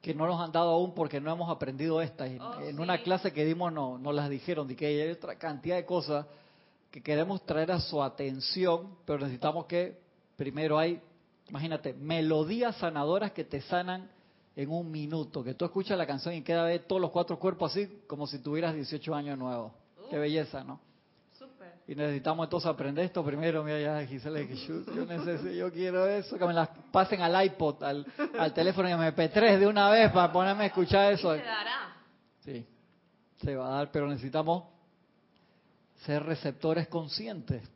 que 0.00 0.14
no 0.14 0.26
nos 0.26 0.40
han 0.40 0.52
dado 0.52 0.70
aún 0.70 0.94
porque 0.94 1.20
no 1.20 1.32
hemos 1.32 1.50
aprendido 1.50 2.00
estas? 2.00 2.30
Oh, 2.40 2.60
en 2.60 2.78
una 2.78 2.98
clase 2.98 3.32
que 3.32 3.44
dimos 3.44 3.72
no, 3.72 3.98
nos 3.98 4.14
las 4.14 4.28
dijeron, 4.28 4.68
de 4.68 4.76
que 4.76 4.86
hay 4.86 5.10
otra 5.10 5.36
cantidad 5.36 5.76
de 5.76 5.84
cosas 5.84 6.26
que 6.90 7.02
queremos 7.02 7.44
traer 7.44 7.72
a 7.72 7.80
su 7.80 8.00
atención, 8.02 8.96
pero 9.04 9.18
necesitamos 9.18 9.66
que 9.66 9.98
primero 10.36 10.78
hay, 10.78 11.00
imagínate, 11.48 11.92
melodías 11.94 12.76
sanadoras 12.76 13.32
que 13.32 13.44
te 13.44 13.60
sanan 13.62 14.08
en 14.56 14.70
un 14.70 14.90
minuto, 14.90 15.42
que 15.42 15.54
tú 15.54 15.64
escuchas 15.64 15.98
la 15.98 16.06
canción 16.06 16.34
y 16.34 16.42
queda 16.42 16.64
de 16.66 16.78
todos 16.78 17.00
los 17.00 17.10
cuatro 17.10 17.38
cuerpos 17.38 17.72
así 17.72 18.02
como 18.06 18.26
si 18.26 18.38
tuvieras 18.38 18.74
18 18.74 19.14
años 19.14 19.38
nuevos. 19.38 19.72
Qué 20.10 20.18
belleza, 20.18 20.62
¿no? 20.62 20.80
Y 21.86 21.94
necesitamos 21.94 22.46
entonces 22.46 22.70
aprender 22.70 23.04
esto 23.04 23.22
primero. 23.22 23.62
Mira, 23.62 23.78
ya 23.78 24.06
Gisela, 24.06 24.40
yo, 24.40 25.04
necesito, 25.04 25.50
yo 25.50 25.70
quiero 25.70 26.06
eso, 26.06 26.38
que 26.38 26.46
me 26.46 26.54
las 26.54 26.68
pasen 26.90 27.20
al 27.20 27.44
iPod, 27.44 27.82
al, 27.82 28.06
al 28.38 28.54
teléfono 28.54 28.88
y 28.88 28.92
MP3 28.92 29.58
de 29.58 29.66
una 29.66 29.90
vez 29.90 30.10
para 30.10 30.32
ponerme 30.32 30.64
a 30.64 30.66
escuchar 30.68 31.12
eso. 31.12 31.34
se 31.34 31.42
dará. 31.42 31.96
Sí, 32.40 32.66
se 33.42 33.54
va 33.54 33.66
a 33.66 33.70
dar, 33.78 33.90
pero 33.90 34.08
necesitamos 34.08 34.64
ser 36.06 36.22
receptores 36.22 36.88
conscientes. 36.88 37.68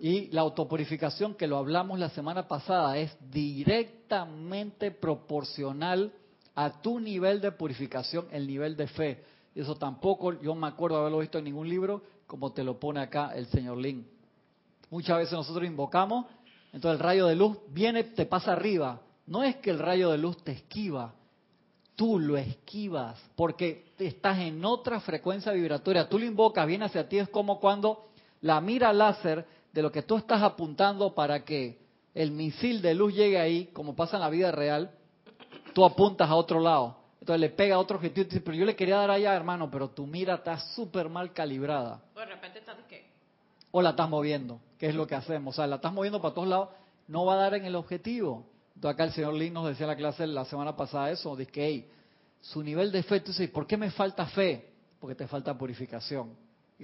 Y 0.00 0.28
la 0.28 0.42
autopurificación, 0.42 1.34
que 1.34 1.46
lo 1.46 1.56
hablamos 1.56 1.98
la 1.98 2.10
semana 2.10 2.46
pasada, 2.46 2.98
es 2.98 3.16
directamente 3.30 4.90
proporcional 4.92 6.12
a 6.54 6.80
tu 6.80 7.00
nivel 7.00 7.40
de 7.40 7.52
purificación, 7.52 8.26
el 8.30 8.46
nivel 8.46 8.76
de 8.76 8.86
fe. 8.86 9.24
Y 9.54 9.60
eso 9.60 9.74
tampoco 9.76 10.40
yo 10.40 10.54
me 10.54 10.68
acuerdo 10.68 10.98
haberlo 10.98 11.18
visto 11.18 11.38
en 11.38 11.44
ningún 11.44 11.68
libro, 11.68 12.02
como 12.26 12.52
te 12.52 12.62
lo 12.62 12.78
pone 12.78 13.00
acá 13.00 13.32
el 13.34 13.46
señor 13.46 13.78
Lin. 13.78 14.06
Muchas 14.90 15.18
veces 15.18 15.32
nosotros 15.32 15.66
invocamos, 15.66 16.26
entonces 16.72 17.00
el 17.00 17.04
rayo 17.04 17.26
de 17.26 17.36
luz 17.36 17.58
viene, 17.68 18.04
te 18.04 18.26
pasa 18.26 18.52
arriba. 18.52 19.00
No 19.26 19.42
es 19.42 19.56
que 19.56 19.70
el 19.70 19.78
rayo 19.78 20.10
de 20.10 20.18
luz 20.18 20.42
te 20.42 20.52
esquiva, 20.52 21.14
tú 21.96 22.18
lo 22.18 22.36
esquivas, 22.36 23.18
porque 23.36 23.92
estás 23.98 24.38
en 24.38 24.64
otra 24.64 25.00
frecuencia 25.00 25.52
vibratoria. 25.52 26.08
Tú 26.08 26.18
lo 26.18 26.24
invocas, 26.24 26.66
viene 26.66 26.84
hacia 26.84 27.08
ti, 27.08 27.18
es 27.18 27.28
como 27.28 27.60
cuando 27.60 28.06
la 28.40 28.60
mira 28.60 28.92
láser 28.92 29.46
de 29.72 29.82
lo 29.82 29.90
que 29.90 30.02
tú 30.02 30.16
estás 30.16 30.42
apuntando 30.42 31.14
para 31.14 31.44
que 31.44 31.78
el 32.14 32.30
misil 32.30 32.82
de 32.82 32.94
luz 32.94 33.14
llegue 33.14 33.38
ahí, 33.38 33.66
como 33.72 33.96
pasa 33.96 34.16
en 34.16 34.22
la 34.22 34.28
vida 34.28 34.52
real, 34.52 34.90
tú 35.72 35.84
apuntas 35.84 36.28
a 36.28 36.34
otro 36.34 36.60
lado. 36.60 36.96
Entonces 37.20 37.40
le 37.40 37.50
pega 37.50 37.76
a 37.76 37.78
otro 37.78 37.96
objetivo 37.96 38.26
y 38.26 38.28
dice, 38.28 38.40
pero 38.40 38.56
yo 38.56 38.64
le 38.64 38.76
quería 38.76 38.96
dar 38.96 39.10
allá, 39.10 39.34
hermano, 39.34 39.70
pero 39.70 39.88
tu 39.88 40.06
mira 40.06 40.34
está 40.34 40.58
súper 40.74 41.08
mal 41.08 41.32
calibrada. 41.32 42.02
de 42.14 42.26
repente 42.26 42.58
estás 42.58 42.76
qué? 42.88 43.06
O 43.70 43.80
la 43.80 43.90
estás 43.90 44.08
moviendo, 44.08 44.60
que 44.78 44.88
es 44.88 44.94
lo 44.94 45.06
que 45.06 45.14
hacemos. 45.14 45.54
O 45.54 45.56
sea, 45.56 45.66
la 45.66 45.76
estás 45.76 45.92
moviendo 45.92 46.20
para 46.20 46.34
todos 46.34 46.48
lados, 46.48 46.68
no 47.08 47.24
va 47.24 47.34
a 47.34 47.36
dar 47.36 47.54
en 47.54 47.64
el 47.64 47.76
objetivo. 47.76 48.44
Entonces 48.74 48.94
acá 48.94 49.04
el 49.04 49.12
señor 49.12 49.34
Lin 49.34 49.54
nos 49.54 49.66
decía 49.66 49.84
en 49.84 49.90
la 49.90 49.96
clase 49.96 50.26
la 50.26 50.44
semana 50.44 50.76
pasada 50.76 51.10
eso, 51.10 51.36
dice 51.36 51.52
que, 51.52 51.64
hey, 51.64 51.90
su 52.40 52.62
nivel 52.62 52.90
de 52.90 53.02
fe, 53.04 53.20
tú 53.20 53.30
dices, 53.30 53.48
¿por 53.50 53.66
qué 53.66 53.76
me 53.76 53.90
falta 53.90 54.26
fe? 54.26 54.72
Porque 54.98 55.14
te 55.14 55.28
falta 55.28 55.56
purificación. 55.56 56.34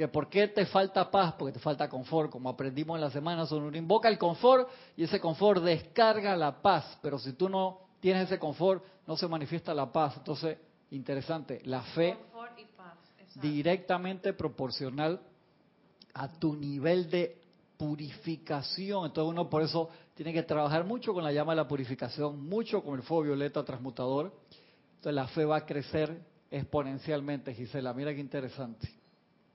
¿Por 0.07 0.29
qué 0.29 0.47
te 0.47 0.65
falta 0.67 1.11
paz? 1.11 1.35
Porque 1.37 1.53
te 1.53 1.59
falta 1.59 1.89
confort, 1.89 2.31
como 2.31 2.49
aprendimos 2.49 2.97
en 2.97 3.01
la 3.01 3.11
semana. 3.11 3.45
Uno 3.51 3.77
invoca 3.77 4.09
el 4.09 4.17
confort 4.19 4.69
y 4.97 5.03
ese 5.03 5.19
confort 5.19 5.63
descarga 5.63 6.37
la 6.37 6.63
paz. 6.63 6.99
Pero 7.03 7.19
si 7.19 7.33
tú 7.33 7.49
no 7.49 7.81
tienes 7.99 8.27
ese 8.27 8.39
confort, 8.39 8.85
no 9.07 9.17
se 9.17 9.27
manifiesta 9.27 9.75
la 9.75 9.91
paz. 9.91 10.17
Entonces, 10.19 10.59
interesante, 10.91 11.61
la 11.65 11.83
fe 11.83 12.17
directamente 13.41 14.33
proporcional 14.33 15.21
a 16.15 16.29
tu 16.29 16.55
nivel 16.55 17.11
de 17.11 17.41
purificación. 17.77 19.07
Entonces 19.07 19.31
uno 19.31 19.49
por 19.49 19.63
eso 19.63 19.89
tiene 20.15 20.33
que 20.33 20.43
trabajar 20.43 20.85
mucho 20.85 21.15
con 21.15 21.25
la 21.25 21.33
llama 21.33 21.53
de 21.53 21.57
la 21.57 21.69
purificación, 21.69 22.49
mucho 22.49 22.83
con 22.83 22.97
el 22.97 23.03
fuego 23.03 23.25
violeta 23.25 23.65
transmutador. 23.65 24.33
Entonces 24.97 25.15
la 25.15 25.29
fe 25.29 25.45
va 25.45 25.59
a 25.59 25.67
crecer 25.67 26.21
exponencialmente, 26.51 27.55
Gisela. 27.55 27.93
Mira 27.95 28.13
qué 28.13 28.21
interesante. 28.21 28.89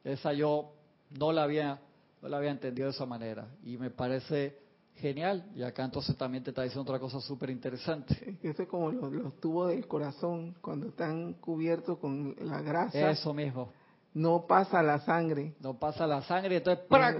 Esa 0.03 0.33
yo 0.33 0.73
no 1.17 1.31
la 1.31 1.43
había, 1.43 1.79
no 2.21 2.29
la 2.29 2.37
había 2.37 2.51
entendido 2.51 2.87
de 2.87 2.93
esa 2.93 3.05
manera 3.05 3.47
y 3.63 3.77
me 3.77 3.89
parece 3.89 4.57
genial. 4.95 5.45
Y 5.55 5.63
acá 5.63 5.83
entonces 5.83 6.15
también 6.17 6.43
te 6.43 6.51
está 6.51 6.63
diciendo 6.63 6.83
otra 6.83 6.99
cosa 6.99 7.19
súper 7.21 7.49
interesante. 7.49 8.37
Eso 8.43 8.63
es 8.63 8.67
como 8.67 8.91
los, 8.91 9.39
tubos 9.39 9.69
del 9.69 9.87
corazón 9.87 10.55
cuando 10.61 10.87
están 10.87 11.33
cubiertos 11.33 11.97
con 11.99 12.35
la 12.41 12.61
grasa. 12.61 13.11
Eso 13.11 13.33
mismo. 13.33 13.71
No 14.13 14.45
pasa 14.45 14.83
la 14.83 14.99
sangre. 14.99 15.55
No 15.59 15.79
pasa 15.79 16.05
la 16.05 16.21
sangre, 16.21 16.57
entonces 16.57 16.85
¡prac! 16.87 17.17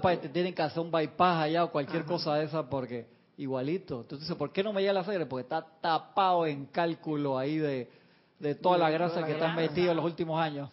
Pues, 0.00 0.20
te 0.20 0.28
tienen 0.28 0.54
que 0.54 0.62
hacer 0.62 0.80
un 0.80 0.90
bypass 0.90 1.44
allá 1.44 1.64
o 1.64 1.72
cualquier 1.72 2.04
cosa 2.04 2.36
de 2.36 2.44
esa 2.44 2.68
porque 2.68 3.08
igualito. 3.38 4.02
Entonces, 4.02 4.32
¿por 4.36 4.52
qué 4.52 4.62
no 4.62 4.72
me 4.72 4.82
llega 4.82 4.92
la 4.92 5.04
sangre? 5.04 5.26
Porque 5.26 5.42
está 5.42 5.66
tapado 5.80 6.46
en 6.46 6.66
cálculo 6.66 7.38
ahí 7.38 7.58
de, 7.58 7.90
de 8.38 8.54
toda 8.54 8.78
la 8.78 8.90
grasa 8.90 9.24
que 9.24 9.34
te 9.34 9.44
han 9.44 9.56
metido 9.56 9.90
en 9.90 9.96
los 9.96 10.06
últimos 10.06 10.40
años. 10.40 10.70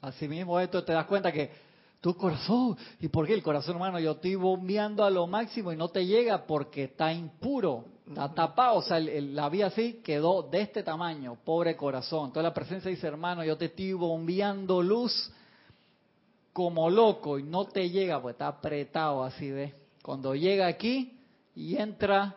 Así 0.00 0.26
mismo 0.28 0.58
esto 0.58 0.82
te 0.82 0.92
das 0.92 1.06
cuenta 1.06 1.30
que 1.30 1.50
tu 2.00 2.16
corazón, 2.16 2.76
¿y 2.98 3.08
por 3.08 3.26
qué 3.26 3.34
el 3.34 3.42
corazón 3.42 3.76
humano? 3.76 4.00
Yo 4.00 4.12
estoy 4.12 4.34
bombeando 4.34 5.04
a 5.04 5.10
lo 5.10 5.26
máximo 5.26 5.70
y 5.70 5.76
no 5.76 5.88
te 5.88 6.06
llega 6.06 6.46
porque 6.46 6.84
está 6.84 7.12
impuro, 7.12 7.84
está 8.08 8.32
tapado, 8.32 8.78
o 8.78 8.82
sea, 8.82 8.98
la 8.98 9.50
vía 9.50 9.66
así 9.66 10.00
quedó 10.02 10.42
de 10.42 10.62
este 10.62 10.82
tamaño, 10.82 11.36
pobre 11.44 11.76
corazón. 11.76 12.28
Entonces 12.28 12.44
la 12.44 12.54
presencia 12.54 12.90
dice, 12.90 13.06
hermano, 13.06 13.44
yo 13.44 13.58
te 13.58 13.66
estoy 13.66 13.92
bombeando 13.92 14.80
luz 14.80 15.30
como 16.54 16.88
loco 16.88 17.38
y 17.38 17.42
no 17.42 17.66
te 17.66 17.90
llega, 17.90 18.20
pues 18.22 18.34
está 18.34 18.48
apretado 18.48 19.22
así, 19.22 19.50
¿ves? 19.50 19.74
Cuando 20.02 20.34
llega 20.34 20.66
aquí 20.66 21.18
y 21.54 21.76
entra 21.76 22.34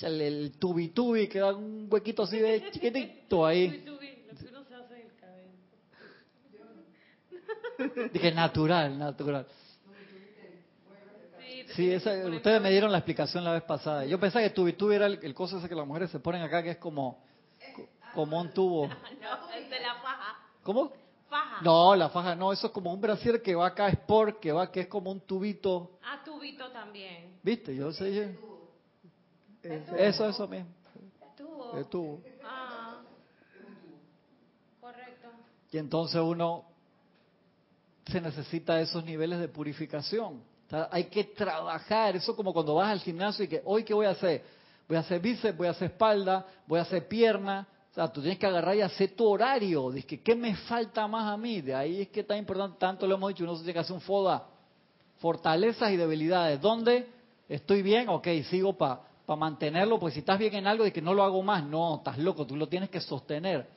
el, 0.00 0.20
el 0.20 0.52
tubi 0.58 0.88
tubi, 0.88 1.28
queda 1.28 1.54
un 1.54 1.86
huequito 1.88 2.24
así 2.24 2.38
de 2.40 2.68
chiquitito 2.72 3.46
ahí. 3.46 3.84
Dije, 8.12 8.32
natural, 8.32 8.98
natural. 8.98 9.46
Sí, 11.74 11.96
ustedes 11.96 12.62
me 12.62 12.70
dieron 12.70 12.92
la 12.92 12.98
explicación 12.98 13.42
la 13.42 13.52
vez 13.52 13.62
pasada. 13.62 14.04
Yo 14.04 14.20
pensaba 14.20 14.44
que 14.44 14.50
tubi 14.50 14.94
era 14.94 15.06
el, 15.06 15.18
el 15.22 15.34
coso 15.34 15.58
ese 15.58 15.68
que 15.68 15.74
las 15.74 15.86
mujeres 15.86 16.10
se 16.10 16.20
ponen 16.20 16.42
acá, 16.42 16.62
que 16.62 16.70
es 16.70 16.76
como, 16.76 17.18
como 18.14 18.40
un 18.40 18.52
tubo. 18.52 18.88
No, 19.20 19.50
es 19.50 19.70
de 19.70 19.80
la 19.80 19.94
faja. 19.94 20.36
¿Cómo? 20.62 20.92
Faja. 21.28 21.62
No, 21.62 21.96
la 21.96 22.10
faja 22.10 22.34
no, 22.36 22.52
eso 22.52 22.68
es 22.68 22.72
como 22.72 22.92
un 22.92 23.00
brasier 23.00 23.42
que 23.42 23.54
va 23.54 23.68
acá, 23.68 23.88
sport, 23.88 24.38
que 24.38 24.52
va, 24.52 24.70
que 24.70 24.80
es 24.80 24.86
como 24.86 25.10
un 25.10 25.20
tubito. 25.20 25.98
Ah, 26.02 26.22
tubito 26.24 26.70
también. 26.70 27.38
¿Viste? 27.42 27.74
Yo 27.74 27.90
sé. 27.92 28.36
Eso, 29.62 30.28
eso 30.28 30.46
mismo. 30.46 30.68
Tubo. 31.36 31.76
El 31.76 31.86
tubo. 31.86 32.20
Ah. 32.44 33.00
Correcto. 34.80 35.28
Y 35.72 35.78
entonces 35.78 36.20
uno 36.20 36.73
se 38.06 38.20
necesita 38.20 38.80
esos 38.80 39.04
niveles 39.04 39.38
de 39.38 39.48
purificación. 39.48 40.42
hay 40.90 41.04
que 41.04 41.24
trabajar, 41.24 42.16
eso 42.16 42.34
como 42.34 42.52
cuando 42.52 42.74
vas 42.74 42.90
al 42.90 43.00
gimnasio 43.00 43.44
y 43.44 43.48
que 43.48 43.62
hoy 43.64 43.84
qué 43.84 43.94
voy 43.94 44.06
a 44.06 44.10
hacer? 44.10 44.42
Voy 44.86 44.96
a 44.96 45.00
hacer 45.00 45.20
bíceps, 45.20 45.56
voy 45.56 45.66
a 45.66 45.70
hacer 45.70 45.90
espalda, 45.90 46.46
voy 46.66 46.78
a 46.78 46.82
hacer 46.82 47.08
pierna. 47.08 47.66
O 47.90 47.94
sea, 47.94 48.12
tú 48.12 48.20
tienes 48.20 48.38
que 48.38 48.46
agarrar 48.46 48.76
y 48.76 48.80
hacer 48.80 49.14
tu 49.14 49.26
horario. 49.26 49.90
Dices, 49.90 50.20
¿qué 50.22 50.34
me 50.34 50.54
falta 50.56 51.06
más 51.06 51.32
a 51.32 51.36
mí? 51.36 51.60
De 51.60 51.74
ahí 51.74 52.02
es 52.02 52.08
que 52.08 52.20
está 52.20 52.36
importante, 52.36 52.76
tanto 52.78 53.06
lo 53.06 53.14
hemos 53.14 53.28
dicho, 53.28 53.44
uno 53.44 53.54
se 53.54 53.62
tiene 53.62 53.72
que 53.72 53.78
hacer 53.78 53.94
un 53.94 54.00
FODA. 54.00 54.44
Fortalezas 55.18 55.92
y 55.92 55.96
debilidades. 55.96 56.60
¿Dónde 56.60 57.08
estoy 57.48 57.82
bien? 57.82 58.08
Ok, 58.08 58.26
sigo 58.50 58.76
para 58.76 59.00
mantenerlo, 59.38 59.98
pues 59.98 60.14
si 60.14 60.20
estás 60.20 60.38
bien 60.38 60.54
en 60.54 60.66
algo, 60.66 60.84
de 60.84 60.92
que 60.92 61.00
no 61.00 61.14
lo 61.14 61.22
hago 61.22 61.42
más. 61.42 61.64
No, 61.64 61.96
estás 61.96 62.18
loco, 62.18 62.44
tú 62.44 62.56
lo 62.56 62.68
tienes 62.68 62.90
que 62.90 63.00
sostener. 63.00 63.68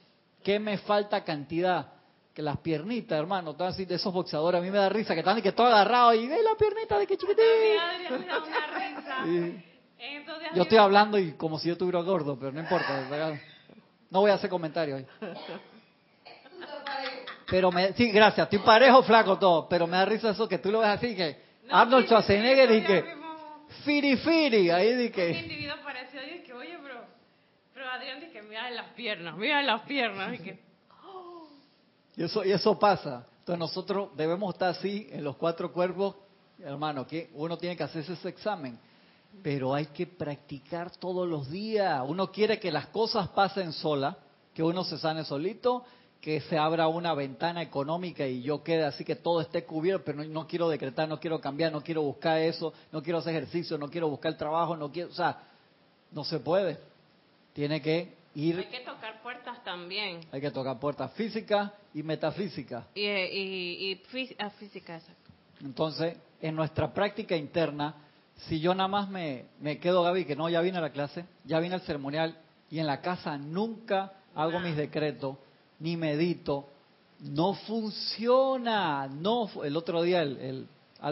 ¿Qué 0.43 0.59
me 0.59 0.77
falta 0.79 1.23
cantidad? 1.23 1.93
Que 2.37 2.43
las 2.43 2.59
piernitas, 2.59 3.17
hermano, 3.17 3.55
todas 3.55 3.73
así 3.73 3.85
de 3.85 3.95
esos 3.95 4.13
boxeadores, 4.13 4.59
a 4.59 4.63
mí 4.63 4.69
me 4.69 4.77
da 4.77 4.89
risa, 4.89 5.15
que 5.15 5.21
están 5.21 5.39
y 5.39 5.41
que 5.41 5.53
todo 5.53 5.65
agarrado 5.65 6.13
y 6.13 6.27
ve 6.27 6.37
la 6.43 6.53
piernita 6.55 6.99
de 6.99 7.07
que 7.07 7.17
chiquitín. 7.17 7.43
Yo 10.53 10.61
estoy 10.61 10.77
hablando 10.77 11.17
y 11.17 11.31
como 11.31 11.57
si 11.57 11.67
yo 11.67 11.73
estuviera 11.73 11.99
gordo, 12.01 12.37
pero 12.39 12.51
no 12.51 12.59
importa. 12.59 13.07
No 14.11 14.19
voy 14.19 14.29
a 14.29 14.35
hacer 14.35 14.51
comentarios. 14.51 15.01
Pero 17.49 17.71
me, 17.71 17.93
sí, 17.93 18.11
gracias, 18.11 18.45
estoy 18.45 18.59
parejo, 18.59 19.01
flaco, 19.01 19.39
todo. 19.39 19.67
Pero 19.67 19.87
me 19.87 19.97
da 19.97 20.05
risa 20.05 20.29
eso 20.29 20.47
que 20.47 20.59
tú 20.59 20.71
lo 20.71 20.81
ves 20.81 20.89
así, 20.89 21.15
que 21.15 21.41
Arnold 21.71 22.05
Schwarzenegger 22.05 22.71
y 22.71 22.83
que... 22.83 23.17
Firi 23.83 24.15
Firi, 24.17 24.69
ahí 24.69 24.93
di 24.93 25.09
que... 25.09 25.31
Un 25.31 25.37
individuo 25.37 25.77
pareció 25.83 26.21
y 26.23 26.43
que, 26.43 26.53
oye, 26.53 26.77
pero, 26.83 27.03
pero 27.73 27.89
Adrián 27.89 28.19
dice 28.19 28.31
que 28.31 28.43
mira 28.43 28.69
las 28.69 28.89
piernas, 28.89 29.35
mira 29.35 29.63
las 29.63 29.81
piernas. 29.81 30.35
Y, 30.35 30.37
que, 30.37 30.66
y, 32.17 32.23
eso, 32.23 32.43
y 32.43 32.51
eso 32.51 32.77
pasa. 32.77 33.25
Entonces 33.39 33.59
nosotros 33.59 34.09
debemos 34.17 34.53
estar 34.53 34.69
así 34.69 35.07
en 35.11 35.23
los 35.23 35.37
cuatro 35.37 35.71
cuerpos, 35.71 36.15
hermano, 36.59 37.07
que 37.07 37.29
uno 37.35 37.57
tiene 37.57 37.77
que 37.77 37.83
hacerse 37.83 38.13
ese 38.13 38.29
examen. 38.29 38.77
Pero 39.43 39.73
hay 39.73 39.85
que 39.85 40.07
practicar 40.07 40.91
todos 40.97 41.27
los 41.27 41.49
días. 41.49 42.01
Uno 42.05 42.31
quiere 42.31 42.59
que 42.59 42.71
las 42.71 42.87
cosas 42.87 43.29
pasen 43.29 43.71
sola, 43.71 44.17
que 44.53 44.63
uno 44.63 44.83
se 44.83 44.97
sane 44.97 45.23
solito, 45.23 45.85
que 46.19 46.41
se 46.41 46.57
abra 46.57 46.87
una 46.87 47.13
ventana 47.13 47.61
económica 47.61 48.25
y 48.27 48.41
yo 48.41 48.63
quede 48.63 48.83
así 48.83 49.05
que 49.05 49.15
todo 49.15 49.39
esté 49.39 49.63
cubierto, 49.63 50.03
pero 50.05 50.23
no, 50.23 50.47
quiero 50.47 50.67
decretar, 50.67 51.07
no 51.07 51.19
quiero 51.19 51.39
cambiar, 51.39 51.71
no 51.71 51.81
quiero 51.81 52.01
buscar 52.01 52.39
eso, 52.39 52.73
no 52.91 53.03
quiero 53.03 53.19
hacer 53.19 53.35
ejercicio, 53.35 53.77
no 53.77 53.89
quiero 53.89 54.09
buscar 54.09 54.35
trabajo, 54.35 54.75
no 54.75 54.91
quiero, 54.91 55.09
o 55.09 55.13
sea, 55.13 55.39
no 56.11 56.23
se 56.23 56.39
puede. 56.39 56.79
Tiene 57.53 57.81
que 57.81 58.16
ir. 58.37 58.59
Hay 58.59 58.65
que 58.65 58.79
tocar 58.81 59.21
puertas 59.21 59.63
también. 59.63 60.21
Hay 60.31 60.39
que 60.39 60.51
tocar 60.51 60.79
puertas 60.79 61.11
físicas 61.13 61.71
y 61.93 62.03
metafísicas. 62.03 62.85
Y, 62.93 63.01
y, 63.05 63.91
y 63.91 64.01
ah, 64.39 64.49
física, 64.51 64.95
exacto. 64.95 65.31
Entonces, 65.61 66.17
en 66.39 66.55
nuestra 66.55 66.93
práctica 66.93 67.35
interna, 67.35 67.95
si 68.47 68.59
yo 68.59 68.75
nada 68.75 68.87
más 68.87 69.09
me, 69.09 69.45
me 69.59 69.79
quedo, 69.79 70.03
Gaby, 70.03 70.25
que 70.25 70.35
no, 70.35 70.49
ya 70.49 70.61
vine 70.61 70.77
a 70.77 70.81
la 70.81 70.91
clase, 70.91 71.25
ya 71.43 71.59
vine 71.59 71.75
al 71.75 71.81
ceremonial 71.81 72.37
y 72.69 72.79
en 72.79 72.85
la 72.85 73.01
casa 73.01 73.37
nunca 73.37 74.13
hago 74.35 74.59
mis 74.59 74.75
decretos, 74.75 75.37
ni 75.79 75.97
medito, 75.97 76.69
no 77.19 77.55
funciona. 77.55 79.07
No, 79.07 79.49
el 79.63 79.75
otro 79.75 80.03
día 80.03 80.21
el, 80.21 80.67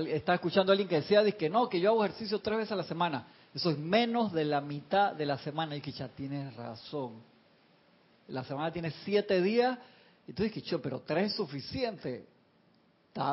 estaba 0.07 0.35
escuchando 0.35 0.71
a 0.71 0.73
alguien 0.73 0.87
que 0.87 1.01
decía 1.01 1.23
que 1.31 1.49
no, 1.49 1.67
que 1.67 1.79
yo 1.79 1.91
hago 1.91 2.05
ejercicio 2.05 2.39
tres 2.39 2.57
veces 2.59 2.71
a 2.71 2.75
la 2.75 2.83
semana. 2.83 3.27
Eso 3.55 3.69
es 3.69 3.77
menos 3.77 4.33
de 4.33 4.43
la 4.43 4.59
mitad 4.59 5.13
de 5.13 5.25
la 5.25 5.37
semana. 5.37 5.77
Y 5.77 5.81
que 5.81 5.93
ya 5.93 6.09
tienes 6.09 6.53
razón. 6.57 7.13
La 8.27 8.43
semana 8.43 8.71
tiene 8.71 8.91
siete 9.05 9.41
días. 9.41 9.79
Y 10.27 10.33
tú 10.33 10.43
dices, 10.43 10.61
que 10.61 10.79
pero 10.79 10.99
tres 10.99 11.31
es 11.31 11.37
suficiente. 11.37 12.27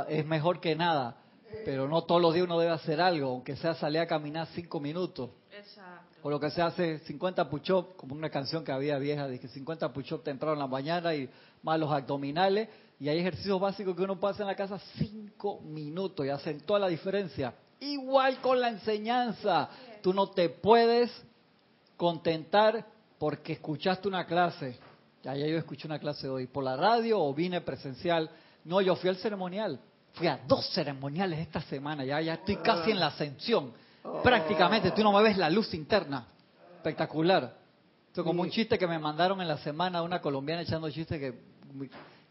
es 0.08 0.24
mejor 0.24 0.60
que 0.60 0.76
nada. 0.76 1.16
Pero 1.64 1.88
no 1.88 2.02
todos 2.04 2.22
los 2.22 2.32
días 2.32 2.46
uno 2.46 2.58
debe 2.58 2.72
hacer 2.72 3.00
algo, 3.00 3.28
aunque 3.28 3.56
sea 3.56 3.74
salir 3.74 4.00
a 4.00 4.06
caminar 4.06 4.46
cinco 4.54 4.80
minutos. 4.80 5.30
Exacto. 5.50 6.20
O 6.22 6.30
lo 6.30 6.38
que 6.38 6.50
se 6.50 6.62
hace 6.62 7.00
50 7.00 7.50
push-up, 7.50 7.96
como 7.96 8.14
una 8.14 8.30
canción 8.30 8.64
que 8.64 8.72
había 8.72 8.96
vieja, 8.98 9.26
de 9.26 9.40
que 9.40 9.48
50 9.48 9.92
push-up 9.92 10.22
temprano 10.22 10.54
en 10.54 10.60
la 10.60 10.66
mañana 10.68 11.14
y 11.14 11.28
más 11.62 11.78
los 11.78 11.90
abdominales. 11.92 12.68
Y 13.00 13.08
hay 13.08 13.18
ejercicios 13.18 13.60
básicos 13.60 13.96
que 13.96 14.02
uno 14.02 14.18
puede 14.18 14.34
hacer 14.34 14.44
en 14.44 14.48
la 14.48 14.56
casa 14.56 14.78
cinco 14.96 15.60
minutos 15.60 16.24
y 16.24 16.28
hacen 16.28 16.60
toda 16.60 16.78
la 16.78 16.88
diferencia. 16.88 17.52
Igual 17.80 18.40
con 18.40 18.60
la 18.60 18.68
enseñanza. 18.68 19.68
Tú 20.02 20.12
no 20.12 20.30
te 20.30 20.48
puedes 20.48 21.10
contentar 21.96 22.86
porque 23.18 23.54
escuchaste 23.54 24.08
una 24.08 24.26
clase. 24.26 24.78
Ya, 25.22 25.34
ya 25.36 25.46
yo 25.46 25.56
escuché 25.56 25.86
una 25.86 25.98
clase 25.98 26.28
hoy 26.28 26.46
por 26.46 26.64
la 26.64 26.76
radio 26.76 27.20
o 27.20 27.32
vine 27.32 27.60
presencial. 27.60 28.28
No, 28.64 28.80
yo 28.80 28.96
fui 28.96 29.08
al 29.08 29.16
ceremonial. 29.16 29.80
Fui 30.14 30.26
a 30.26 30.40
dos 30.46 30.68
ceremoniales 30.74 31.38
esta 31.38 31.60
semana. 31.62 32.04
Ya, 32.04 32.20
ya 32.20 32.34
estoy 32.34 32.56
casi 32.56 32.90
en 32.90 33.00
la 33.00 33.06
ascensión 33.06 33.72
Prácticamente, 34.22 34.90
tú 34.90 35.02
no 35.02 35.12
me 35.12 35.22
ves 35.22 35.36
la 35.36 35.48
luz 35.48 35.72
interna. 35.74 36.26
Espectacular. 36.76 37.56
Esto 38.08 38.24
como 38.24 38.42
un 38.42 38.50
chiste 38.50 38.78
que 38.78 38.86
me 38.86 38.98
mandaron 38.98 39.40
en 39.40 39.48
la 39.48 39.58
semana 39.58 40.02
una 40.02 40.20
colombiana 40.20 40.62
echando 40.62 40.90
chistes 40.90 41.18
que, 41.18 41.38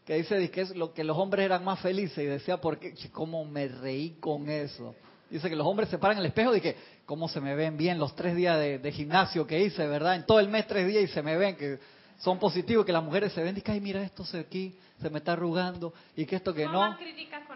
que 0.04 0.14
dice 0.14 0.50
que 0.50 0.60
es 0.60 0.76
lo 0.76 0.92
que 0.92 1.02
los 1.02 1.16
hombres 1.16 1.44
eran 1.44 1.64
más 1.64 1.80
felices 1.80 2.18
y 2.18 2.26
decía, 2.26 2.60
¿por 2.60 2.78
qué? 2.78 2.94
¿Cómo 3.10 3.44
me 3.44 3.68
reí 3.68 4.10
con 4.20 4.48
eso? 4.48 4.94
Dice 5.32 5.48
que 5.48 5.56
los 5.56 5.66
hombres 5.66 5.88
se 5.88 5.96
paran 5.96 6.18
en 6.18 6.24
el 6.24 6.26
espejo 6.26 6.54
y 6.54 6.60
que, 6.60 6.76
¿cómo 7.06 7.26
se 7.26 7.40
me 7.40 7.54
ven 7.54 7.78
bien 7.78 7.98
los 7.98 8.14
tres 8.14 8.36
días 8.36 8.58
de, 8.58 8.92
gimnasio 8.92 9.46
que 9.46 9.64
hice, 9.64 9.86
verdad? 9.86 10.16
En 10.16 10.26
todo 10.26 10.38
el 10.40 10.48
mes 10.48 10.66
tres 10.66 10.86
días 10.86 11.04
y 11.04 11.06
se 11.06 11.22
me 11.22 11.38
ven 11.38 11.56
que 11.56 11.78
son 12.18 12.38
positivos, 12.38 12.84
que 12.84 12.92
las 12.92 13.02
mujeres 13.02 13.32
se 13.32 13.42
ven 13.42 13.56
y 13.56 13.62
que, 13.62 13.72
ay, 13.72 13.80
mira 13.80 14.02
esto 14.02 14.26
se 14.26 14.40
aquí, 14.40 14.76
se 15.00 15.08
me 15.08 15.18
está 15.18 15.32
arrugando 15.32 15.94
y 16.14 16.26
que 16.26 16.36
esto 16.36 16.52
que 16.52 16.66
no. 16.66 16.94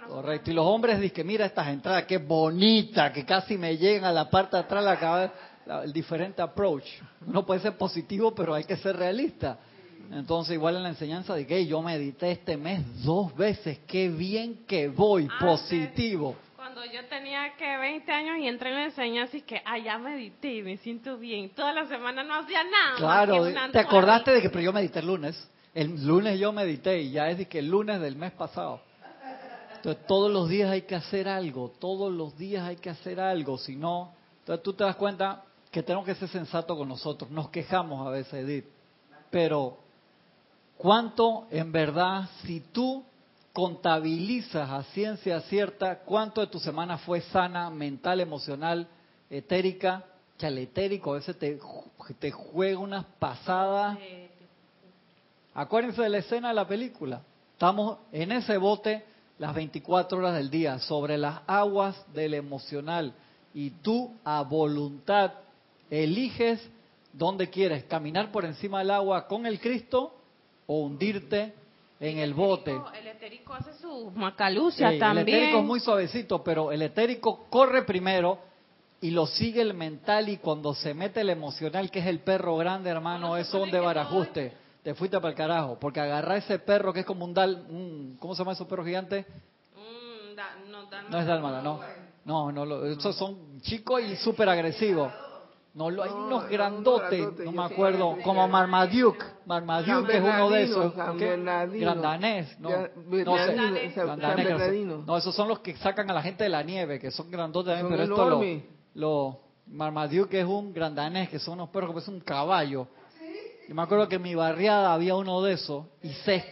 Correcto. 0.08 0.50
Y 0.50 0.54
los 0.54 0.64
hombres 0.64 0.98
dicen 0.98 1.14
que 1.16 1.24
mira 1.24 1.44
estas 1.44 1.68
entradas, 1.68 2.04
qué 2.04 2.16
bonita, 2.16 3.12
que 3.12 3.26
casi 3.26 3.58
me 3.58 3.76
llegan 3.76 4.04
a 4.04 4.12
la 4.12 4.30
parte 4.30 4.56
de 4.56 4.62
atrás 4.62 4.82
la 4.82 4.98
cabeza. 4.98 5.34
El 5.84 5.92
diferente 5.92 6.40
approach. 6.40 6.84
Uno 7.26 7.44
puede 7.44 7.60
ser 7.60 7.76
positivo, 7.76 8.34
pero 8.34 8.54
hay 8.54 8.64
que 8.64 8.76
ser 8.78 8.96
realista. 8.96 9.58
Entonces, 10.12 10.54
igual 10.54 10.76
en 10.76 10.84
la 10.84 10.88
enseñanza 10.90 11.34
de 11.34 11.46
que 11.46 11.66
yo 11.66 11.82
medité 11.82 12.30
este 12.30 12.56
mes 12.56 12.80
dos 13.04 13.36
veces, 13.36 13.80
qué 13.86 14.08
bien 14.08 14.64
que 14.66 14.88
voy, 14.88 15.28
positivo. 15.40 16.36
Cuando 16.66 16.84
yo 16.92 17.06
tenía 17.06 17.54
que 17.56 17.76
20 17.78 18.10
años 18.10 18.38
y 18.40 18.48
entré 18.48 18.70
en 18.70 18.74
la 18.74 18.84
enseñanza 18.86 19.36
y 19.36 19.42
que, 19.42 19.62
allá 19.64 19.84
ya 19.84 19.98
medité, 19.98 20.64
me 20.64 20.76
siento 20.78 21.16
bien. 21.16 21.50
Toda 21.50 21.72
la 21.72 21.86
semana 21.86 22.24
no 22.24 22.34
hacía 22.34 22.64
nada. 22.64 22.96
Claro, 22.96 23.70
te 23.70 23.78
acordaste 23.78 24.32
de 24.32 24.42
que 24.42 24.50
pero 24.50 24.62
yo 24.62 24.72
medité 24.72 24.98
el 24.98 25.06
lunes. 25.06 25.48
El 25.72 26.04
lunes 26.04 26.40
yo 26.40 26.52
medité 26.52 27.00
y 27.00 27.12
ya 27.12 27.30
es 27.30 27.38
de 27.38 27.46
que 27.46 27.60
el 27.60 27.68
lunes 27.68 28.00
del 28.00 28.16
mes 28.16 28.32
pasado. 28.32 28.80
Entonces 29.76 30.04
todos 30.08 30.28
los 30.28 30.48
días 30.48 30.68
hay 30.68 30.82
que 30.82 30.96
hacer 30.96 31.28
algo, 31.28 31.72
todos 31.78 32.12
los 32.12 32.36
días 32.36 32.66
hay 32.66 32.78
que 32.78 32.90
hacer 32.90 33.20
algo, 33.20 33.58
si 33.58 33.76
no, 33.76 34.12
entonces 34.40 34.64
tú 34.64 34.72
te 34.72 34.82
das 34.82 34.96
cuenta 34.96 35.44
que 35.70 35.84
tenemos 35.84 36.04
que 36.04 36.16
ser 36.16 36.28
sensatos 36.28 36.76
con 36.76 36.88
nosotros, 36.88 37.30
nos 37.30 37.48
quejamos 37.50 38.04
a 38.04 38.10
veces, 38.10 38.34
Edith, 38.44 38.64
pero 39.30 39.78
¿cuánto 40.76 41.46
en 41.48 41.70
verdad, 41.70 42.28
si 42.42 42.58
tú 42.58 43.04
contabilizas 43.56 44.68
a 44.68 44.82
ciencia 44.92 45.40
cierta, 45.40 46.00
cuánto 46.00 46.42
de 46.42 46.46
tu 46.48 46.60
semana 46.60 46.98
fue 46.98 47.22
sana, 47.22 47.70
mental, 47.70 48.20
emocional, 48.20 48.86
etérica, 49.30 50.04
que 50.36 50.44
al 50.44 50.58
etérico 50.58 51.12
a 51.12 51.14
veces 51.14 51.38
te, 51.38 51.58
te 52.18 52.30
juega 52.30 52.78
unas 52.78 53.06
pasadas. 53.18 53.96
Acuérdense 55.54 56.02
de 56.02 56.10
la 56.10 56.18
escena 56.18 56.48
de 56.48 56.54
la 56.54 56.68
película. 56.68 57.22
Estamos 57.54 57.96
en 58.12 58.32
ese 58.32 58.58
bote 58.58 59.06
las 59.38 59.54
24 59.54 60.18
horas 60.18 60.34
del 60.34 60.50
día, 60.50 60.78
sobre 60.80 61.16
las 61.16 61.40
aguas 61.46 61.96
del 62.12 62.34
emocional. 62.34 63.14
Y 63.54 63.70
tú 63.70 64.12
a 64.22 64.42
voluntad 64.42 65.32
eliges 65.88 66.60
dónde 67.10 67.48
quieres, 67.48 67.84
caminar 67.84 68.30
por 68.30 68.44
encima 68.44 68.80
del 68.80 68.90
agua 68.90 69.26
con 69.26 69.46
el 69.46 69.58
Cristo 69.60 70.14
o 70.66 70.80
hundirte 70.80 71.54
en 72.00 72.18
el, 72.18 72.34
bote. 72.34 72.78
El 72.98 73.06
etérico 73.06 73.54
hace 73.54 73.74
su 73.74 74.10
macalucia 74.14 74.98
también. 74.98 75.28
El 75.28 75.34
etérico 75.34 75.58
es 75.58 75.64
muy 75.64 75.80
suavecito, 75.80 76.42
pero 76.44 76.72
el 76.72 76.82
etérico 76.82 77.46
corre 77.48 77.82
primero 77.82 78.38
y 79.00 79.10
lo 79.10 79.26
sigue 79.26 79.62
el 79.62 79.74
mental 79.74 80.28
y 80.28 80.38
cuando 80.38 80.74
se 80.74 80.94
mete 80.94 81.20
el 81.20 81.30
emocional, 81.30 81.90
que 81.90 82.00
es 82.00 82.06
el 82.06 82.20
perro 82.20 82.56
grande, 82.56 82.90
hermano, 82.90 83.36
es 83.36 83.50
donde 83.50 83.80
barajuste 83.80 84.66
te 84.86 84.94
fuiste 84.94 85.16
para 85.16 85.30
el 85.30 85.34
carajo. 85.34 85.76
Porque 85.80 85.98
agarrar 85.98 86.36
ese 86.36 86.60
perro 86.60 86.92
que 86.92 87.00
es 87.00 87.06
como 87.06 87.24
un 87.24 87.34
dal, 87.34 87.66
un, 87.68 88.16
¿cómo 88.20 88.36
se 88.36 88.42
llama 88.42 88.52
esos 88.52 88.68
perros 88.68 88.86
gigantes? 88.86 89.26
no, 90.70 90.88
no, 91.10 91.18
es 91.18 91.26
dálmata, 91.26 91.60
no. 91.60 91.80
No, 92.24 92.52
no, 92.52 92.84
esos 92.84 93.16
son 93.16 93.60
chicos 93.62 94.00
y 94.02 94.14
súper 94.14 94.48
agresivos. 94.48 95.12
No, 95.76 95.88
hay 95.88 96.10
unos 96.10 96.48
grandotes, 96.48 97.38
no 97.44 97.52
me 97.52 97.62
acuerdo, 97.64 98.16
como 98.24 98.48
Marmaduke. 98.48 99.22
Marmaduke 99.44 100.16
es 100.16 100.22
uno 100.22 100.48
de 100.48 100.62
esos. 100.62 100.94
Grandanés, 100.94 102.58
no. 102.58 102.70
No, 102.70 103.36
sé, 103.36 103.54
no, 105.06 105.16
esos 105.18 105.34
son 105.36 105.48
los 105.48 105.58
que 105.58 105.76
sacan 105.76 106.10
a 106.10 106.14
la 106.14 106.22
gente 106.22 106.44
de 106.44 106.48
la 106.50 106.62
nieve, 106.62 106.98
que 106.98 107.10
son 107.10 107.30
grandotes 107.30 107.74
también, 107.74 107.90
pero 107.90 108.02
esto 108.04 108.30
lo, 108.30 108.42
lo 108.94 109.40
Marmaduke 109.66 110.40
es 110.40 110.46
un 110.46 110.72
grandanés, 110.72 111.28
que 111.28 111.38
son 111.38 111.54
unos 111.54 111.68
perros 111.68 111.92
que 111.92 111.98
es 111.98 112.08
un 112.08 112.20
caballo. 112.20 112.88
Yo 113.68 113.74
me 113.74 113.82
acuerdo 113.82 114.08
que 114.08 114.16
en 114.16 114.22
mi 114.22 114.34
barriada 114.34 114.94
había 114.94 115.14
uno 115.14 115.42
de 115.42 115.54
esos 115.54 115.84
y 116.02 116.08
se, 116.08 116.42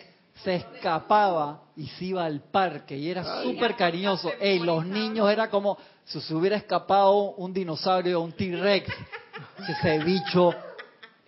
se 0.43 0.57
escapaba 0.57 1.62
y 1.77 1.87
se 1.87 2.07
iba 2.07 2.27
al 2.27 2.41
parque 2.41 2.95
y 2.99 3.09
era 3.09 3.43
súper 3.43 3.75
cariñoso. 3.75 4.31
Ey, 4.39 4.59
los 4.59 4.85
niños 4.85 5.31
era 5.31 5.49
como 5.49 5.79
si 6.05 6.20
se 6.20 6.34
hubiera 6.34 6.57
escapado 6.57 7.34
un 7.36 7.52
dinosaurio, 7.52 8.20
un 8.20 8.32
T-Rex. 8.32 8.88
Ese 9.68 9.98
bicho, 10.00 10.55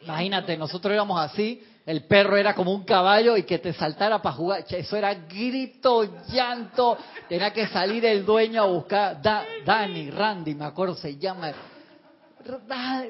imagínate, 0.02 0.56
nosotros 0.56 0.92
éramos 0.92 1.18
así, 1.20 1.66
el 1.86 2.04
perro 2.04 2.36
era 2.36 2.54
como 2.54 2.72
un 2.72 2.84
caballo 2.84 3.36
y 3.36 3.44
que 3.44 3.58
te 3.58 3.72
saltara 3.72 4.20
para 4.20 4.34
jugar. 4.34 4.64
Eso 4.68 4.96
era 4.96 5.14
grito, 5.14 6.04
llanto. 6.28 6.98
Tenía 7.28 7.52
que 7.52 7.68
salir 7.68 8.04
el 8.04 8.24
dueño 8.26 8.62
a 8.62 8.66
buscar. 8.66 9.22
Da, 9.22 9.44
Dani, 9.64 10.10
Randy, 10.10 10.54
me 10.54 10.64
acuerdo, 10.64 10.94
se 10.96 11.16
llama 11.16 11.52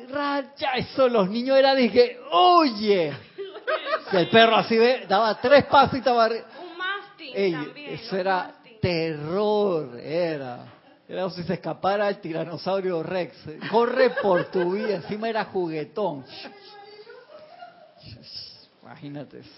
racha, 0.08 0.72
eso 0.76 1.08
los 1.08 1.28
niños 1.28 1.58
eran, 1.58 1.76
dije, 1.76 2.18
oye. 2.30 3.12
Y 4.12 4.16
el 4.16 4.28
perro 4.28 4.56
así 4.56 4.78
ve, 4.78 5.04
daba 5.08 5.38
tres 5.40 5.64
pasos 5.64 5.94
y 5.94 5.98
estaba... 5.98 6.28
Un 6.28 6.78
mastín 6.78 7.52
también. 7.52 7.94
Eso 7.94 8.16
era 8.16 8.54
terror, 8.80 9.98
era. 9.98 10.75
Era 11.08 11.22
como 11.22 11.34
si 11.34 11.44
se 11.44 11.54
escapara 11.54 12.08
el 12.08 12.20
tiranosaurio 12.20 13.02
Rex. 13.02 13.36
Corre 13.70 14.10
por 14.22 14.50
tu 14.50 14.72
vida, 14.72 14.96
encima 14.96 15.28
era 15.28 15.44
juguetón. 15.44 16.24
Imagínate 18.82 19.40
eso. 19.40 19.50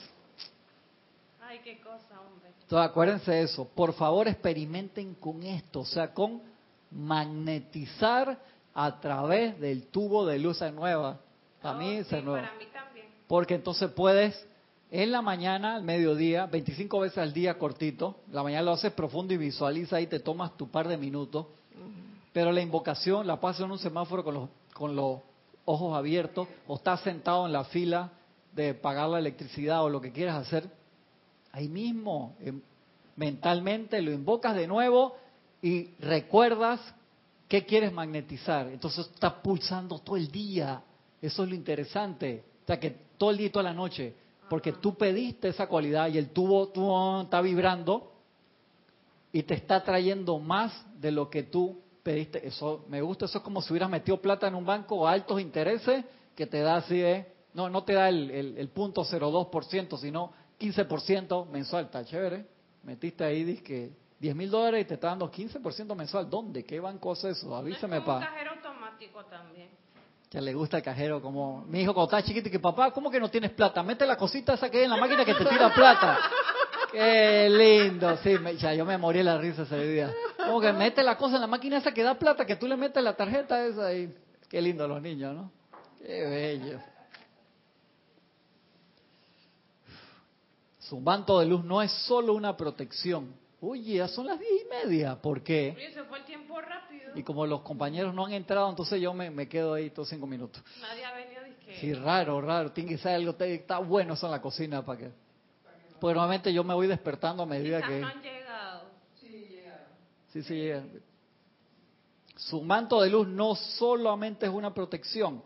Ay, 1.40 1.60
qué 1.64 1.80
cosa, 1.80 2.20
hombre. 2.20 2.50
Entonces, 2.62 2.90
acuérdense 2.90 3.30
de 3.30 3.42
eso. 3.42 3.66
Por 3.74 3.94
favor, 3.94 4.28
experimenten 4.28 5.14
con 5.14 5.42
esto, 5.42 5.80
o 5.80 5.84
sea, 5.84 6.12
con 6.12 6.42
magnetizar 6.90 8.38
a 8.74 9.00
través 9.00 9.58
del 9.58 9.86
tubo 9.86 10.26
de 10.26 10.38
luz 10.38 10.60
nueva. 10.72 11.18
Para 11.62 11.76
Oh, 11.76 11.78
mí 11.78 11.98
sí, 11.98 12.10
se 12.10 12.22
nueva. 12.22 12.46
Para 12.46 12.58
mí 12.58 12.66
también. 12.72 13.06
Porque 13.26 13.54
entonces 13.54 13.90
puedes 13.90 14.46
en 14.90 15.12
la 15.12 15.20
mañana, 15.20 15.76
al 15.76 15.82
mediodía, 15.82 16.46
25 16.46 17.00
veces 17.00 17.18
al 17.18 17.32
día 17.32 17.58
cortito. 17.58 18.16
La 18.32 18.42
mañana 18.42 18.62
lo 18.62 18.72
haces 18.72 18.92
profundo 18.92 19.34
y 19.34 19.36
visualiza 19.36 20.00
y 20.00 20.06
te 20.06 20.20
tomas 20.20 20.56
tu 20.56 20.68
par 20.68 20.88
de 20.88 20.96
minutos. 20.96 21.46
Pero 22.32 22.52
la 22.52 22.60
invocación 22.60 23.26
la 23.26 23.40
pasas 23.40 23.64
en 23.64 23.72
un 23.72 23.78
semáforo 23.78 24.24
con 24.24 24.34
los, 24.34 24.48
con 24.72 24.96
los 24.96 25.20
ojos 25.64 25.96
abiertos 25.96 26.48
o 26.66 26.76
estás 26.76 27.00
sentado 27.00 27.46
en 27.46 27.52
la 27.52 27.64
fila 27.64 28.10
de 28.54 28.74
pagar 28.74 29.10
la 29.10 29.18
electricidad 29.18 29.84
o 29.84 29.90
lo 29.90 30.00
que 30.00 30.12
quieras 30.12 30.46
hacer. 30.46 30.70
Ahí 31.52 31.68
mismo, 31.68 32.36
em, 32.40 32.60
mentalmente 33.16 34.00
lo 34.00 34.10
invocas 34.12 34.54
de 34.54 34.66
nuevo 34.66 35.16
y 35.60 35.90
recuerdas 36.00 36.80
qué 37.48 37.66
quieres 37.66 37.92
magnetizar. 37.92 38.68
Entonces 38.68 39.06
estás 39.06 39.34
pulsando 39.34 39.98
todo 39.98 40.16
el 40.16 40.30
día. 40.30 40.82
Eso 41.20 41.42
es 41.42 41.48
lo 41.48 41.54
interesante. 41.54 42.44
O 42.62 42.66
sea, 42.66 42.78
que 42.78 42.90
todo 43.18 43.30
el 43.30 43.38
día 43.38 43.48
y 43.48 43.50
toda 43.50 43.64
la 43.64 43.74
noche. 43.74 44.14
Porque 44.48 44.72
tú 44.72 44.96
pediste 44.96 45.48
esa 45.48 45.66
cualidad 45.66 46.08
y 46.08 46.18
el 46.18 46.30
tubo 46.30 46.68
tú, 46.68 47.20
está 47.22 47.40
vibrando 47.40 48.12
y 49.32 49.42
te 49.42 49.54
está 49.54 49.82
trayendo 49.82 50.38
más 50.38 50.72
de 51.00 51.10
lo 51.10 51.28
que 51.28 51.44
tú 51.44 51.80
pediste. 52.02 52.46
Eso 52.46 52.84
me 52.88 53.02
gusta. 53.02 53.26
Eso 53.26 53.38
es 53.38 53.44
como 53.44 53.62
si 53.62 53.72
hubieras 53.72 53.90
metido 53.90 54.20
plata 54.20 54.48
en 54.48 54.54
un 54.54 54.64
banco 54.64 55.06
a 55.06 55.12
altos 55.12 55.40
intereses 55.40 56.04
que 56.34 56.46
te 56.46 56.60
da 56.60 56.76
así 56.76 56.98
de... 56.98 57.32
No, 57.54 57.68
no 57.68 57.82
te 57.82 57.94
da 57.94 58.08
el, 58.08 58.30
el, 58.30 58.58
el 58.58 58.68
punto 58.68 59.04
02%, 59.04 59.98
sino 59.98 60.32
15% 60.60 61.48
mensual. 61.48 61.86
Está 61.86 62.04
chévere. 62.04 62.46
Metiste 62.84 63.24
ahí, 63.24 63.44
dice 63.44 63.92
10 64.20 64.34
mil 64.34 64.50
dólares 64.50 64.82
y 64.82 64.88
te 64.88 64.94
está 64.94 65.08
dando 65.08 65.30
15% 65.30 65.94
mensual. 65.94 66.28
¿Dónde? 66.28 66.64
¿Qué 66.64 66.80
banco 66.80 67.12
es 67.12 67.24
eso? 67.24 67.54
Avísame, 67.54 67.98
es 67.98 68.02
como 68.02 68.18
pa. 68.18 68.26
un 68.26 68.32
cajero 68.32 68.50
automático 68.52 69.24
también. 69.26 69.68
Que 70.30 70.42
le 70.42 70.52
gusta 70.52 70.76
el 70.76 70.82
cajero, 70.82 71.22
como 71.22 71.64
mi 71.66 71.80
hijo 71.80 71.94
cuando 71.94 72.08
estaba 72.08 72.22
chiquito, 72.22 72.48
y 72.48 72.52
que 72.52 72.60
papá, 72.60 72.90
¿cómo 72.90 73.10
que 73.10 73.18
no 73.18 73.30
tienes 73.30 73.50
plata? 73.52 73.82
Mete 73.82 74.06
la 74.06 74.16
cosita 74.16 74.54
esa 74.54 74.70
que 74.70 74.78
hay 74.78 74.84
en 74.84 74.90
la 74.90 74.98
máquina 74.98 75.24
que 75.24 75.34
te 75.34 75.44
tira 75.44 75.72
plata. 75.72 76.18
Qué 76.92 77.48
lindo, 77.50 78.16
sí, 78.18 78.36
ya 78.58 78.74
yo 78.74 78.84
me 78.84 78.98
morí 78.98 79.22
la 79.22 79.38
risa 79.38 79.62
ese 79.62 79.86
día. 79.86 80.14
Como 80.36 80.60
que 80.60 80.72
mete 80.72 81.02
la 81.02 81.16
cosa 81.16 81.36
en 81.36 81.42
la 81.42 81.46
máquina 81.46 81.78
esa 81.78 81.92
que 81.92 82.02
da 82.02 82.18
plata, 82.18 82.44
que 82.44 82.56
tú 82.56 82.66
le 82.66 82.76
metes 82.76 83.02
la 83.02 83.16
tarjeta 83.16 83.64
esa 83.64 83.92
y 83.94 84.14
qué 84.48 84.60
lindo 84.60 84.86
los 84.86 85.00
niños, 85.00 85.34
¿no? 85.34 85.50
Qué 85.98 86.26
bello. 86.26 86.78
Su 90.78 91.00
manto 91.00 91.38
de 91.38 91.46
luz 91.46 91.64
no 91.64 91.82
es 91.82 91.92
solo 92.06 92.34
una 92.34 92.56
protección. 92.56 93.34
Oye, 93.60 93.96
ya 93.96 94.08
son 94.08 94.26
las 94.26 94.38
diez 94.38 94.52
y 94.64 94.68
media, 94.86 95.16
¿por 95.20 95.42
qué? 95.42 95.74
Oye, 95.76 95.92
se 95.92 96.04
fue 96.04 96.18
el 96.18 96.24
tiempo 96.24 96.60
rápido. 96.60 97.10
Y 97.16 97.22
como 97.24 97.44
los 97.46 97.62
compañeros 97.62 98.14
no 98.14 98.26
han 98.26 98.32
entrado, 98.32 98.70
entonces 98.70 99.00
yo 99.00 99.12
me, 99.12 99.30
me 99.30 99.48
quedo 99.48 99.74
ahí 99.74 99.90
todos 99.90 100.08
cinco 100.08 100.26
minutos. 100.26 100.62
Nadie 100.80 101.04
ha 101.04 101.12
venido 101.14 101.40
que 101.64 101.76
Sí, 101.80 101.92
raro, 101.92 102.40
raro. 102.40 102.70
Tiene 102.72 102.90
que 102.90 102.98
ser 102.98 103.14
algo, 103.16 103.34
te- 103.34 103.54
está 103.54 103.78
bueno 103.78 104.14
eso 104.14 104.26
en 104.26 104.32
la 104.32 104.40
cocina 104.40 104.84
para 104.84 104.98
que... 105.00 105.10
Pues 106.00 106.14
normalmente 106.14 106.52
yo 106.52 106.62
me 106.62 106.74
voy 106.74 106.86
despertando 106.86 107.42
a 107.42 107.46
medida 107.46 107.82
que... 107.82 108.02
han 108.02 108.22
llegado. 108.22 108.82
Sí, 110.32 110.42
sí, 110.42 110.54
llega. 110.54 110.84
Su 112.36 112.62
manto 112.62 113.00
de 113.00 113.10
luz 113.10 113.26
no 113.26 113.56
solamente 113.56 114.46
es 114.46 114.52
una 114.52 114.72
protección, 114.72 115.42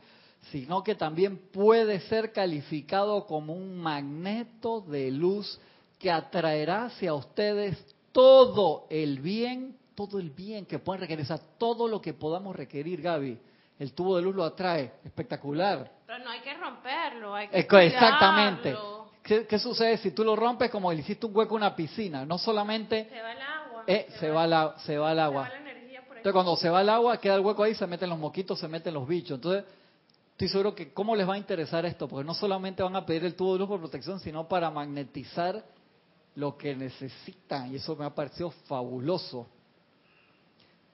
sino 0.50 0.82
que 0.84 0.94
también 0.94 1.38
puede 1.50 2.00
ser 2.00 2.32
calificado 2.32 3.24
como 3.26 3.54
un 3.54 3.78
magneto 3.78 4.82
de 4.82 5.10
luz 5.10 5.58
que 5.98 6.10
atraerá 6.10 6.86
hacia 6.86 7.14
ustedes 7.14 7.78
todo 8.12 8.86
el 8.90 9.20
bien, 9.20 9.76
todo 9.94 10.18
el 10.18 10.30
bien 10.30 10.66
que 10.66 10.78
pueden 10.78 11.00
requerir, 11.00 11.24
o 11.24 11.26
sea, 11.28 11.40
todo 11.58 11.88
lo 11.88 12.00
que 12.00 12.14
podamos 12.14 12.54
requerir, 12.54 13.00
Gaby. 13.02 13.38
El 13.78 13.92
tubo 13.94 14.16
de 14.16 14.22
luz 14.22 14.34
lo 14.36 14.44
atrae, 14.44 14.92
espectacular. 15.04 15.90
Pero 16.06 16.18
no 16.22 16.30
hay 16.30 16.40
que 16.40 16.54
romperlo, 16.54 17.34
hay 17.34 17.48
que 17.48 17.66
que 17.66 17.86
Exactamente. 17.86 18.70
cuidarlo. 18.70 19.02
¿Qué, 19.22 19.46
qué 19.46 19.58
sucede 19.58 19.96
si 19.98 20.10
tú 20.10 20.24
lo 20.24 20.34
rompes 20.36 20.70
como 20.70 20.92
le 20.92 21.00
hiciste 21.00 21.26
un 21.26 21.36
hueco 21.36 21.54
en 21.56 21.62
una 21.62 21.74
piscina? 21.76 22.26
No 22.26 22.38
solamente 22.38 23.08
Se 23.08 23.22
va 23.22 23.32
el 23.32 23.38
agua. 23.40 23.84
eh, 23.86 24.06
se, 24.18 24.30
va 24.30 24.46
la, 24.46 24.74
se 24.78 24.98
va 24.98 25.12
el 25.12 25.18
se 25.18 25.22
agua. 25.22 25.42
va 25.42 25.48
la 25.48 25.56
energía 25.58 26.00
por 26.02 26.12
ahí. 26.16 26.18
Entonces 26.18 26.32
cuando 26.32 26.56
se 26.56 26.68
va 26.70 26.80
el 26.82 26.88
agua, 26.88 27.16
queda 27.18 27.34
el 27.36 27.40
hueco 27.40 27.62
ahí, 27.62 27.74
se 27.74 27.86
meten 27.86 28.10
los 28.10 28.18
moquitos, 28.18 28.58
se 28.58 28.68
meten 28.68 28.92
los 28.94 29.06
bichos. 29.06 29.36
Entonces, 29.36 29.64
estoy 30.32 30.48
seguro 30.48 30.74
que 30.74 30.92
cómo 30.92 31.14
les 31.16 31.28
va 31.28 31.34
a 31.34 31.38
interesar 31.38 31.86
esto, 31.86 32.08
porque 32.08 32.26
no 32.26 32.34
solamente 32.34 32.82
van 32.82 32.96
a 32.96 33.06
pedir 33.06 33.24
el 33.24 33.34
tubo 33.36 33.52
de 33.54 33.60
luz 33.60 33.68
por 33.68 33.78
protección, 33.80 34.18
sino 34.20 34.46
para 34.48 34.70
magnetizar 34.70 35.64
lo 36.34 36.56
que 36.56 36.74
necesitan. 36.74 37.72
Y 37.72 37.76
eso 37.76 37.96
me 37.96 38.04
ha 38.04 38.14
parecido 38.14 38.50
fabuloso. 38.66 39.46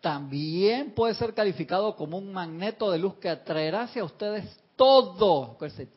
También 0.01 0.93
puede 0.93 1.15
ser 1.15 1.35
calificado 1.35 1.97
como 1.97 2.19
un 2.19 2.33
magneto 2.33 2.91
de 2.91 2.99
luz 2.99 3.15
que 3.17 3.29
atraerá 3.29 3.83
hacia 3.83 4.05
ustedes 4.05 4.45
todo, 4.77 5.57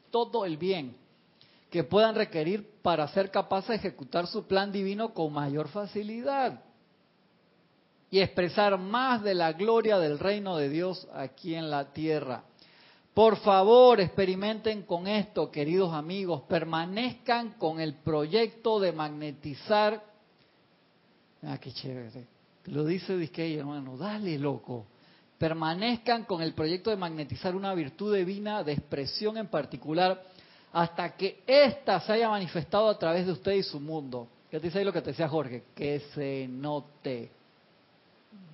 todo 0.10 0.46
el 0.46 0.58
bien 0.58 0.96
que 1.72 1.86
puedan 1.86 2.16
requerir 2.16 2.70
para 2.82 3.08
ser 3.08 3.32
capaces 3.32 3.70
de 3.70 3.76
ejecutar 3.76 4.28
su 4.28 4.46
plan 4.46 4.72
divino 4.72 5.14
con 5.14 5.32
mayor 5.32 5.70
facilidad 5.70 6.62
y 8.12 8.20
expresar 8.20 8.78
más 8.78 9.24
de 9.24 9.34
la 9.34 9.54
gloria 9.54 9.98
del 9.98 10.20
reino 10.20 10.58
de 10.58 10.68
Dios 10.68 11.08
aquí 11.14 11.56
en 11.56 11.72
la 11.72 11.94
tierra. 11.94 12.44
Por 13.14 13.38
favor, 13.38 14.00
experimenten 14.00 14.84
con 14.84 15.08
esto, 15.08 15.52
queridos 15.52 15.94
amigos, 15.94 16.44
permanezcan 16.48 17.52
con 17.54 17.80
el 17.80 17.96
proyecto 17.96 18.80
de 18.80 18.94
magnetizar. 18.94 20.02
Ah, 21.44 21.58
qué 21.58 21.74
chévere. 21.74 22.26
Lo 22.66 22.86
dice 22.86 23.18
Disquey, 23.18 23.58
hermano, 23.58 23.98
dale, 23.98 24.38
loco. 24.38 24.86
Permanezcan 25.38 26.24
con 26.24 26.42
el 26.42 26.54
proyecto 26.54 26.90
de 26.90 26.96
magnetizar 26.96 27.56
una 27.56 27.74
virtud 27.74 28.16
divina 28.16 28.64
de 28.64 28.74
expresión 28.74 29.38
en 29.38 29.48
particular 29.48 30.24
hasta 30.72 31.16
que 31.18 31.44
ésta 31.46 32.00
se 32.00 32.14
haya 32.14 32.30
manifestado 32.30 32.88
a 32.88 32.98
través 32.98 33.26
de 33.26 33.34
usted 33.34 33.54
y 33.54 33.64
su 33.64 33.80
mundo. 33.80 34.28
¿Qué 34.50 34.60
te 34.60 34.68
dice 34.68 34.80
ahí 34.80 34.86
lo 34.86 34.94
que 34.94 35.02
te 35.02 35.10
decía 35.10 35.28
Jorge? 35.28 35.64
Que 35.76 36.00
se 36.14 36.48
note 36.48 37.32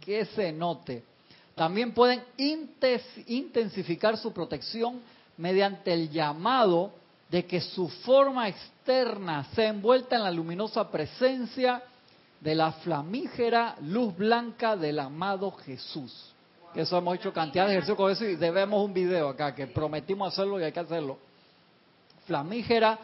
que 0.02 0.26
se 0.26 0.52
note. 0.52 1.04
También 1.58 1.92
pueden 1.92 2.22
intensificar 3.26 4.16
su 4.16 4.32
protección 4.32 5.02
mediante 5.38 5.92
el 5.92 6.12
llamado 6.12 6.92
de 7.32 7.48
que 7.48 7.60
su 7.60 7.90
forma 7.90 8.48
externa 8.48 9.44
sea 9.56 9.70
envuelta 9.70 10.18
en 10.18 10.24
la 10.24 10.30
luminosa 10.30 10.88
presencia 10.92 11.82
de 12.42 12.54
la 12.54 12.74
flamígera 12.74 13.76
luz 13.82 14.16
blanca 14.16 14.76
del 14.76 15.00
amado 15.00 15.50
Jesús. 15.50 16.32
Eso 16.76 16.96
hemos 16.96 17.16
hecho 17.16 17.34
cantidad 17.34 17.66
de 17.66 17.72
ejercicios 17.72 17.98
con 17.98 18.12
eso 18.12 18.24
y 18.24 18.36
debemos 18.36 18.86
un 18.86 18.94
video 18.94 19.30
acá 19.30 19.56
que 19.56 19.66
prometimos 19.66 20.32
hacerlo 20.32 20.60
y 20.60 20.64
hay 20.64 20.72
que 20.72 20.80
hacerlo. 20.80 21.18
Flamígera 22.28 23.00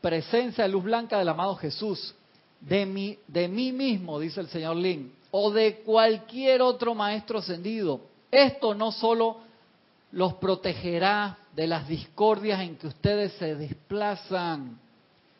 presencia 0.00 0.64
de 0.64 0.70
luz 0.70 0.82
blanca 0.82 1.16
del 1.16 1.28
amado 1.28 1.54
Jesús. 1.54 2.12
De 2.58 2.84
mí, 2.86 3.16
de 3.28 3.46
mí 3.46 3.70
mismo, 3.70 4.18
dice 4.18 4.40
el 4.40 4.48
señor 4.48 4.74
Lin, 4.74 5.12
o 5.36 5.50
de 5.50 5.78
cualquier 5.78 6.62
otro 6.62 6.94
maestro 6.94 7.40
ascendido. 7.40 8.02
Esto 8.30 8.72
no 8.72 8.92
solo 8.92 9.38
los 10.12 10.34
protegerá 10.34 11.36
de 11.56 11.66
las 11.66 11.88
discordias 11.88 12.60
en 12.60 12.76
que 12.76 12.86
ustedes 12.86 13.32
se 13.32 13.56
desplazan, 13.56 14.78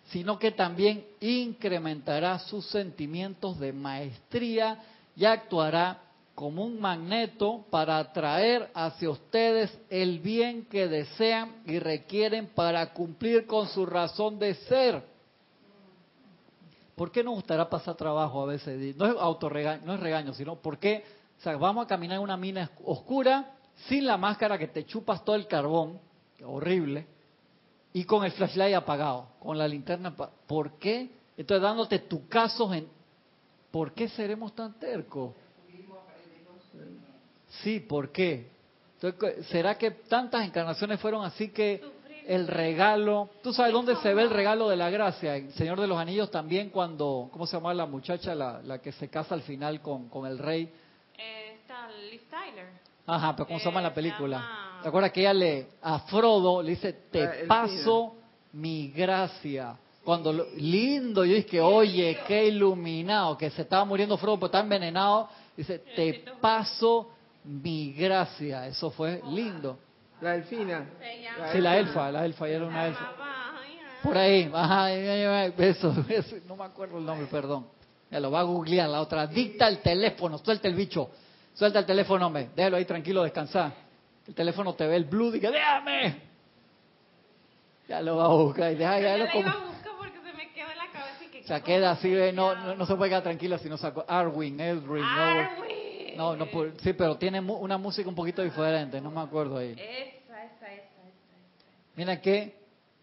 sino 0.07 0.37
que 0.37 0.51
también 0.51 1.05
incrementará 1.21 2.41
sus 2.41 2.67
sentimientos 2.67 3.61
de 3.61 3.73
maestría 3.73 4.83
y 5.15 5.27
actuará 5.27 6.01
como 6.35 6.65
un 6.65 6.81
magneto 6.81 7.65
para 7.71 7.99
atraer 7.99 8.73
hacia 8.75 9.11
ustedes 9.11 9.79
el 9.91 10.19
bien 10.19 10.65
que 10.65 10.89
desean 10.89 11.63
y 11.67 11.79
requieren 11.79 12.49
para 12.49 12.93
cumplir 12.93 13.47
con 13.47 13.69
su 13.69 13.87
razón 13.87 14.41
de 14.41 14.55
ser. 14.55 15.14
¿Por 16.95 17.11
qué 17.11 17.25
nos 17.25 17.35
gustará 17.35 17.69
pasar 17.69 17.97
trabajo 17.97 18.43
a 18.43 18.47
veces? 18.47 18.97
No 18.97 19.07
es 19.07 19.17
autorregaño, 19.19 19.83
no 19.85 19.95
es 19.95 20.01
regaño, 20.01 20.33
sino 20.35 20.57
porque 20.57 21.05
o 21.39 21.43
sea, 21.43 21.57
vamos 21.57 21.85
a 21.85 21.89
caminar 21.89 22.17
en 22.19 22.23
una 22.23 22.37
mina 22.37 22.71
oscura 22.85 23.51
sin 23.89 24.07
la 24.07 24.17
máscara 24.17 24.57
que 24.59 24.69
te 24.69 24.87
chupas 24.87 25.25
todo 25.25 25.35
el 25.37 25.47
carbón, 25.49 25.99
horrible, 26.45 27.07
y 27.93 28.05
con 28.05 28.25
el 28.25 28.33
flashlight 28.33 28.75
apagado, 28.77 29.29
con 29.41 29.59
la 29.59 29.67
linterna. 29.67 30.11
apa- 30.11 30.31
¿Por 30.47 30.79
qué? 30.79 31.11
Entonces 31.37 31.63
dándote 31.63 31.99
tu 32.01 32.29
caso 32.29 32.73
en 32.73 32.87
¿por 33.73 33.93
qué 33.93 34.09
seremos 34.09 34.55
tan 34.55 34.75
tercos? 34.79 35.33
Sí, 37.63 37.81
¿por 37.81 38.11
qué? 38.13 38.49
Entonces, 39.01 39.47
¿Será 39.47 39.77
que 39.77 39.91
tantas 39.91 40.45
encarnaciones 40.47 41.01
fueron 41.01 41.25
así 41.25 41.49
que. 41.51 41.83
El 42.27 42.47
regalo, 42.47 43.31
tú 43.43 43.53
sabes 43.53 43.73
dónde 43.73 43.97
se 43.97 44.15
ve 44.15 44.23
el 44.23 44.31
regalo 44.31 44.69
de 44.69 44.77
la 44.77 44.91
gracia? 44.91 45.37
El 45.37 45.53
Señor 45.53 45.81
de 45.81 45.87
los 45.87 45.99
Anillos 45.99 46.31
también 46.31 46.71
cuando, 46.71 47.29
¿cómo 47.33 47.47
se 47.47 47.57
llama 47.57 47.75
la 47.75 47.87
muchacha, 47.87 48.35
la, 48.35 48.61
la 48.63 48.79
que 48.81 48.93
se 48.93 49.09
casa 49.09 49.35
al 49.35 49.43
final 49.43 49.81
con, 49.81 50.09
con 50.09 50.27
el 50.27 50.39
rey? 50.39 50.73
Eh, 51.19 51.59
está 51.61 51.89
Liv 52.11 52.23
Tyler. 52.31 52.67
Ajá, 53.07 53.35
pero 53.37 53.47
¿cómo 53.47 53.59
se 53.59 53.67
llama 53.67 53.81
en 53.81 53.87
Eh, 53.87 53.89
la 53.89 53.91
se 53.91 53.95
película? 53.95 54.37
llama- 54.39 54.81
¿Te 54.83 54.89
acuerdas 54.89 55.13
que 55.13 55.21
ella 55.21 55.35
le, 55.35 55.69
a 55.83 55.99
Frodo 56.01 56.63
le 56.63 56.71
dice, 56.71 56.89
Ah, 56.99 57.09
te 57.11 57.41
el 57.43 57.47
paso 57.47 58.15
mi 58.53 58.89
gracia. 58.91 59.77
Cuando 60.05 60.33
lindo, 60.57 61.25
yo 61.25 61.35
dije, 61.35 61.61
oye, 61.61 62.19
qué 62.27 62.47
iluminado, 62.49 63.39
que 63.39 63.49
se 63.51 63.63
estaba 63.63 63.85
muriendo 63.87 64.19
Frodo, 64.19 64.37
pero 64.37 64.47
está 64.47 64.61
envenenado. 64.61 65.29
Dice, 65.57 65.79
te 65.79 66.25
paso 66.41 67.11
mi 67.45 67.93
gracia. 67.93 68.67
Eso 68.67 68.91
fue 68.91 69.23
lindo. 69.31 69.79
La 70.25 70.37
elfina. 70.37 70.87
Sí, 71.53 71.61
la 71.61 71.77
elfa, 71.77 72.11
la 72.11 72.25
elfa, 72.25 72.49
era 72.49 72.65
una 72.65 72.87
elfa. 72.87 73.13
Por 74.03 74.17
ahí, 74.17 74.51
ajá, 74.55 74.91
eso, 74.91 75.95
eso, 76.09 76.37
no 76.49 76.57
me 76.57 76.65
acuerdo 76.65 76.97
el 76.97 77.05
nombre, 77.05 77.27
perdón. 77.27 77.67
Ya 78.11 78.21
lo 78.21 78.31
va 78.31 78.41
a 78.41 78.45
googlear 78.45 78.89
la 78.89 79.03
otra. 79.03 79.27
Dicta 79.27 79.69
el 79.69 79.81
teléfono, 79.81 80.39
suelta 80.39 80.67
el 80.67 80.75
bicho. 80.75 81.11
Suelta 81.53 81.81
el 81.81 81.85
teléfono, 81.85 82.27
hombre. 82.27 82.49
Déjalo 82.57 82.79
ahí 82.79 82.87
tranquilo, 82.87 83.23
descansar. 83.23 83.73
El 84.27 84.35
teléfono 84.35 84.73
te 84.73 84.87
ve 84.87 84.97
el 84.97 85.05
blue 85.05 85.35
y 85.35 85.41
que 85.41 85.51
déjame. 85.51 86.23
Ya 87.87 88.01
lo 88.01 88.17
va 88.17 88.25
a 88.25 88.29
buscar 88.29 88.73
y 88.73 88.77
deja 88.77 88.99
ya 89.01 89.19
lo 89.19 89.31
como. 89.31 89.53
porque 89.99 90.21
se 90.21 90.33
me 90.33 90.53
queda 90.53 90.73
en 90.73 90.79
la 90.79 90.91
cabeza 90.91 91.23
y 91.23 91.29
que. 91.29 91.43
Se 91.43 91.61
queda 91.61 91.91
así, 91.91 92.11
no, 92.33 92.75
no, 92.77 92.87
se 92.87 92.95
puede 92.95 93.11
quedar 93.11 93.25
tranquila 93.25 93.59
si 93.59 93.69
no 93.69 93.77
saco. 93.77 94.07
Arwin, 94.09 94.59
Eldrin, 94.59 95.05
Arwin. 95.05 95.85
No, 96.17 96.37
no, 96.37 96.47
sí, 96.79 96.93
pero 96.93 97.17
tiene 97.17 97.41
una 97.41 97.77
música 97.79 98.09
un 98.09 98.15
poquito 98.15 98.43
diferente, 98.43 99.01
no 99.01 99.11
me 99.11 99.21
acuerdo 99.21 99.59
ahí. 99.59 99.73
Esa, 99.73 100.45
esa, 100.45 100.73
esa, 100.73 100.75
esa. 100.75 101.35
Mira 101.97 102.21
qué, 102.21 102.57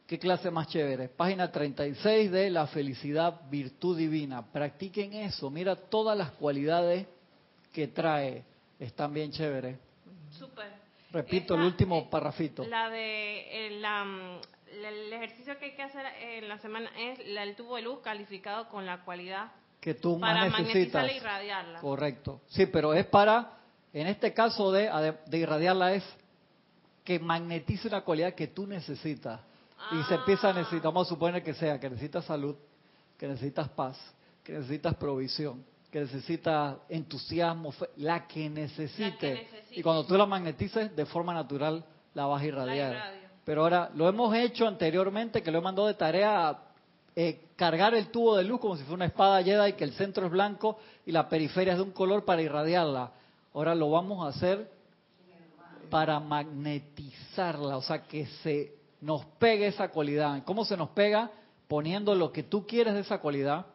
qué 0.08 0.20
clase 0.20 0.52
más 0.52 0.68
chévere. 0.68 1.08
Página 1.10 1.52
36 1.52 2.32
de 2.32 2.50
la 2.50 2.68
felicidad, 2.68 3.42
virtud 3.50 3.98
divina. 3.98 4.46
Practiquen 4.52 5.14
eso. 5.14 5.50
Mira 5.50 5.76
todas 5.76 6.18
las 6.18 6.32
cualidades 6.32 7.08
que 7.72 7.88
trae. 7.88 8.44
Están 8.80 9.14
bien 9.14 9.32
chéveres. 9.32 9.78
Súper. 10.32 10.72
Repito 11.12 11.56
el 11.56 11.62
último 11.62 12.10
parrafito. 12.10 12.66
La 12.66 12.90
de 12.90 13.68
el, 13.68 13.86
el, 14.86 15.14
ejercicio 15.14 15.58
que 15.60 15.66
hay 15.66 15.76
que 15.76 15.84
hacer 15.84 16.06
en 16.22 16.48
la 16.48 16.58
semana 16.60 16.90
es 16.98 17.20
el 17.20 17.56
tubo 17.56 17.76
de 17.76 17.82
luz 17.82 18.00
calificado 18.02 18.70
con 18.70 18.86
la 18.86 19.04
cualidad 19.04 19.52
que 19.80 19.96
tú 19.96 20.20
para 20.20 20.46
más 20.50 20.62
necesitas. 20.62 21.10
e 21.10 21.18
irradiarla. 21.18 21.80
Correcto. 21.80 22.42
Sí, 22.48 22.68
pero 22.68 22.94
es 22.94 23.06
para, 23.08 23.58
en 23.92 24.08
este 24.08 24.34
caso 24.34 24.72
de, 24.72 25.16
de 25.26 25.38
irradiarla 25.38 25.94
es 25.96 26.04
que 27.04 27.20
magnetice 27.20 27.88
una 27.88 28.02
cualidad 28.02 28.34
que 28.34 28.48
tú 28.48 28.68
necesitas. 28.68 29.40
Y 29.92 30.04
se 30.04 30.16
empieza 30.16 30.50
a 30.50 30.54
necesitar, 30.54 30.94
vamos 30.94 31.08
a 31.08 31.10
suponer 31.10 31.44
que 31.44 31.54
sea, 31.54 31.80
que 31.80 31.90
necesitas 31.90 32.26
salud, 32.26 32.56
que 33.18 33.28
necesitas 33.28 33.68
paz, 33.70 33.98
que 34.44 34.54
necesitas 34.54 34.96
provisión, 34.96 35.64
que 35.92 36.02
necesitas 36.02 36.78
entusiasmo, 36.88 37.74
la 37.98 38.28
que 38.28 38.50
necesite. 38.50 39.48
Y 39.72 39.82
cuando 39.82 40.06
tú 40.06 40.16
la 40.16 40.26
magnetices, 40.26 40.96
de 40.96 41.06
forma 41.06 41.34
natural 41.34 41.84
la 42.14 42.26
vas 42.26 42.42
a 42.42 42.46
irradiar. 42.46 43.14
Pero 43.44 43.64
ahora, 43.64 43.90
lo 43.96 44.08
hemos 44.08 44.36
hecho 44.36 44.68
anteriormente, 44.68 45.42
que 45.42 45.52
lo 45.52 45.58
he 45.58 45.62
mandado 45.62 45.88
de 45.88 45.96
tarea 45.96 46.58
eh, 47.16 47.48
cargar 47.56 47.94
el 47.94 48.08
tubo 48.08 48.38
de 48.38 48.44
luz 48.44 48.60
como 48.60 48.78
si 48.78 48.84
fuera 48.84 48.96
una 48.96 49.06
espada 49.06 49.42
y 49.68 49.74
que 49.74 49.84
el 49.84 49.92
centro 49.94 50.28
es 50.28 50.32
blanco 50.32 50.78
y 51.06 51.12
la 51.12 51.28
periferia 51.28 51.74
es 51.74 51.78
de 51.78 51.84
un 51.84 51.92
color 51.92 52.24
para 52.24 52.42
irradiarla. 52.42 53.12
Ahora 53.54 53.76
lo 53.76 53.90
vamos 53.90 54.26
a 54.26 54.30
hacer 54.30 54.72
para 55.92 56.20
magnetizarla, 56.20 57.78
o 57.78 57.82
sea, 57.84 58.04
que 58.04 58.26
se 58.42 58.74
nos 59.02 59.26
pegue 59.38 59.68
esa 59.68 59.90
cualidad. 59.90 60.42
¿Cómo 60.46 60.66
se 60.66 60.78
nos 60.78 60.90
pega? 60.90 61.30
Poniendo 61.68 62.16
lo 62.16 62.32
que 62.32 62.44
tú 62.44 62.66
quieres 62.66 62.94
de 62.94 63.02
esa 63.02 63.20
cualidad, 63.20 63.66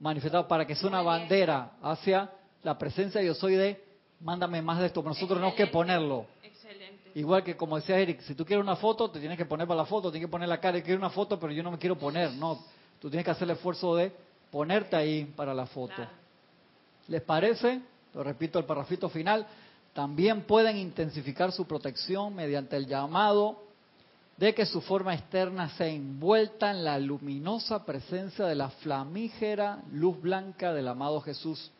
manifestado 0.00 0.46
para 0.46 0.66
que 0.66 0.74
sea 0.74 0.88
una 0.88 1.00
bandera 1.00 1.72
hacia 1.80 2.30
la 2.62 2.76
presencia 2.76 3.20
de 3.20 3.28
yo 3.28 3.34
soy 3.34 3.54
de, 3.54 3.82
mándame 4.20 4.60
más 4.60 4.80
de 4.80 4.86
esto, 4.86 5.00
pero 5.00 5.14
nosotros 5.14 5.38
tenemos 5.38 5.54
que 5.54 5.68
ponerlo. 5.68 6.26
Igual 7.14 7.44
que 7.44 7.56
como 7.56 7.76
decía 7.76 7.98
Eric, 7.98 8.20
si 8.22 8.34
tú 8.34 8.44
quieres 8.44 8.62
una 8.62 8.76
foto, 8.76 9.08
te 9.08 9.20
tienes 9.20 9.38
que 9.38 9.44
poner 9.44 9.68
para 9.68 9.78
la 9.78 9.86
foto, 9.86 10.10
tienes 10.10 10.26
que 10.26 10.30
poner 10.30 10.48
la 10.48 10.58
cara, 10.58 10.82
quiero 10.82 10.98
una 10.98 11.10
foto, 11.10 11.38
pero 11.38 11.52
yo 11.52 11.62
no 11.62 11.70
me 11.70 11.78
quiero 11.78 11.96
poner, 11.96 12.32
no. 12.32 12.58
Tú 13.00 13.08
tienes 13.08 13.24
que 13.24 13.30
hacer 13.30 13.44
el 13.44 13.54
esfuerzo 13.54 13.94
de 13.94 14.12
ponerte 14.50 14.96
ahí 14.96 15.24
para 15.36 15.54
la 15.54 15.66
foto. 15.66 16.04
¿Les 17.06 17.22
parece? 17.22 17.80
Lo 18.14 18.24
repito 18.24 18.58
el 18.58 18.64
parrafito 18.64 19.08
final. 19.08 19.46
También 19.94 20.42
pueden 20.42 20.76
intensificar 20.76 21.52
su 21.52 21.66
protección 21.66 22.34
mediante 22.34 22.76
el 22.76 22.86
llamado 22.86 23.62
de 24.36 24.52
que 24.52 24.66
su 24.66 24.80
forma 24.80 25.14
externa 25.14 25.68
sea 25.76 25.86
envuelta 25.86 26.72
en 26.72 26.84
la 26.84 26.98
luminosa 26.98 27.84
presencia 27.86 28.46
de 28.46 28.56
la 28.56 28.70
flamígera 28.70 29.84
luz 29.92 30.20
blanca 30.20 30.72
del 30.72 30.88
amado 30.88 31.20
Jesús, 31.20 31.70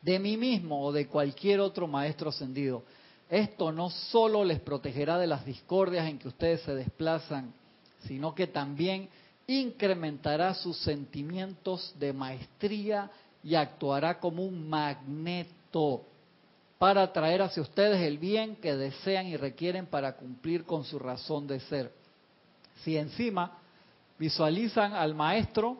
de 0.00 0.18
mí 0.18 0.38
mismo 0.38 0.82
o 0.82 0.90
de 0.90 1.06
cualquier 1.06 1.60
otro 1.60 1.86
maestro 1.86 2.30
ascendido. 2.30 2.82
Esto 3.28 3.70
no 3.72 3.90
solo 3.90 4.42
les 4.42 4.60
protegerá 4.60 5.18
de 5.18 5.26
las 5.26 5.44
discordias 5.44 6.08
en 6.08 6.18
que 6.18 6.28
ustedes 6.28 6.62
se 6.62 6.74
desplazan, 6.74 7.52
sino 8.06 8.34
que 8.34 8.46
también 8.46 9.10
incrementará 9.46 10.54
sus 10.54 10.78
sentimientos 10.78 11.94
de 11.98 12.14
maestría 12.14 13.10
y 13.44 13.54
actuará 13.54 14.18
como 14.18 14.42
un 14.42 14.66
magneto 14.70 16.06
para 16.82 17.04
atraer 17.04 17.40
hacia 17.42 17.62
ustedes 17.62 18.00
el 18.00 18.18
bien 18.18 18.56
que 18.56 18.74
desean 18.74 19.28
y 19.28 19.36
requieren 19.36 19.86
para 19.86 20.16
cumplir 20.16 20.64
con 20.64 20.82
su 20.82 20.98
razón 20.98 21.46
de 21.46 21.60
ser. 21.60 21.92
Si 22.82 22.96
encima 22.96 23.56
visualizan 24.18 24.92
al 24.92 25.14
maestro 25.14 25.76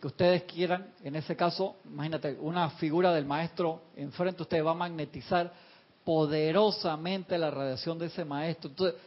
que 0.00 0.06
ustedes 0.06 0.44
quieran, 0.44 0.86
en 1.02 1.16
ese 1.16 1.34
caso, 1.34 1.74
imagínate, 1.84 2.38
una 2.40 2.70
figura 2.70 3.12
del 3.12 3.24
maestro 3.24 3.82
enfrente, 3.96 4.44
usted 4.44 4.64
va 4.64 4.70
a 4.70 4.74
magnetizar 4.74 5.52
poderosamente 6.04 7.36
la 7.38 7.50
radiación 7.50 7.98
de 7.98 8.06
ese 8.06 8.24
maestro. 8.24 8.70
Entonces, 8.70 9.00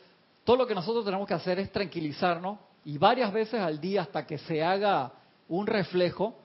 todo 0.43 0.57
lo 0.57 0.67
que 0.67 0.75
nosotros 0.75 1.05
tenemos 1.05 1.25
que 1.25 1.35
hacer 1.35 1.57
es 1.57 1.71
tranquilizarnos 1.71 2.59
y 2.83 2.97
varias 2.97 3.31
veces 3.31 3.61
al 3.61 3.79
día 3.79 4.01
hasta 4.01 4.27
que 4.27 4.39
se 4.39 4.61
haga 4.61 5.13
un 5.47 5.67
reflejo 5.67 6.35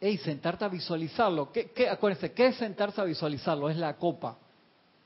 y 0.00 0.16
sentarte 0.18 0.64
a 0.64 0.68
visualizarlo. 0.68 1.50
¿Qué, 1.52 1.70
qué, 1.70 1.88
acuérdense, 1.88 2.32
¿qué 2.32 2.48
es 2.48 2.56
sentarse 2.56 3.00
a 3.00 3.04
visualizarlo? 3.04 3.70
Es 3.70 3.76
la 3.76 3.96
copa. 3.96 4.36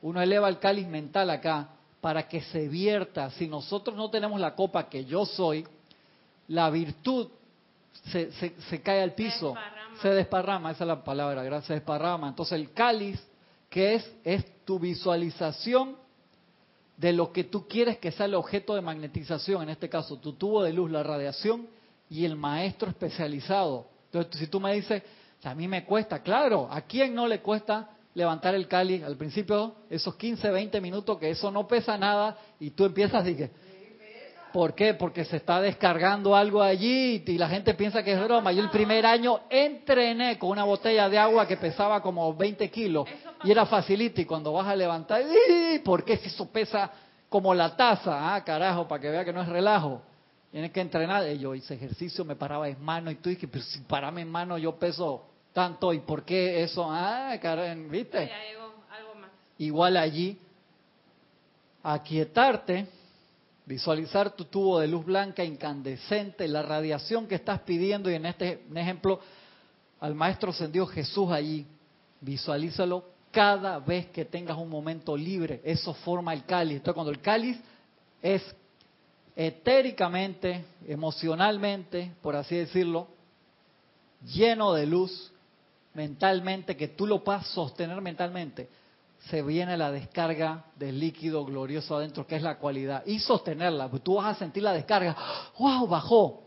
Uno 0.03 0.21
eleva 0.21 0.49
el 0.49 0.59
cáliz 0.59 0.87
mental 0.87 1.31
acá 1.31 1.69
para 2.01 2.27
que 2.29 2.41
se 2.41 2.69
vierta. 2.69 3.31
Si 3.31 3.47
nosotros 3.47 3.97
no 3.97 4.11
tenemos 4.11 4.41
la 4.41 4.55
copa 4.55 4.89
que 4.89 5.05
yo 5.05 5.27
soy, 5.27 5.67
la 6.49 6.71
virtud 6.71 7.29
se, 8.11 8.33
se 8.33 8.83
cae 8.83 9.03
al 9.03 9.13
piso, 9.13 9.55
se 10.01 10.09
desparrama, 10.09 10.71
esa 10.71 10.85
es 10.85 10.89
la 10.89 11.05
palabra, 11.05 11.43
gracias, 11.43 11.79
desparrama. 11.79 12.29
Entonces 12.29 12.59
el 12.59 12.73
cáliz 12.73 13.21
que 13.69 13.95
es, 13.95 14.13
es 14.25 14.65
tu 14.65 14.79
visualización 14.79 15.97
de 16.97 17.13
lo 17.13 17.33
que 17.33 17.45
tú 17.45 17.67
quieres 17.67 17.99
que 17.99 18.11
sea 18.11 18.27
el 18.27 18.35
objeto 18.35 18.75
de 18.75 18.83
magnetización, 18.83 19.63
en 19.63 19.71
este 19.71 19.89
caso 19.89 20.19
tu 20.19 20.35
tubo 20.35 20.63
de 20.63 20.73
luz, 20.73 20.91
la 20.91 21.03
radiación 21.03 21.67
y 22.11 22.25
el 22.25 22.37
maestro 22.37 22.91
especializado. 22.91 23.87
Entonces, 24.13 24.41
si 24.41 24.47
tú 24.49 24.59
me 24.59 24.75
dices, 24.75 25.03
a 25.45 25.55
mí 25.55 25.69
me 25.69 25.85
cuesta, 25.85 26.21
claro, 26.21 26.69
¿a 26.71 26.83
quién 26.83 27.15
no 27.15 27.29
le 27.29 27.41
cuesta 27.41 27.91
levantar 28.15 28.55
el 28.57 28.67
cáliz 28.67 29.05
al 29.05 29.17
principio, 29.17 29.77
esos 29.89 30.17
15, 30.17 30.51
20 30.51 30.81
minutos 30.81 31.17
que 31.19 31.31
eso 31.31 31.51
no 31.51 31.67
pesa 31.69 31.97
nada 31.97 32.37
y 32.59 32.71
tú 32.71 32.85
empiezas 32.85 33.27
y 33.29 33.37
que, 33.37 33.51
¿por 34.53 34.75
qué? 34.75 34.95
Porque 34.95 35.25
se 35.25 35.37
está 35.37 35.61
descargando 35.61 36.35
algo 36.35 36.61
allí 36.61 37.23
y 37.25 37.39
la 37.39 37.49
gente 37.49 37.75
piensa 37.75 38.03
que 38.03 38.13
es 38.13 38.21
broma. 38.21 38.51
Yo 38.51 38.63
el 38.63 38.71
primer 38.71 39.07
año 39.07 39.43
entrené 39.49 40.39
con 40.39 40.51
una 40.51 40.65
botella 40.65 41.09
de 41.09 41.19
agua 41.19 41.47
que 41.47 41.57
pesaba 41.57 42.03
como 42.03 42.35
20 42.35 42.69
kilos 42.69 43.07
y 43.45 43.51
era 43.53 43.65
facilito 43.65 44.21
y 44.21 44.25
cuando 44.25 44.53
vas 44.53 44.67
a 44.67 44.75
levantar, 44.75 45.23
¿por 45.85 46.05
qué 46.05 46.17
si 46.17 46.27
eso 46.27 46.51
pesa 46.51 46.91
como 47.29 47.55
la 47.55 47.77
taza? 47.77 48.35
Ah, 48.35 48.43
carajo, 48.43 48.89
para 48.89 49.01
que 49.01 49.09
vea 49.09 49.25
que 49.25 49.33
no 49.33 49.43
es 49.43 49.49
relajo. 49.49 50.03
Tienes 50.51 50.73
que 50.73 50.81
entrenar. 50.81 51.29
Y 51.29 51.39
yo 51.39 51.55
hice 51.55 51.75
ejercicio, 51.75 52.25
me 52.25 52.37
paraba 52.37 52.69
en 52.69 52.83
mano 52.83 53.11
y 53.11 53.17
tú 53.17 53.31
dices, 53.31 53.49
pero 53.51 53.65
si 53.65 53.81
parame 53.81 54.23
en 54.23 54.31
mano 54.31 54.59
yo 54.59 54.77
peso 54.77 55.27
tanto 55.53 55.93
y 55.93 56.01
por 56.01 56.25
qué 56.25 56.63
eso, 56.63 56.87
ah, 56.89 57.35
carajo, 57.41 57.81
¿viste? 57.89 58.31
Igual 59.59 59.97
allí, 59.97 60.39
aquietarte, 61.83 62.87
visualizar 63.67 64.31
tu 64.33 64.45
tubo 64.45 64.81
de 64.81 64.89
luz 64.89 65.05
blanca 65.05 65.45
incandescente, 65.45 66.49
la 66.49 66.63
radiación 66.63 67.27
que 67.27 67.35
estás 67.35 67.61
pidiendo 67.61 68.11
y 68.11 68.15
en 68.15 68.27
este 68.27 68.63
ejemplo 68.75 69.21
al 70.01 70.15
maestro 70.15 70.51
ascendido 70.51 70.87
Jesús 70.87 71.31
allí, 71.31 71.67
visualízalo 72.21 73.05
cada 73.31 73.79
vez 73.79 74.07
que 74.07 74.25
tengas 74.25 74.57
un 74.57 74.69
momento 74.69 75.17
libre. 75.17 75.61
Eso 75.63 75.95
forma 75.95 76.33
el 76.33 76.45
cáliz. 76.45 76.79
Entonces, 76.79 76.95
cuando 76.95 77.13
el 77.13 77.21
cáliz 77.21 77.59
es 78.23 78.43
etéricamente, 79.37 80.65
emocionalmente, 80.87 82.13
por 82.23 82.37
así 82.37 82.57
decirlo, 82.57 83.09
lleno 84.25 84.73
de 84.73 84.87
luz, 84.87 85.33
mentalmente, 85.95 86.77
que 86.77 86.89
tú 86.89 87.07
lo 87.07 87.25
puedas 87.25 87.47
sostener 87.49 88.01
mentalmente, 88.01 88.69
se 89.29 89.43
viene 89.43 89.77
la 89.77 89.91
descarga 89.91 90.65
del 90.77 90.99
líquido 90.99 91.45
glorioso 91.45 91.97
adentro, 91.97 92.27
que 92.27 92.37
es 92.37 92.43
la 92.43 92.59
cualidad, 92.59 93.05
y 93.07 93.19
sostenerla. 93.19 93.89
Pues 93.89 94.03
tú 94.03 94.15
vas 94.15 94.37
a 94.37 94.39
sentir 94.39 94.63
la 94.63 94.73
descarga, 94.73 95.17
¡wow! 95.59 95.87
Bajó. 95.87 96.43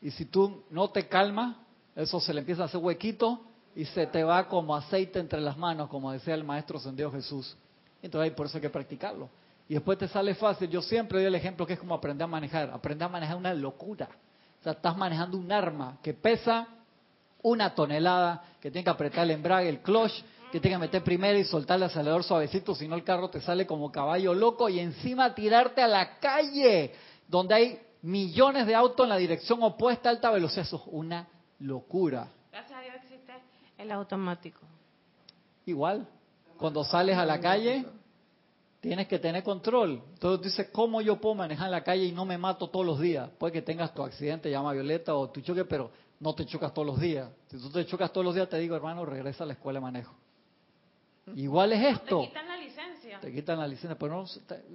Y 0.00 0.10
si 0.10 0.24
tú 0.24 0.62
no 0.70 0.88
te 0.88 1.08
calmas, 1.08 1.56
eso 1.94 2.20
se 2.20 2.32
le 2.32 2.40
empieza 2.40 2.62
a 2.62 2.66
hacer 2.66 2.80
huequito 2.80 3.40
y 3.74 3.84
se 3.84 4.06
te 4.06 4.24
va 4.24 4.48
como 4.48 4.74
aceite 4.74 5.18
entre 5.18 5.40
las 5.40 5.56
manos, 5.58 5.88
como 5.88 6.12
decía 6.12 6.34
el 6.34 6.44
maestro 6.44 6.78
Sendido 6.78 7.10
Jesús. 7.10 7.56
Entonces 8.02 8.32
por 8.32 8.46
eso 8.46 8.58
hay 8.58 8.62
que 8.62 8.70
practicarlo. 8.70 9.28
Y 9.68 9.74
después 9.74 9.98
te 9.98 10.08
sale 10.08 10.34
fácil. 10.34 10.68
Yo 10.70 10.80
siempre 10.82 11.18
doy 11.18 11.26
el 11.26 11.34
ejemplo 11.34 11.66
que 11.66 11.74
es 11.74 11.78
como 11.78 11.94
aprender 11.94 12.24
a 12.24 12.28
manejar. 12.28 12.70
Aprender 12.70 13.06
a 13.06 13.08
manejar 13.08 13.36
una 13.36 13.52
locura. 13.54 14.08
O 14.60 14.62
sea, 14.62 14.72
estás 14.72 14.96
manejando 14.96 15.36
un 15.36 15.50
arma 15.50 15.98
que 16.02 16.14
pesa 16.14 16.68
una 17.42 17.74
tonelada, 17.74 18.42
que 18.60 18.70
tiene 18.70 18.84
que 18.84 18.90
apretar 18.90 19.24
el 19.24 19.32
embrague, 19.32 19.68
el 19.68 19.80
clutch, 19.80 20.12
que 20.50 20.60
tiene 20.60 20.76
que 20.76 20.80
meter 20.80 21.04
primero 21.04 21.38
y 21.38 21.44
soltar 21.44 21.76
el 21.76 21.84
acelerador 21.84 22.24
suavecito, 22.24 22.74
si 22.74 22.88
no 22.88 22.94
el 22.94 23.04
carro 23.04 23.30
te 23.30 23.40
sale 23.40 23.66
como 23.66 23.92
caballo 23.92 24.34
loco 24.34 24.68
y 24.68 24.80
encima 24.80 25.34
tirarte 25.34 25.82
a 25.82 25.88
la 25.88 26.18
calle, 26.18 26.92
donde 27.28 27.54
hay 27.54 27.80
millones 28.02 28.66
de 28.66 28.74
autos 28.74 29.04
en 29.04 29.10
la 29.10 29.16
dirección 29.16 29.62
opuesta 29.62 30.08
a 30.08 30.12
alta 30.12 30.30
velocidad. 30.30 30.64
Eso 30.64 30.76
es 30.76 30.82
una 30.86 31.28
locura. 31.60 32.28
Gracias 32.50 32.78
a 32.78 32.82
Dios 32.82 32.94
existe 33.02 33.32
el 33.78 33.92
automático. 33.92 34.60
Igual, 35.66 36.06
cuando 36.56 36.84
sales 36.84 37.16
a 37.16 37.24
la 37.24 37.40
calle, 37.40 37.84
tienes 38.80 39.08
que 39.08 39.18
tener 39.18 39.42
control. 39.42 40.02
Entonces 40.14 40.44
dices, 40.44 40.68
¿cómo 40.72 41.00
yo 41.00 41.20
puedo 41.20 41.34
manejar 41.34 41.66
en 41.66 41.72
la 41.72 41.82
calle 41.84 42.04
y 42.04 42.12
no 42.12 42.24
me 42.24 42.38
mato 42.38 42.68
todos 42.68 42.86
los 42.86 43.00
días? 43.00 43.28
Puede 43.38 43.52
que 43.52 43.62
tengas 43.62 43.94
tu 43.94 44.02
accidente, 44.02 44.50
llama 44.50 44.72
Violeta, 44.72 45.14
o 45.14 45.28
tu 45.30 45.40
choque, 45.40 45.64
pero 45.64 45.90
no 46.20 46.34
te 46.34 46.46
chocas 46.46 46.72
todos 46.72 46.86
los 46.86 47.00
días. 47.00 47.28
Si 47.48 47.58
tú 47.58 47.70
te 47.70 47.84
chocas 47.86 48.12
todos 48.12 48.24
los 48.24 48.34
días, 48.34 48.48
te 48.48 48.58
digo, 48.58 48.76
hermano, 48.76 49.04
regresa 49.04 49.44
a 49.44 49.46
la 49.46 49.54
escuela 49.54 49.78
de 49.78 49.82
manejo. 49.82 50.14
Igual 51.34 51.72
es 51.72 51.96
esto. 51.96 52.20
te 52.20 52.28
quitan 52.28 52.48
la 52.48 52.56
licencia. 52.56 53.20
Te 53.20 53.32
quitan 53.32 53.58
la 53.58 53.66
licencia, 53.66 53.98
pero 53.98 54.16
no, 54.16 54.26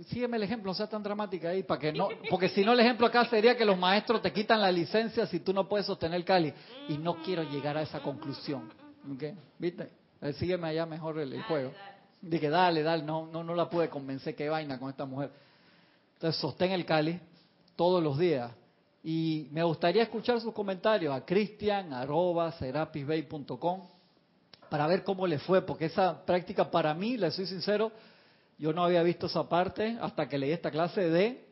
sígueme 0.07 0.37
el 0.37 0.43
ejemplo, 0.43 0.71
no 0.71 0.73
sea 0.73 0.87
tan 0.87 1.01
dramática 1.01 1.49
ahí, 1.49 1.63
para 1.63 1.79
que 1.79 1.93
no, 1.93 2.09
porque 2.29 2.49
si 2.49 2.65
no 2.65 2.73
el 2.73 2.79
ejemplo 2.79 3.07
acá 3.07 3.25
sería 3.25 3.55
que 3.55 3.63
los 3.63 3.77
maestros 3.77 4.21
te 4.21 4.33
quitan 4.33 4.59
la 4.59 4.71
licencia 4.71 5.25
si 5.27 5.39
tú 5.39 5.53
no 5.53 5.67
puedes 5.69 5.85
sostener 5.85 6.17
el 6.17 6.25
cali. 6.25 6.53
Y 6.89 6.97
no 6.97 7.21
quiero 7.23 7.43
llegar 7.43 7.77
a 7.77 7.81
esa 7.81 8.01
conclusión. 8.01 8.71
¿Okay? 9.15 9.35
¿Viste? 9.57 9.89
sígueme 10.33 10.67
allá 10.67 10.85
mejor 10.85 11.17
el, 11.19 11.41
juego. 11.43 11.71
Dije, 12.21 12.49
dale, 12.49 12.83
dale, 12.83 13.03
no, 13.03 13.27
no, 13.27 13.43
no 13.43 13.53
la 13.55 13.69
pude 13.69 13.89
convencer, 13.89 14.33
qué 14.35 14.47
vaina 14.47 14.79
con 14.79 14.89
esta 14.89 15.05
mujer. 15.05 15.31
Entonces 16.13 16.39
sostén 16.39 16.71
el 16.71 16.85
cali 16.85 17.19
todos 17.75 18.01
los 18.03 18.19
días. 18.19 18.51
Y 19.03 19.47
me 19.51 19.63
gustaría 19.63 20.03
escuchar 20.03 20.39
sus 20.39 20.53
comentarios 20.53 21.15
a 21.15 21.25
cristian.serapisbay.com 21.25 23.81
para 24.69 24.85
ver 24.87 25.03
cómo 25.03 25.25
le 25.25 25.39
fue, 25.39 25.63
porque 25.63 25.85
esa 25.85 26.23
práctica 26.23 26.69
para 26.69 26.93
mí, 26.93 27.17
le 27.17 27.31
soy 27.31 27.47
sincero, 27.47 27.91
yo 28.59 28.71
no 28.71 28.83
había 28.83 29.01
visto 29.01 29.25
esa 29.25 29.49
parte 29.49 29.97
hasta 29.99 30.29
que 30.29 30.37
leí 30.37 30.51
esta 30.51 30.69
clase 30.69 31.09
de 31.09 31.43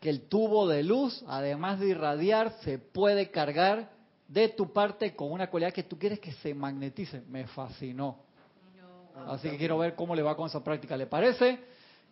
que 0.00 0.10
el 0.10 0.28
tubo 0.28 0.68
de 0.68 0.82
luz, 0.82 1.24
además 1.26 1.80
de 1.80 1.88
irradiar, 1.88 2.52
se 2.60 2.78
puede 2.78 3.30
cargar 3.30 3.96
de 4.28 4.50
tu 4.50 4.70
parte 4.72 5.16
con 5.16 5.32
una 5.32 5.48
cualidad 5.48 5.72
que 5.72 5.84
tú 5.84 5.98
quieres 5.98 6.20
que 6.20 6.32
se 6.32 6.52
magnetice. 6.54 7.22
Me 7.28 7.46
fascinó. 7.46 8.25
Así 9.28 9.48
que 9.50 9.56
quiero 9.56 9.78
ver 9.78 9.94
cómo 9.94 10.14
le 10.14 10.22
va 10.22 10.36
con 10.36 10.46
esa 10.46 10.62
práctica. 10.62 10.96
¿Le 10.96 11.06
parece? 11.06 11.58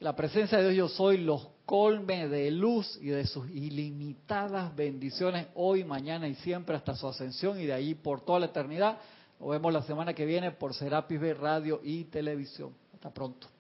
La 0.01 0.17
presencia 0.17 0.59
de 0.59 0.71
Dios 0.71 0.91
yo 0.91 0.97
soy 0.97 1.19
los 1.19 1.49
colme 1.67 2.29
de 2.29 2.51
luz 2.51 2.99
y 3.01 3.07
de 3.07 3.27
sus 3.27 3.49
ilimitadas 3.51 4.75
bendiciones 4.75 5.47
hoy, 5.55 5.85
mañana 5.85 6.29
y 6.29 6.35
siempre 6.35 6.77
hasta 6.77 6.95
su 6.95 7.09
ascensión 7.09 7.61
y 7.61 7.67
de 7.67 7.73
ahí 7.73 7.95
por 7.95 8.23
toda 8.23 8.41
la 8.41 8.47
eternidad. 8.47 8.99
Nos 9.41 9.51
vemos 9.51 9.73
la 9.73 9.83
semana 9.83 10.13
que 10.13 10.27
viene 10.27 10.51
por 10.51 10.75
Serapis 10.75 11.21
B 11.21 11.35
Radio 11.35 11.81
y 11.83 12.05
Televisión. 12.05 12.73
Hasta 12.93 13.11
pronto. 13.11 13.54